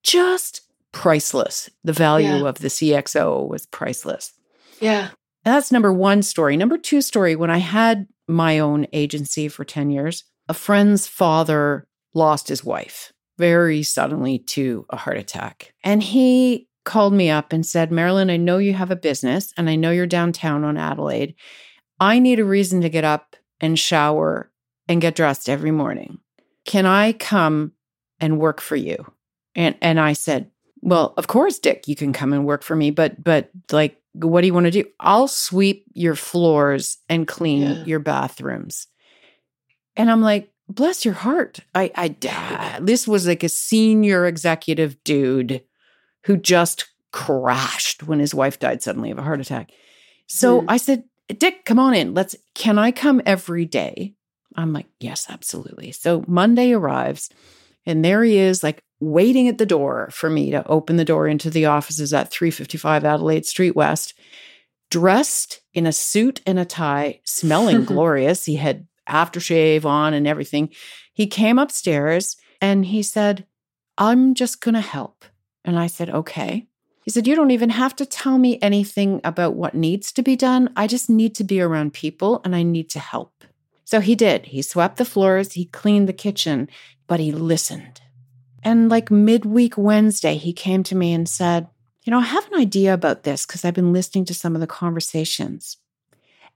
Just 0.04 0.62
priceless. 0.92 1.70
The 1.84 1.94
value 1.94 2.44
yeah. 2.44 2.48
of 2.48 2.60
the 2.60 2.68
CXO 2.68 3.48
was 3.48 3.66
priceless. 3.66 4.34
Yeah. 4.80 5.10
That's 5.46 5.72
number 5.72 5.94
one 5.94 6.24
story. 6.24 6.58
Number 6.58 6.78
two 6.78 7.02
story 7.02 7.36
when 7.36 7.52
I 7.52 7.60
had 7.60 8.08
my 8.28 8.60
own 8.60 8.88
agency 8.92 9.48
for 9.48 9.64
10 9.64 9.92
years, 9.92 10.24
a 10.50 10.54
friend's 10.54 11.08
father 11.08 11.88
lost 12.14 12.48
his 12.48 12.64
wife 12.64 13.14
very 13.38 13.84
suddenly 13.84 14.40
to 14.40 14.86
a 14.90 14.98
heart 14.98 15.18
attack. 15.18 15.74
And 15.84 16.02
he 16.02 16.68
called 16.84 17.14
me 17.14 17.30
up 17.30 17.52
and 17.52 17.66
said, 17.66 17.92
Marilyn, 17.92 18.30
I 18.30 18.38
know 18.38 18.58
you 18.58 18.74
have 18.74 18.92
a 18.92 18.96
business 18.96 19.54
and 19.58 19.70
I 19.70 19.76
know 19.76 19.92
you're 19.92 20.08
downtown 20.08 20.64
on 20.64 20.78
Adelaide. 20.78 21.36
I 22.00 22.20
need 22.20 22.40
a 22.40 22.46
reason 22.46 22.82
to 22.82 22.90
get 22.90 23.04
up 23.04 23.36
and 23.60 23.78
shower 23.78 24.52
and 24.88 25.02
get 25.02 25.16
dressed 25.16 25.50
every 25.50 25.72
morning. 25.72 26.20
Can 26.66 26.86
I 26.86 27.14
come 27.14 27.74
and 28.20 28.40
work 28.40 28.62
for 28.62 28.76
you? 28.76 29.06
And 29.56 29.76
and 29.82 30.00
I 30.00 30.14
said, 30.14 30.52
Well, 30.82 31.14
of 31.18 31.28
course, 31.28 31.60
Dick, 31.60 31.88
you 31.88 31.96
can 31.96 32.14
come 32.14 32.34
and 32.34 32.46
work 32.46 32.64
for 32.64 32.76
me, 32.76 32.92
but 32.92 33.24
but 33.24 33.50
like 33.72 34.02
what 34.24 34.42
do 34.42 34.48
you 34.48 34.54
want 34.54 34.66
to 34.66 34.72
do? 34.72 34.86
I'll 35.00 35.28
sweep 35.28 35.86
your 35.94 36.16
floors 36.16 36.98
and 37.10 37.28
clean 37.28 37.62
yeah. 37.62 37.84
your 37.86 38.00
bathrooms. 38.00 38.88
And 39.96 40.10
I'm 40.10 40.22
like, 40.22 40.52
bless 40.68 41.06
your 41.06 41.14
heart. 41.14 41.60
I, 41.74 41.92
I, 41.96 42.80
this 42.82 43.08
was 43.08 43.28
like 43.28 43.44
a 43.44 43.50
senior 43.50 44.26
executive 44.26 45.04
dude 45.04 45.62
who 46.24 46.38
just 46.38 46.88
crashed 47.12 48.04
when 48.04 48.20
his 48.20 48.34
wife 48.34 48.60
died 48.60 48.82
suddenly 48.82 49.12
of 49.12 49.18
a 49.18 49.24
heart 49.24 49.40
attack. 49.40 49.72
So 50.28 50.62
mm. 50.62 50.66
I 50.68 50.78
said, 50.78 51.04
Dick, 51.28 51.66
come 51.66 51.80
on 51.80 51.94
in. 51.94 52.14
Let's, 52.14 52.36
can 52.54 52.78
I 52.78 52.92
come 52.92 53.22
every 53.26 53.66
day? 53.66 54.16
I'm 54.56 54.74
like, 54.74 54.88
yes, 55.00 55.28
absolutely. 55.30 55.92
So 55.92 56.24
Monday 56.28 56.74
arrives 56.74 57.30
and 57.86 58.04
there 58.04 58.24
he 58.24 58.38
is, 58.38 58.64
like 58.64 58.84
waiting 59.00 59.48
at 59.48 59.58
the 59.58 59.66
door 59.66 60.10
for 60.12 60.30
me 60.30 60.52
to 60.52 60.66
open 60.68 60.96
the 60.96 61.06
door 61.06 61.28
into 61.28 61.50
the 61.50 61.66
offices 61.66 62.14
at 62.14 62.32
355 62.32 63.04
Adelaide 63.04 63.46
Street 63.46 63.76
West, 63.76 64.14
dressed 64.90 65.62
in 65.74 65.86
a 65.86 65.94
suit 65.94 66.42
and 66.46 66.58
a 66.60 66.66
tie, 66.66 67.20
smelling 67.24 67.86
glorious. 67.86 68.46
He 68.46 68.56
had 68.56 68.88
aftershave 69.10 69.86
on 69.86 70.14
and 70.14 70.28
everything. 70.28 70.70
He 71.14 71.28
came 71.28 71.60
upstairs 71.60 72.38
and 72.62 72.86
he 72.86 73.04
said, 73.04 73.46
I'm 73.98 74.34
just 74.34 74.62
going 74.62 74.76
to 74.76 74.82
help. 74.82 75.26
And 75.64 75.80
I 75.80 75.88
said, 75.88 76.10
okay. 76.10 76.68
He 77.04 77.12
said, 77.12 77.28
You 77.28 77.36
don't 77.36 77.52
even 77.52 77.70
have 77.70 77.96
to 77.98 78.06
tell 78.06 78.40
me 78.40 78.58
anything 78.62 79.22
about 79.24 79.54
what 79.54 79.76
needs 79.76 80.12
to 80.14 80.24
be 80.24 80.36
done. 80.36 80.72
I 80.76 80.88
just 80.88 81.08
need 81.08 81.36
to 81.36 81.44
be 81.44 81.62
around 81.62 81.94
people 81.94 82.42
and 82.44 82.56
I 82.56 82.64
need 82.64 82.90
to 82.92 83.00
help. 83.00 83.44
So 83.84 84.00
he 84.00 84.16
did. 84.16 84.48
He 84.48 84.64
swept 84.64 84.98
the 84.98 85.06
floors, 85.06 85.54
he 85.54 85.66
cleaned 85.66 86.10
the 86.10 86.14
kitchen, 86.14 86.68
but 87.06 87.20
he 87.20 87.32
listened. 87.32 88.02
And 88.66 88.90
like 88.90 89.12
midweek 89.12 89.78
Wednesday, 89.78 90.36
he 90.38 90.52
came 90.52 90.82
to 90.84 90.96
me 90.96 91.14
and 91.14 91.30
said, 91.30 91.68
You 92.04 92.12
know, 92.12 92.18
I 92.18 92.24
have 92.24 92.48
an 92.52 92.60
idea 92.60 92.94
about 92.94 93.24
this 93.24 93.46
because 93.46 93.64
I've 93.64 93.76
been 93.76 93.94
listening 93.94 94.26
to 94.26 94.34
some 94.34 94.56
of 94.56 94.62
the 94.62 94.68
conversations. 94.68 95.78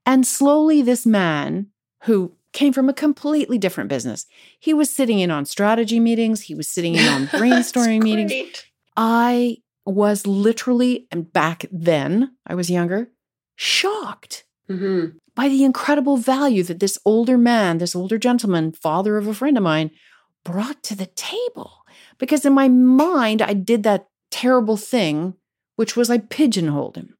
And 0.06 0.26
slowly, 0.26 0.82
this 0.82 1.06
man 1.06 1.68
who 2.04 2.34
came 2.52 2.74
from 2.74 2.90
a 2.90 2.94
completely 2.94 3.60
different 3.60 3.90
business, 3.90 4.26
he 4.60 4.74
was 4.74 4.90
sitting 4.90 5.20
in 5.20 5.30
on 5.30 5.46
strategy 5.46 6.00
meetings, 6.00 6.42
he 6.42 6.56
was 6.56 6.68
sitting 6.68 6.96
in 6.96 7.08
on 7.08 7.28
brainstorming 7.28 8.02
meetings. 8.02 8.64
I 8.98 9.58
was 9.86 10.26
literally, 10.26 11.08
and 11.12 11.32
back 11.32 11.66
then, 11.72 12.36
I 12.48 12.56
was 12.56 12.72
younger, 12.72 13.10
shocked 13.56 14.46
mm-hmm. 14.68 15.18
by 15.36 15.48
the 15.48 15.64
incredible 15.64 16.18
value 16.18 16.64
that 16.64 16.80
this 16.80 16.98
older 17.06 17.38
man, 17.38 17.78
this 17.78 17.96
older 17.96 18.18
gentleman, 18.18 18.72
father 18.72 19.18
of 19.18 19.28
a 19.28 19.34
friend 19.34 19.58
of 19.58 19.64
mine, 19.64 19.92
brought 20.44 20.82
to 20.84 20.96
the 20.96 21.06
table. 21.06 21.79
Because 22.20 22.46
in 22.46 22.54
my 22.54 22.68
mind, 22.68 23.42
I 23.42 23.54
did 23.54 23.84
that 23.84 24.08
terrible 24.32 24.78
thing, 24.78 25.36
which 25.76 25.96
was 25.96 26.10
I 26.10 26.20
pigeonholed 26.20 26.98
him. 26.98 27.16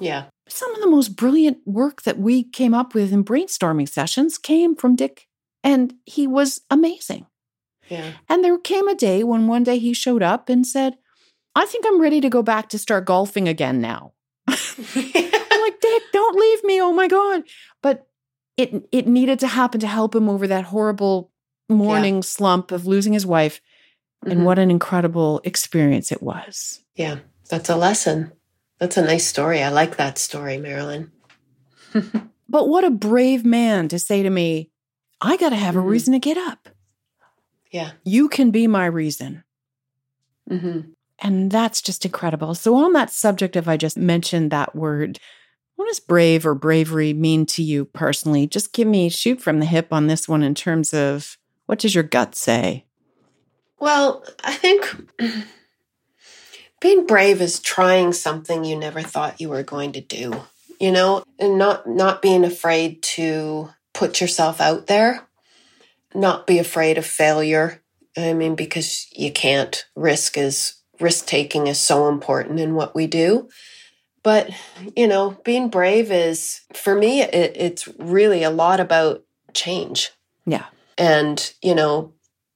Yeah. 0.00 0.24
Some 0.48 0.74
of 0.74 0.80
the 0.80 0.90
most 0.90 1.16
brilliant 1.16 1.58
work 1.66 2.02
that 2.02 2.18
we 2.18 2.42
came 2.42 2.74
up 2.74 2.94
with 2.94 3.12
in 3.12 3.24
brainstorming 3.24 3.88
sessions 3.88 4.38
came 4.38 4.74
from 4.74 4.96
Dick, 4.96 5.26
and 5.62 5.94
he 6.06 6.26
was 6.26 6.62
amazing. 6.70 7.26
Yeah. 7.88 8.12
And 8.28 8.44
there 8.44 8.58
came 8.58 8.88
a 8.88 8.94
day 8.94 9.24
when 9.24 9.46
one 9.46 9.64
day 9.64 9.78
he 9.78 9.92
showed 9.92 10.22
up 10.22 10.48
and 10.48 10.66
said, 10.66 10.96
I 11.54 11.66
think 11.66 11.84
I'm 11.86 12.00
ready 12.00 12.20
to 12.20 12.30
go 12.30 12.42
back 12.42 12.68
to 12.70 12.78
start 12.78 13.04
golfing 13.04 13.48
again 13.48 13.80
now. 13.80 14.12
I'm 14.48 14.54
like, 14.54 15.80
Dick, 15.80 16.02
don't 16.12 16.38
leave 16.38 16.64
me. 16.64 16.80
Oh 16.80 16.92
my 16.92 17.08
God. 17.08 17.42
But 17.82 18.06
it 18.56 18.88
it 18.92 19.06
needed 19.06 19.38
to 19.40 19.46
happen 19.46 19.80
to 19.80 19.86
help 19.86 20.14
him 20.14 20.28
over 20.28 20.46
that 20.46 20.64
horrible 20.64 21.32
morning 21.68 22.16
yeah. 22.16 22.20
slump 22.22 22.72
of 22.72 22.86
losing 22.86 23.12
his 23.12 23.26
wife. 23.26 23.60
Mm-hmm. 24.24 24.30
And 24.30 24.44
what 24.44 24.58
an 24.58 24.70
incredible 24.70 25.40
experience 25.44 26.10
it 26.10 26.22
was. 26.22 26.82
Yeah, 26.96 27.18
that's 27.48 27.68
a 27.68 27.76
lesson. 27.76 28.32
That's 28.78 28.96
a 28.96 29.02
nice 29.02 29.26
story. 29.26 29.62
I 29.62 29.70
like 29.70 29.96
that 29.96 30.18
story, 30.18 30.58
Marilyn. 30.58 31.12
but 32.48 32.68
what 32.68 32.84
a 32.84 32.90
brave 32.90 33.44
man 33.44 33.88
to 33.88 33.98
say 33.98 34.22
to 34.22 34.30
me, 34.30 34.70
I 35.20 35.36
got 35.36 35.50
to 35.50 35.56
have 35.56 35.74
mm-hmm. 35.74 35.86
a 35.86 35.90
reason 35.90 36.12
to 36.12 36.18
get 36.18 36.36
up. 36.36 36.68
Yeah. 37.70 37.92
You 38.04 38.28
can 38.28 38.50
be 38.50 38.66
my 38.66 38.86
reason. 38.86 39.44
Mm-hmm. 40.50 40.90
And 41.20 41.50
that's 41.50 41.82
just 41.82 42.04
incredible. 42.04 42.54
So, 42.54 42.76
on 42.76 42.92
that 42.92 43.10
subject 43.10 43.56
if 43.56 43.66
I 43.66 43.76
just 43.76 43.96
mentioned 43.96 44.50
that 44.50 44.74
word, 44.74 45.18
what 45.74 45.86
does 45.86 46.00
brave 46.00 46.46
or 46.46 46.54
bravery 46.54 47.12
mean 47.12 47.44
to 47.46 47.62
you 47.62 47.84
personally? 47.84 48.46
Just 48.46 48.72
give 48.72 48.86
me 48.86 49.08
shoot 49.08 49.40
from 49.40 49.58
the 49.58 49.66
hip 49.66 49.92
on 49.92 50.06
this 50.06 50.28
one 50.28 50.42
in 50.42 50.54
terms 50.54 50.94
of 50.94 51.36
what 51.66 51.80
does 51.80 51.94
your 51.94 52.04
gut 52.04 52.34
say? 52.34 52.86
Well, 53.80 54.24
I 54.42 54.52
think 54.52 55.08
being 56.80 57.06
brave 57.06 57.40
is 57.40 57.60
trying 57.60 58.12
something 58.12 58.64
you 58.64 58.76
never 58.76 59.02
thought 59.02 59.40
you 59.40 59.48
were 59.48 59.62
going 59.62 59.92
to 59.92 60.00
do, 60.00 60.42
you 60.80 60.92
know, 60.92 61.22
and 61.38 61.58
not 61.58 61.88
not 61.88 62.22
being 62.22 62.44
afraid 62.44 63.02
to 63.02 63.70
put 63.94 64.20
yourself 64.20 64.60
out 64.60 64.86
there, 64.86 65.26
not 66.14 66.46
be 66.46 66.58
afraid 66.58 66.98
of 66.98 67.06
failure. 67.06 67.82
I 68.16 68.32
mean, 68.32 68.56
because 68.56 69.06
you 69.12 69.32
can't. 69.32 69.84
Risk 69.94 70.36
is 70.36 70.74
risk 71.00 71.26
taking 71.26 71.66
is 71.68 71.78
so 71.78 72.08
important 72.08 72.60
in 72.60 72.74
what 72.74 72.94
we 72.94 73.06
do. 73.06 73.48
But, 74.22 74.50
you 74.96 75.06
know, 75.06 75.38
being 75.44 75.68
brave 75.68 76.10
is, 76.10 76.62
for 76.74 76.94
me, 76.94 77.22
it, 77.22 77.56
it's 77.56 77.88
really 77.98 78.42
a 78.42 78.50
lot 78.50 78.80
about 78.80 79.22
change. 79.54 80.10
Yeah. 80.44 80.66
And, 80.96 81.52
you 81.62 81.74
know, 81.74 82.12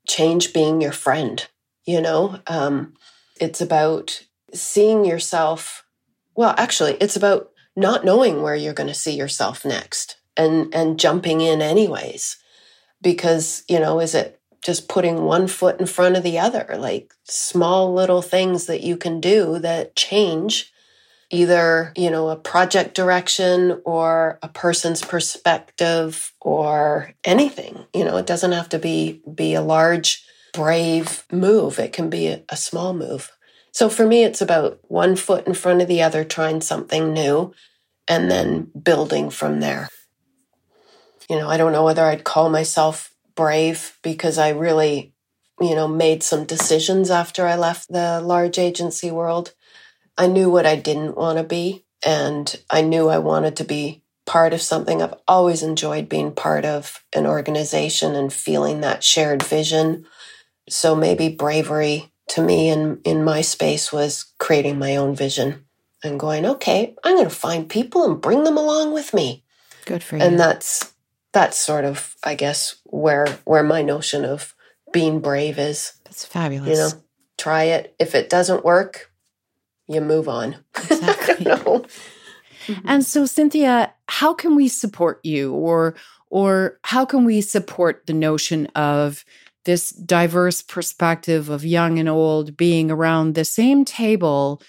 change 0.06 0.52
being 0.52 0.80
your 0.80 0.92
friend, 0.92 1.46
you 1.84 2.00
know, 2.00 2.40
um, 2.46 2.94
it's 3.40 3.60
about 3.60 4.24
seeing 4.54 5.04
yourself. 5.04 5.84
Well, 6.34 6.54
actually, 6.56 6.94
it's 6.94 7.16
about 7.16 7.50
not 7.76 8.04
knowing 8.04 8.42
where 8.42 8.54
you're 8.54 8.74
going 8.74 8.88
to 8.88 8.94
see 8.94 9.14
yourself 9.14 9.64
next 9.64 10.16
and, 10.36 10.74
and 10.74 10.98
jumping 10.98 11.40
in 11.40 11.62
anyways. 11.62 12.36
Because, 13.00 13.64
you 13.68 13.80
know, 13.80 14.00
is 14.00 14.14
it 14.14 14.40
just 14.64 14.88
putting 14.88 15.24
one 15.24 15.48
foot 15.48 15.80
in 15.80 15.86
front 15.86 16.16
of 16.16 16.22
the 16.22 16.38
other, 16.38 16.76
like 16.78 17.12
small 17.24 17.92
little 17.92 18.22
things 18.22 18.66
that 18.66 18.82
you 18.82 18.96
can 18.96 19.20
do 19.20 19.58
that 19.58 19.96
change 19.96 20.71
either, 21.32 21.92
you 21.96 22.10
know, 22.10 22.28
a 22.28 22.36
project 22.36 22.94
direction 22.94 23.80
or 23.84 24.38
a 24.42 24.48
person's 24.48 25.02
perspective 25.02 26.32
or 26.40 27.12
anything. 27.24 27.86
You 27.92 28.04
know, 28.04 28.18
it 28.18 28.26
doesn't 28.26 28.52
have 28.52 28.68
to 28.68 28.78
be 28.78 29.22
be 29.34 29.54
a 29.54 29.62
large 29.62 30.24
brave 30.52 31.24
move. 31.32 31.78
It 31.78 31.92
can 31.92 32.10
be 32.10 32.28
a, 32.28 32.42
a 32.50 32.56
small 32.56 32.92
move. 32.92 33.32
So 33.72 33.88
for 33.88 34.06
me 34.06 34.22
it's 34.22 34.42
about 34.42 34.78
one 34.88 35.16
foot 35.16 35.46
in 35.46 35.54
front 35.54 35.80
of 35.80 35.88
the 35.88 36.02
other 36.02 36.22
trying 36.22 36.60
something 36.60 37.12
new 37.12 37.54
and 38.06 38.30
then 38.30 38.70
building 38.80 39.30
from 39.30 39.60
there. 39.60 39.88
You 41.30 41.38
know, 41.38 41.48
I 41.48 41.56
don't 41.56 41.72
know 41.72 41.84
whether 41.84 42.04
I'd 42.04 42.24
call 42.24 42.50
myself 42.50 43.14
brave 43.34 43.96
because 44.02 44.36
I 44.36 44.50
really, 44.50 45.14
you 45.58 45.74
know, 45.74 45.88
made 45.88 46.22
some 46.22 46.44
decisions 46.44 47.10
after 47.10 47.46
I 47.46 47.56
left 47.56 47.90
the 47.90 48.20
large 48.20 48.58
agency 48.58 49.10
world. 49.10 49.54
I 50.16 50.26
knew 50.26 50.50
what 50.50 50.66
I 50.66 50.76
didn't 50.76 51.16
want 51.16 51.38
to 51.38 51.44
be, 51.44 51.84
and 52.04 52.54
I 52.70 52.82
knew 52.82 53.08
I 53.08 53.18
wanted 53.18 53.56
to 53.56 53.64
be 53.64 54.02
part 54.26 54.52
of 54.52 54.62
something. 54.62 55.02
I've 55.02 55.14
always 55.26 55.62
enjoyed 55.62 56.08
being 56.08 56.32
part 56.32 56.64
of 56.64 57.04
an 57.14 57.26
organization 57.26 58.14
and 58.14 58.32
feeling 58.32 58.80
that 58.80 59.02
shared 59.04 59.42
vision. 59.42 60.06
So 60.68 60.94
maybe 60.94 61.28
bravery 61.28 62.12
to 62.28 62.42
me 62.42 62.68
in, 62.68 63.00
in 63.04 63.24
my 63.24 63.40
space 63.40 63.92
was 63.92 64.32
creating 64.38 64.78
my 64.78 64.96
own 64.96 65.14
vision 65.14 65.64
and 66.04 66.20
going, 66.20 66.46
okay, 66.46 66.94
I'm 67.02 67.16
going 67.16 67.28
to 67.28 67.34
find 67.34 67.68
people 67.68 68.04
and 68.04 68.20
bring 68.20 68.44
them 68.44 68.56
along 68.56 68.92
with 68.92 69.12
me. 69.12 69.44
Good 69.86 70.02
for 70.02 70.16
you. 70.16 70.22
And 70.22 70.38
that's 70.38 70.92
that's 71.32 71.58
sort 71.58 71.84
of 71.84 72.14
i 72.22 72.34
guess 72.34 72.76
where 72.84 73.26
where 73.44 73.62
my 73.62 73.82
notion 73.82 74.24
of 74.24 74.54
being 74.92 75.20
brave 75.20 75.58
is 75.58 75.94
that's 76.04 76.24
fabulous 76.24 76.68
you 76.68 76.76
know 76.76 77.02
try 77.38 77.64
it 77.64 77.94
if 77.98 78.14
it 78.14 78.30
doesn't 78.30 78.64
work 78.64 79.10
you 79.92 80.00
move 80.00 80.28
on. 80.28 80.56
Exactly. 80.76 81.46
And 82.84 83.04
so 83.04 83.26
Cynthia 83.26 83.92
how 84.08 84.34
can 84.34 84.54
we 84.54 84.68
support 84.68 85.20
you 85.24 85.52
or 85.52 85.94
or 86.30 86.78
how 86.84 87.04
can 87.04 87.24
we 87.24 87.40
support 87.40 88.06
the 88.06 88.12
notion 88.12 88.66
of 88.68 89.24
this 89.64 89.90
diverse 89.90 90.62
perspective 90.62 91.48
of 91.48 91.64
young 91.64 91.98
and 91.98 92.08
old 92.08 92.56
being 92.56 92.90
around 92.90 93.34
the 93.34 93.44
same 93.44 93.84
table 93.84 94.62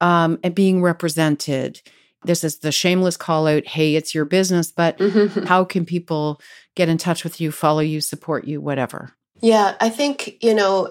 um, 0.00 0.38
and 0.42 0.54
being 0.54 0.82
represented? 0.82 1.80
This 2.24 2.42
is 2.42 2.58
the 2.58 2.72
shameless 2.72 3.16
call 3.16 3.46
out 3.46 3.66
hey 3.66 3.94
it's 3.94 4.14
your 4.14 4.24
business 4.24 4.72
but 4.72 5.00
how 5.46 5.64
can 5.64 5.86
people 5.86 6.40
get 6.74 6.88
in 6.88 6.98
touch 6.98 7.22
with 7.22 7.40
you 7.40 7.52
follow 7.52 7.80
you 7.80 8.00
support 8.00 8.44
you 8.44 8.60
whatever? 8.60 9.12
Yeah 9.40 9.76
i 9.80 9.90
think 9.90 10.42
you 10.42 10.54
know 10.54 10.90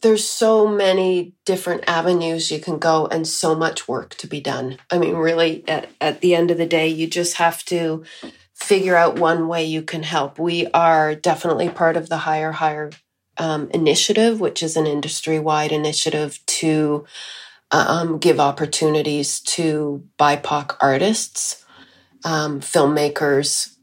there's 0.00 0.28
so 0.28 0.66
many 0.66 1.34
different 1.44 1.84
avenues 1.88 2.50
you 2.50 2.60
can 2.60 2.78
go 2.78 3.06
and 3.06 3.26
so 3.26 3.54
much 3.54 3.88
work 3.88 4.14
to 4.14 4.26
be 4.26 4.40
done 4.40 4.78
i 4.90 4.98
mean 4.98 5.14
really 5.14 5.66
at, 5.68 5.88
at 6.00 6.20
the 6.20 6.34
end 6.34 6.50
of 6.50 6.58
the 6.58 6.66
day 6.66 6.88
you 6.88 7.06
just 7.06 7.36
have 7.36 7.64
to 7.64 8.04
figure 8.54 8.96
out 8.96 9.18
one 9.18 9.48
way 9.48 9.64
you 9.64 9.82
can 9.82 10.02
help 10.02 10.38
we 10.38 10.66
are 10.68 11.14
definitely 11.14 11.68
part 11.68 11.96
of 11.96 12.08
the 12.08 12.18
higher 12.18 12.52
higher 12.52 12.90
um, 13.36 13.70
initiative 13.70 14.40
which 14.40 14.62
is 14.62 14.76
an 14.76 14.86
industry-wide 14.86 15.72
initiative 15.72 16.40
to 16.46 17.06
um, 17.70 18.18
give 18.18 18.40
opportunities 18.40 19.40
to 19.40 20.04
BIPOC 20.18 20.76
artists, 20.80 21.64
um, 22.24 22.60
filmmakers, 22.60 23.74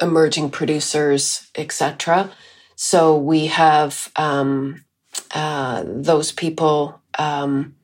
emerging 0.00 0.50
producers, 0.50 1.50
etc. 1.56 2.30
So 2.76 3.16
we 3.16 3.46
have 3.46 4.10
um, 4.16 4.84
uh, 5.34 5.84
those 5.86 6.32
people 6.32 7.00
um, 7.18 7.76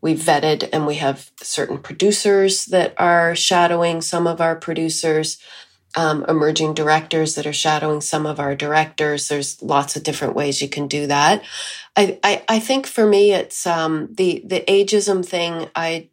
we've 0.00 0.18
vetted, 0.20 0.68
and 0.72 0.86
we 0.86 0.96
have 0.96 1.30
certain 1.42 1.78
producers 1.78 2.66
that 2.66 2.94
are 2.98 3.34
shadowing 3.36 4.02
some 4.02 4.26
of 4.26 4.40
our 4.40 4.56
producers. 4.56 5.38
um, 5.94 6.24
emerging 6.28 6.74
directors 6.74 7.34
that 7.34 7.46
are 7.46 7.52
shadowing 7.52 8.00
some 8.00 8.26
of 8.26 8.40
our 8.40 8.54
directors. 8.54 9.28
There's 9.28 9.62
lots 9.62 9.96
of 9.96 10.02
different 10.02 10.34
ways 10.34 10.62
you 10.62 10.68
can 10.68 10.88
do 10.88 11.06
that. 11.08 11.44
I, 11.96 12.18
I, 12.24 12.44
I 12.48 12.58
think 12.60 12.86
for 12.86 13.06
me, 13.06 13.32
it's 13.34 13.66
um, 13.66 14.08
the 14.14 14.42
the 14.46 14.64
ageism 14.68 15.24
thing. 15.24 15.68
I 15.76 16.08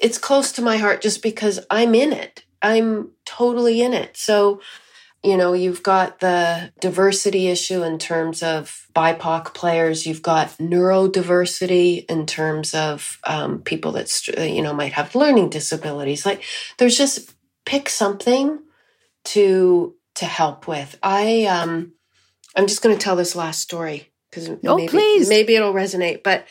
it's 0.00 0.18
close 0.18 0.52
to 0.52 0.62
my 0.62 0.76
heart 0.78 1.02
just 1.02 1.22
because 1.22 1.60
I'm 1.70 1.94
in 1.94 2.12
it. 2.12 2.44
I'm 2.62 3.12
totally 3.26 3.82
in 3.82 3.92
it. 3.94 4.16
So 4.16 4.60
you 5.22 5.36
know, 5.36 5.52
you've 5.52 5.82
got 5.82 6.20
the 6.20 6.72
diversity 6.80 7.48
issue 7.48 7.82
in 7.82 7.98
terms 7.98 8.42
of 8.42 8.86
BIPOC 8.94 9.52
players. 9.52 10.06
You've 10.06 10.22
got 10.22 10.50
neurodiversity 10.58 12.04
in 12.06 12.24
terms 12.26 12.72
of 12.72 13.18
um, 13.24 13.62
people 13.62 13.92
that, 13.92 14.28
you 14.38 14.62
know, 14.62 14.72
might 14.72 14.92
have 14.92 15.16
learning 15.16 15.50
disabilities. 15.50 16.24
Like, 16.24 16.42
there's 16.78 16.96
just 16.96 17.34
pick 17.66 17.88
something 17.88 18.60
to 19.24 19.94
to 20.14 20.24
help 20.24 20.66
with. 20.66 20.98
I 21.02 21.44
um, 21.44 21.92
I'm 22.56 22.66
just 22.66 22.82
going 22.82 22.96
to 22.96 23.00
tell 23.00 23.16
this 23.16 23.36
last 23.36 23.60
story 23.60 24.10
because 24.30 24.48
oh, 24.48 24.76
maybe, 24.76 24.88
please. 24.88 25.28
maybe 25.28 25.56
it'll 25.56 25.74
resonate. 25.74 26.22
But 26.22 26.46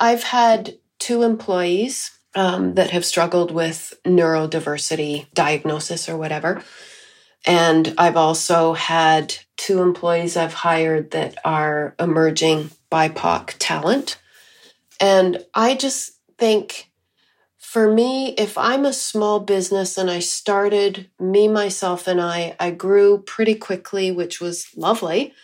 I've 0.00 0.22
had 0.22 0.74
two 0.98 1.22
employees 1.22 2.10
um, 2.34 2.74
that 2.74 2.90
have 2.90 3.04
struggled 3.04 3.50
with 3.50 3.94
neurodiversity 4.04 5.32
diagnosis 5.32 6.08
or 6.08 6.16
whatever. 6.16 6.62
And 7.46 7.94
I've 7.96 8.16
also 8.16 8.72
had 8.72 9.34
two 9.56 9.80
employees 9.80 10.36
I've 10.36 10.52
hired 10.52 11.12
that 11.12 11.38
are 11.44 11.94
emerging 11.98 12.70
BIPOC 12.90 13.54
talent. 13.58 14.18
And 15.00 15.44
I 15.54 15.76
just 15.76 16.18
think 16.38 16.90
for 17.56 17.92
me, 17.92 18.30
if 18.38 18.56
I'm 18.56 18.84
a 18.84 18.92
small 18.92 19.38
business 19.38 19.98
and 19.98 20.10
I 20.10 20.18
started, 20.18 21.10
me, 21.20 21.46
myself, 21.46 22.06
and 22.06 22.20
I, 22.20 22.56
I 22.58 22.70
grew 22.70 23.18
pretty 23.18 23.54
quickly, 23.54 24.10
which 24.10 24.40
was 24.40 24.68
lovely, 24.76 25.34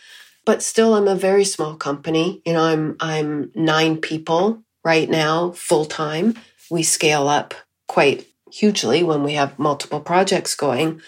but 0.45 0.63
still 0.63 0.95
I'm 0.95 1.07
a 1.07 1.15
very 1.15 1.45
small 1.45 1.75
company. 1.75 2.41
You 2.45 2.53
know, 2.53 2.63
I'm 2.63 2.95
I'm 2.99 3.51
nine 3.55 3.97
people 3.97 4.63
right 4.83 5.09
now, 5.09 5.51
full 5.51 5.85
time. 5.85 6.35
We 6.71 6.83
scale 6.83 7.27
up 7.27 7.53
quite 7.87 8.27
hugely 8.51 9.03
when 9.03 9.23
we 9.23 9.33
have 9.33 9.59
multiple 9.59 9.99
projects 9.99 10.55
going. 10.55 11.01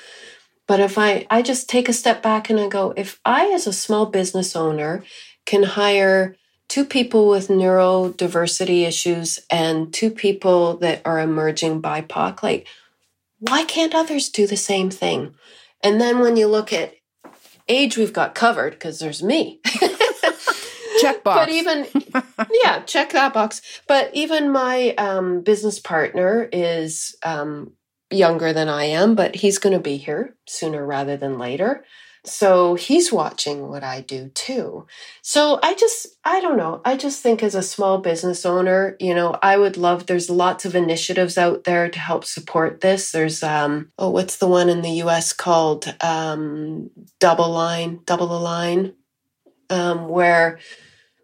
But 0.68 0.80
if 0.80 0.98
I, 0.98 1.28
I 1.30 1.42
just 1.42 1.70
take 1.70 1.88
a 1.88 1.94
step 1.94 2.24
back 2.24 2.50
and 2.50 2.60
I 2.60 2.68
go, 2.68 2.94
if 2.98 3.20
I, 3.24 3.52
as 3.52 3.68
a 3.68 3.74
small 3.74 4.08
business 4.08 4.56
owner, 4.56 5.04
can 5.46 5.64
hire 5.64 6.36
two 6.68 6.86
people 6.86 7.30
with 7.30 7.50
neurodiversity 7.50 8.88
issues 8.88 9.40
and 9.50 9.94
two 9.94 10.10
people 10.10 10.78
that 10.78 11.02
are 11.06 11.20
emerging 11.20 11.82
BIPOC, 11.82 12.42
like, 12.42 12.68
why 13.40 13.64
can't 13.64 13.94
others 13.94 14.30
do 14.30 14.48
the 14.48 14.58
same 14.58 14.90
thing? 14.90 15.36
And 15.84 16.02
then 16.02 16.20
when 16.20 16.36
you 16.36 16.48
look 16.48 16.74
at 16.74 16.96
age, 17.68 17.98
we've 17.98 18.14
got 18.14 18.34
covered 18.34 18.74
because 18.74 19.00
there's 19.00 19.22
me. 19.22 19.60
check 21.00 21.24
box. 21.24 21.46
But 21.46 21.50
even, 21.50 21.88
yeah, 22.64 22.82
check 22.84 23.12
that 23.12 23.34
box. 23.34 23.62
But 23.88 24.10
even 24.14 24.52
my 24.52 24.96
um, 24.96 25.42
business 25.42 25.80
partner 25.80 26.50
is 26.52 27.16
um, 27.24 27.74
younger 28.12 28.54
than 28.54 28.70
I 28.70 28.86
am, 28.86 29.16
but 29.16 29.36
he's 29.36 29.58
going 29.58 29.74
to 29.74 29.80
be 29.80 29.98
here 29.98 30.36
sooner 30.48 30.86
rather 30.86 31.18
than 31.18 31.38
later. 31.38 31.84
So 32.26 32.74
he's 32.74 33.14
watching 33.14 33.68
what 33.68 33.84
I 33.84 34.02
do 34.02 34.30
too. 34.30 34.88
So 35.22 35.60
I 35.62 35.76
just, 35.76 36.08
I 36.24 36.42
don't 36.42 36.58
know. 36.58 36.82
I 36.84 36.98
just 36.98 37.22
think 37.22 37.44
as 37.44 37.54
a 37.54 37.62
small 37.62 38.00
business 38.00 38.46
owner, 38.46 38.98
you 39.00 39.14
know, 39.14 39.38
I 39.44 39.58
would 39.58 39.78
love, 39.78 40.08
there's 40.08 40.30
lots 40.30 40.66
of 40.66 40.76
initiatives 40.76 41.38
out 41.38 41.66
there 41.66 41.88
to 41.88 42.00
help 42.00 42.26
support 42.26 42.82
this. 42.82 43.12
There's, 43.12 43.44
um, 43.44 43.92
oh, 44.00 44.10
what's 44.10 44.38
the 44.38 44.48
one 44.48 44.70
in 44.70 44.82
the 44.82 45.04
US 45.04 45.34
called, 45.34 45.94
um, 46.02 46.90
Double 47.20 47.50
Line, 47.50 48.00
Double 48.06 48.36
Align, 48.36 48.94
um, 49.70 50.10
where 50.10 50.58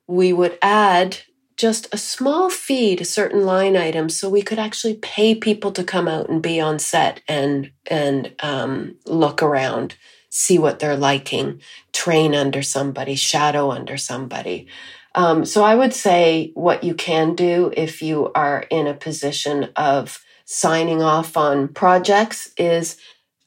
we 0.08 0.34
would 0.34 0.58
add 0.62 1.18
just 1.62 1.88
a 1.94 1.98
small 1.98 2.50
fee 2.50 2.96
to 2.96 3.06
certain 3.06 3.46
line 3.46 3.78
items 3.78 4.18
so 4.18 4.28
we 4.28 4.42
could 4.42 4.58
actually 4.58 4.96
pay 4.96 5.36
people 5.36 5.72
to 5.72 5.84
come 5.84 6.08
out 6.08 6.28
and 6.28 6.42
be 6.42 6.60
on 6.60 6.80
set 6.80 7.22
and 7.28 7.72
and 7.86 8.34
um, 8.42 8.96
look 9.06 9.44
around 9.44 9.96
see 10.30 10.58
what 10.58 10.80
they're 10.80 10.98
liking 10.98 11.62
train 11.94 12.34
under 12.34 12.64
somebody 12.64 13.16
shadow 13.16 13.70
under 13.70 13.96
somebody. 13.96 14.68
Um, 15.14 15.46
so 15.46 15.64
i 15.64 15.76
would 15.76 15.94
say 15.94 16.52
what 16.56 16.84
you 16.84 16.96
can 16.96 17.36
do 17.36 17.72
if 17.76 18.02
you 18.02 18.32
are 18.34 18.66
in 18.70 18.88
a 18.88 18.94
position 18.94 19.70
of 19.76 20.24
signing 20.46 21.02
off 21.02 21.38
on 21.38 21.68
projects 21.68 22.52
is 22.58 22.98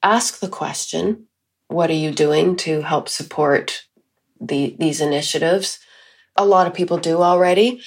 ask 0.03 0.41
the 0.41 0.49
question 0.49 1.27
what 1.69 1.91
are 1.91 1.95
you 2.05 2.13
doing 2.13 2.55
to 2.57 2.83
help 2.83 3.09
support 3.09 3.87
the, 4.41 4.77
these 4.79 5.01
initiatives? 5.01 5.79
A 6.37 6.45
lot 6.45 6.67
of 6.67 6.75
people 6.75 6.99
do 6.99 7.23
already 7.23 7.81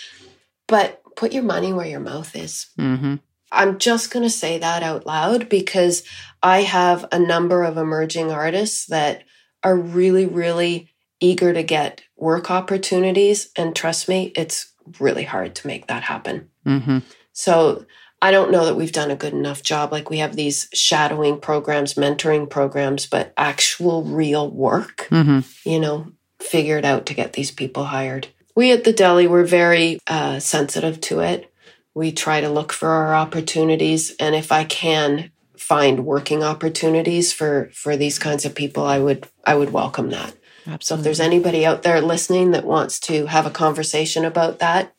but 0.68 1.02
put 1.16 1.34
your 1.34 1.44
money 1.44 1.74
where 1.74 1.88
your 1.88 2.00
mouth 2.00 2.36
is. 2.36 2.68
Mm-hmm. 2.78 3.16
I'm 3.52 3.78
just 3.78 4.12
going 4.12 4.24
to 4.24 4.30
say 4.30 4.58
that 4.58 4.84
out 4.84 5.06
loud 5.06 5.50
because 5.50 6.04
I 6.44 6.62
have 6.62 7.06
a 7.12 7.20
number 7.20 7.64
of 7.64 7.78
emerging 7.78 8.32
artists 8.32 8.86
that 8.88 9.24
are 9.64 9.76
really, 9.76 10.26
really 10.26 10.94
eager 11.20 11.54
to 11.54 11.64
get 11.64 12.02
work 12.16 12.52
opportunities. 12.52 13.50
And 13.56 13.76
trust 13.76 14.08
me, 14.08 14.32
it's 14.36 14.74
really 15.00 15.24
hard 15.24 15.56
to 15.56 15.68
make 15.68 15.88
that 15.88 16.04
happen. 16.04 16.50
Mm-hmm. 16.66 17.00
So 17.32 17.86
I 18.22 18.32
don't 18.32 18.52
know 18.52 18.66
that 18.66 18.76
we've 18.76 18.92
done 18.92 19.12
a 19.12 19.16
good 19.16 19.34
enough 19.34 19.64
job. 19.64 19.92
Like 19.92 20.10
we 20.10 20.20
have 20.20 20.36
these 20.36 20.68
shadowing 20.74 21.40
programs, 21.40 21.94
mentoring 21.94 22.50
programs, 22.50 23.06
but 23.06 23.34
actual 23.38 24.04
real 24.04 24.50
work, 24.50 25.08
mm-hmm. 25.10 25.40
you 25.70 25.80
know, 25.80 26.12
figured 26.40 26.86
out 26.86 27.06
to 27.08 27.14
get 27.14 27.34
these 27.34 27.52
people 27.52 27.86
hired 27.86 28.28
we 28.58 28.72
at 28.72 28.84
the 28.84 28.92
Deli 28.92 29.28
were 29.28 29.44
very 29.44 30.00
uh, 30.08 30.40
sensitive 30.40 31.00
to 31.02 31.20
it. 31.20 31.54
We 31.94 32.12
try 32.12 32.42
to 32.42 32.50
look 32.50 32.74
for 32.74 32.90
our 32.90 33.14
opportunities, 33.14 34.16
and 34.20 34.34
if 34.34 34.52
I 34.52 34.64
can 34.64 35.32
find 35.56 36.06
working 36.06 36.42
opportunities 36.44 37.32
for 37.32 37.70
for 37.72 37.96
these 37.96 38.18
kinds 38.18 38.46
of 38.46 38.56
people, 38.56 38.84
I 38.84 38.98
would 38.98 39.28
I 39.46 39.54
would 39.54 39.72
welcome 39.72 40.10
that. 40.10 40.36
Absolutely. 40.66 40.86
So 40.86 40.96
if 40.96 41.04
there's 41.04 41.20
anybody 41.20 41.68
out 41.68 41.84
there 41.84 42.02
listening 42.02 42.50
that 42.52 42.66
wants 42.66 43.00
to 43.02 43.28
have 43.28 43.46
a 43.46 43.52
conversation 43.52 44.26
about 44.26 44.58
that, 44.58 44.92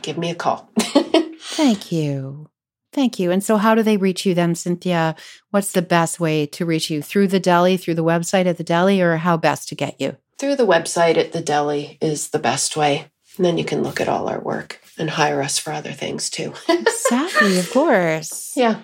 give 0.00 0.16
me 0.16 0.30
a 0.30 0.34
call. 0.34 0.70
Thank 0.78 1.92
you. 1.92 2.48
Thank 2.94 3.18
you. 3.18 3.30
And 3.30 3.44
so, 3.44 3.58
how 3.58 3.74
do 3.74 3.82
they 3.82 3.98
reach 3.98 4.24
you 4.24 4.32
then, 4.32 4.54
Cynthia? 4.54 5.14
What's 5.50 5.72
the 5.72 5.82
best 5.82 6.20
way 6.20 6.46
to 6.46 6.64
reach 6.64 6.88
you? 6.88 7.02
Through 7.02 7.28
the 7.28 7.40
Deli, 7.40 7.76
through 7.76 7.96
the 7.96 8.04
website 8.04 8.46
at 8.46 8.56
the 8.56 8.64
Deli, 8.64 9.02
or 9.02 9.18
how 9.18 9.36
best 9.36 9.68
to 9.68 9.74
get 9.74 10.00
you? 10.00 10.16
Through 10.38 10.56
the 10.56 10.66
website 10.66 11.16
at 11.16 11.32
the 11.32 11.40
Deli 11.40 11.98
is 12.00 12.30
the 12.30 12.38
best 12.38 12.76
way. 12.76 13.10
And 13.36 13.44
then 13.44 13.58
you 13.58 13.64
can 13.64 13.82
look 13.82 14.00
at 14.00 14.08
all 14.08 14.28
our 14.28 14.40
work 14.40 14.80
and 14.98 15.10
hire 15.10 15.42
us 15.42 15.58
for 15.58 15.72
other 15.72 15.92
things 15.92 16.30
too. 16.30 16.52
exactly, 16.68 17.58
of 17.58 17.70
course. 17.70 18.52
Yeah. 18.56 18.82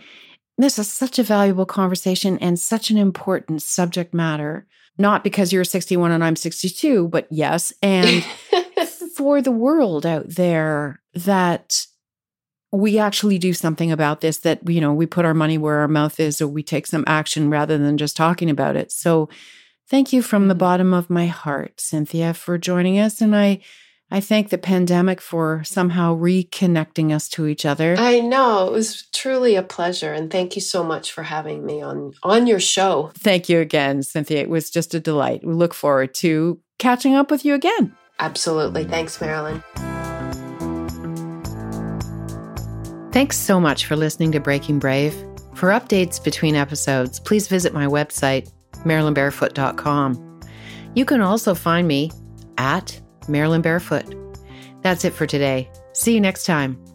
This 0.59 0.79
is 0.79 0.93
such 0.93 1.19
a 1.19 1.25
valuable 1.25 1.67
conversation 1.67 2.39
and 2.39 2.59
such 2.59 2.91
an 2.91 2.97
important 2.97 3.63
subject 3.63 4.15
matter. 4.15 4.67
Not 4.97 5.25
because 5.25 5.53
you're 5.53 5.65
61 5.65 6.13
and 6.13 6.23
I'm 6.23 6.37
62, 6.37 7.09
but 7.09 7.27
yes. 7.31 7.73
And 7.83 8.25
for 9.17 9.43
the 9.43 9.51
world 9.51 10.07
out 10.07 10.29
there 10.29 11.03
that 11.15 11.87
we 12.73 12.99
actually 12.99 13.39
do 13.39 13.53
something 13.53 13.91
about 13.91 14.21
this, 14.21 14.39
that, 14.39 14.69
you 14.69 14.81
know, 14.81 14.93
we 14.93 15.07
put 15.07 15.25
our 15.25 15.35
money 15.35 15.59
where 15.59 15.81
our 15.81 15.89
mouth 15.89 16.19
is 16.19 16.41
or 16.41 16.49
we 16.49 16.63
take 16.63 16.87
some 16.87 17.05
action 17.07 17.51
rather 17.51 17.79
than 17.79 17.97
just 17.97 18.17
talking 18.17 18.51
about 18.51 18.77
it. 18.77 18.93
So, 18.93 19.29
Thank 19.89 20.13
you 20.13 20.23
from 20.23 20.49
the 20.49 20.55
bottom 20.55 20.95
of 20.95 21.11
my 21.11 21.27
heart, 21.27 21.81
Cynthia, 21.81 22.33
for 22.33 22.57
joining 22.57 22.99
us. 22.99 23.21
And 23.21 23.37
I, 23.37 23.61
I 24.11 24.21
thank 24.21 24.49
the 24.49 24.59
pandemic 24.59 25.21
for 25.21 25.63
somehow 25.65 26.17
reconnecting 26.17 27.15
us 27.15 27.29
to 27.31 27.47
each 27.47 27.67
other. 27.67 27.95
I 27.99 28.21
know. 28.21 28.67
It 28.67 28.73
was 28.73 29.07
truly 29.13 29.57
a 29.57 29.63
pleasure. 29.63 30.13
And 30.13 30.31
thank 30.31 30.57
you 30.57 30.63
so 30.63 30.83
much 30.83 31.13
for 31.13 31.23
having 31.23 31.67
me 31.67 31.83
on, 31.83 32.13
on 32.23 32.47
your 32.47 32.61
show. 32.61 33.13
Thank 33.19 33.49
you 33.49 33.61
again, 33.61 34.03
Cynthia. 34.03 34.41
It 34.41 34.49
was 34.49 34.71
just 34.71 34.95
a 34.95 35.01
delight. 35.01 35.45
We 35.45 35.53
look 35.53 35.75
forward 35.75 36.15
to 36.17 36.61
catching 36.79 37.15
up 37.15 37.31
with 37.31 37.45
you 37.45 37.55
again. 37.55 37.95
Absolutely. 38.19 38.85
Thanks, 38.85 39.21
Marilyn. 39.21 39.63
Thanks 43.13 43.37
so 43.37 43.61
much 43.61 43.87
for 43.87 43.97
listening 43.97 44.33
to 44.33 44.41
Breaking 44.41 44.79
Brave. 44.79 45.15
For 45.55 45.69
updates 45.69 46.23
between 46.23 46.57
episodes, 46.57 47.21
please 47.21 47.47
visit 47.47 47.73
my 47.73 47.87
website, 47.87 48.51
marilynbarefoot.com. 48.85 50.41
You 50.95 51.05
can 51.05 51.21
also 51.21 51.55
find 51.55 51.89
me 51.89 52.11
at 52.59 53.01
Marilyn 53.29 53.63
Barefoot. 53.63 54.15
That's 54.83 55.05
it 55.05 55.13
for 55.13 55.27
today. 55.27 55.71
See 55.93 56.15
you 56.15 56.21
next 56.21 56.45
time. 56.45 56.94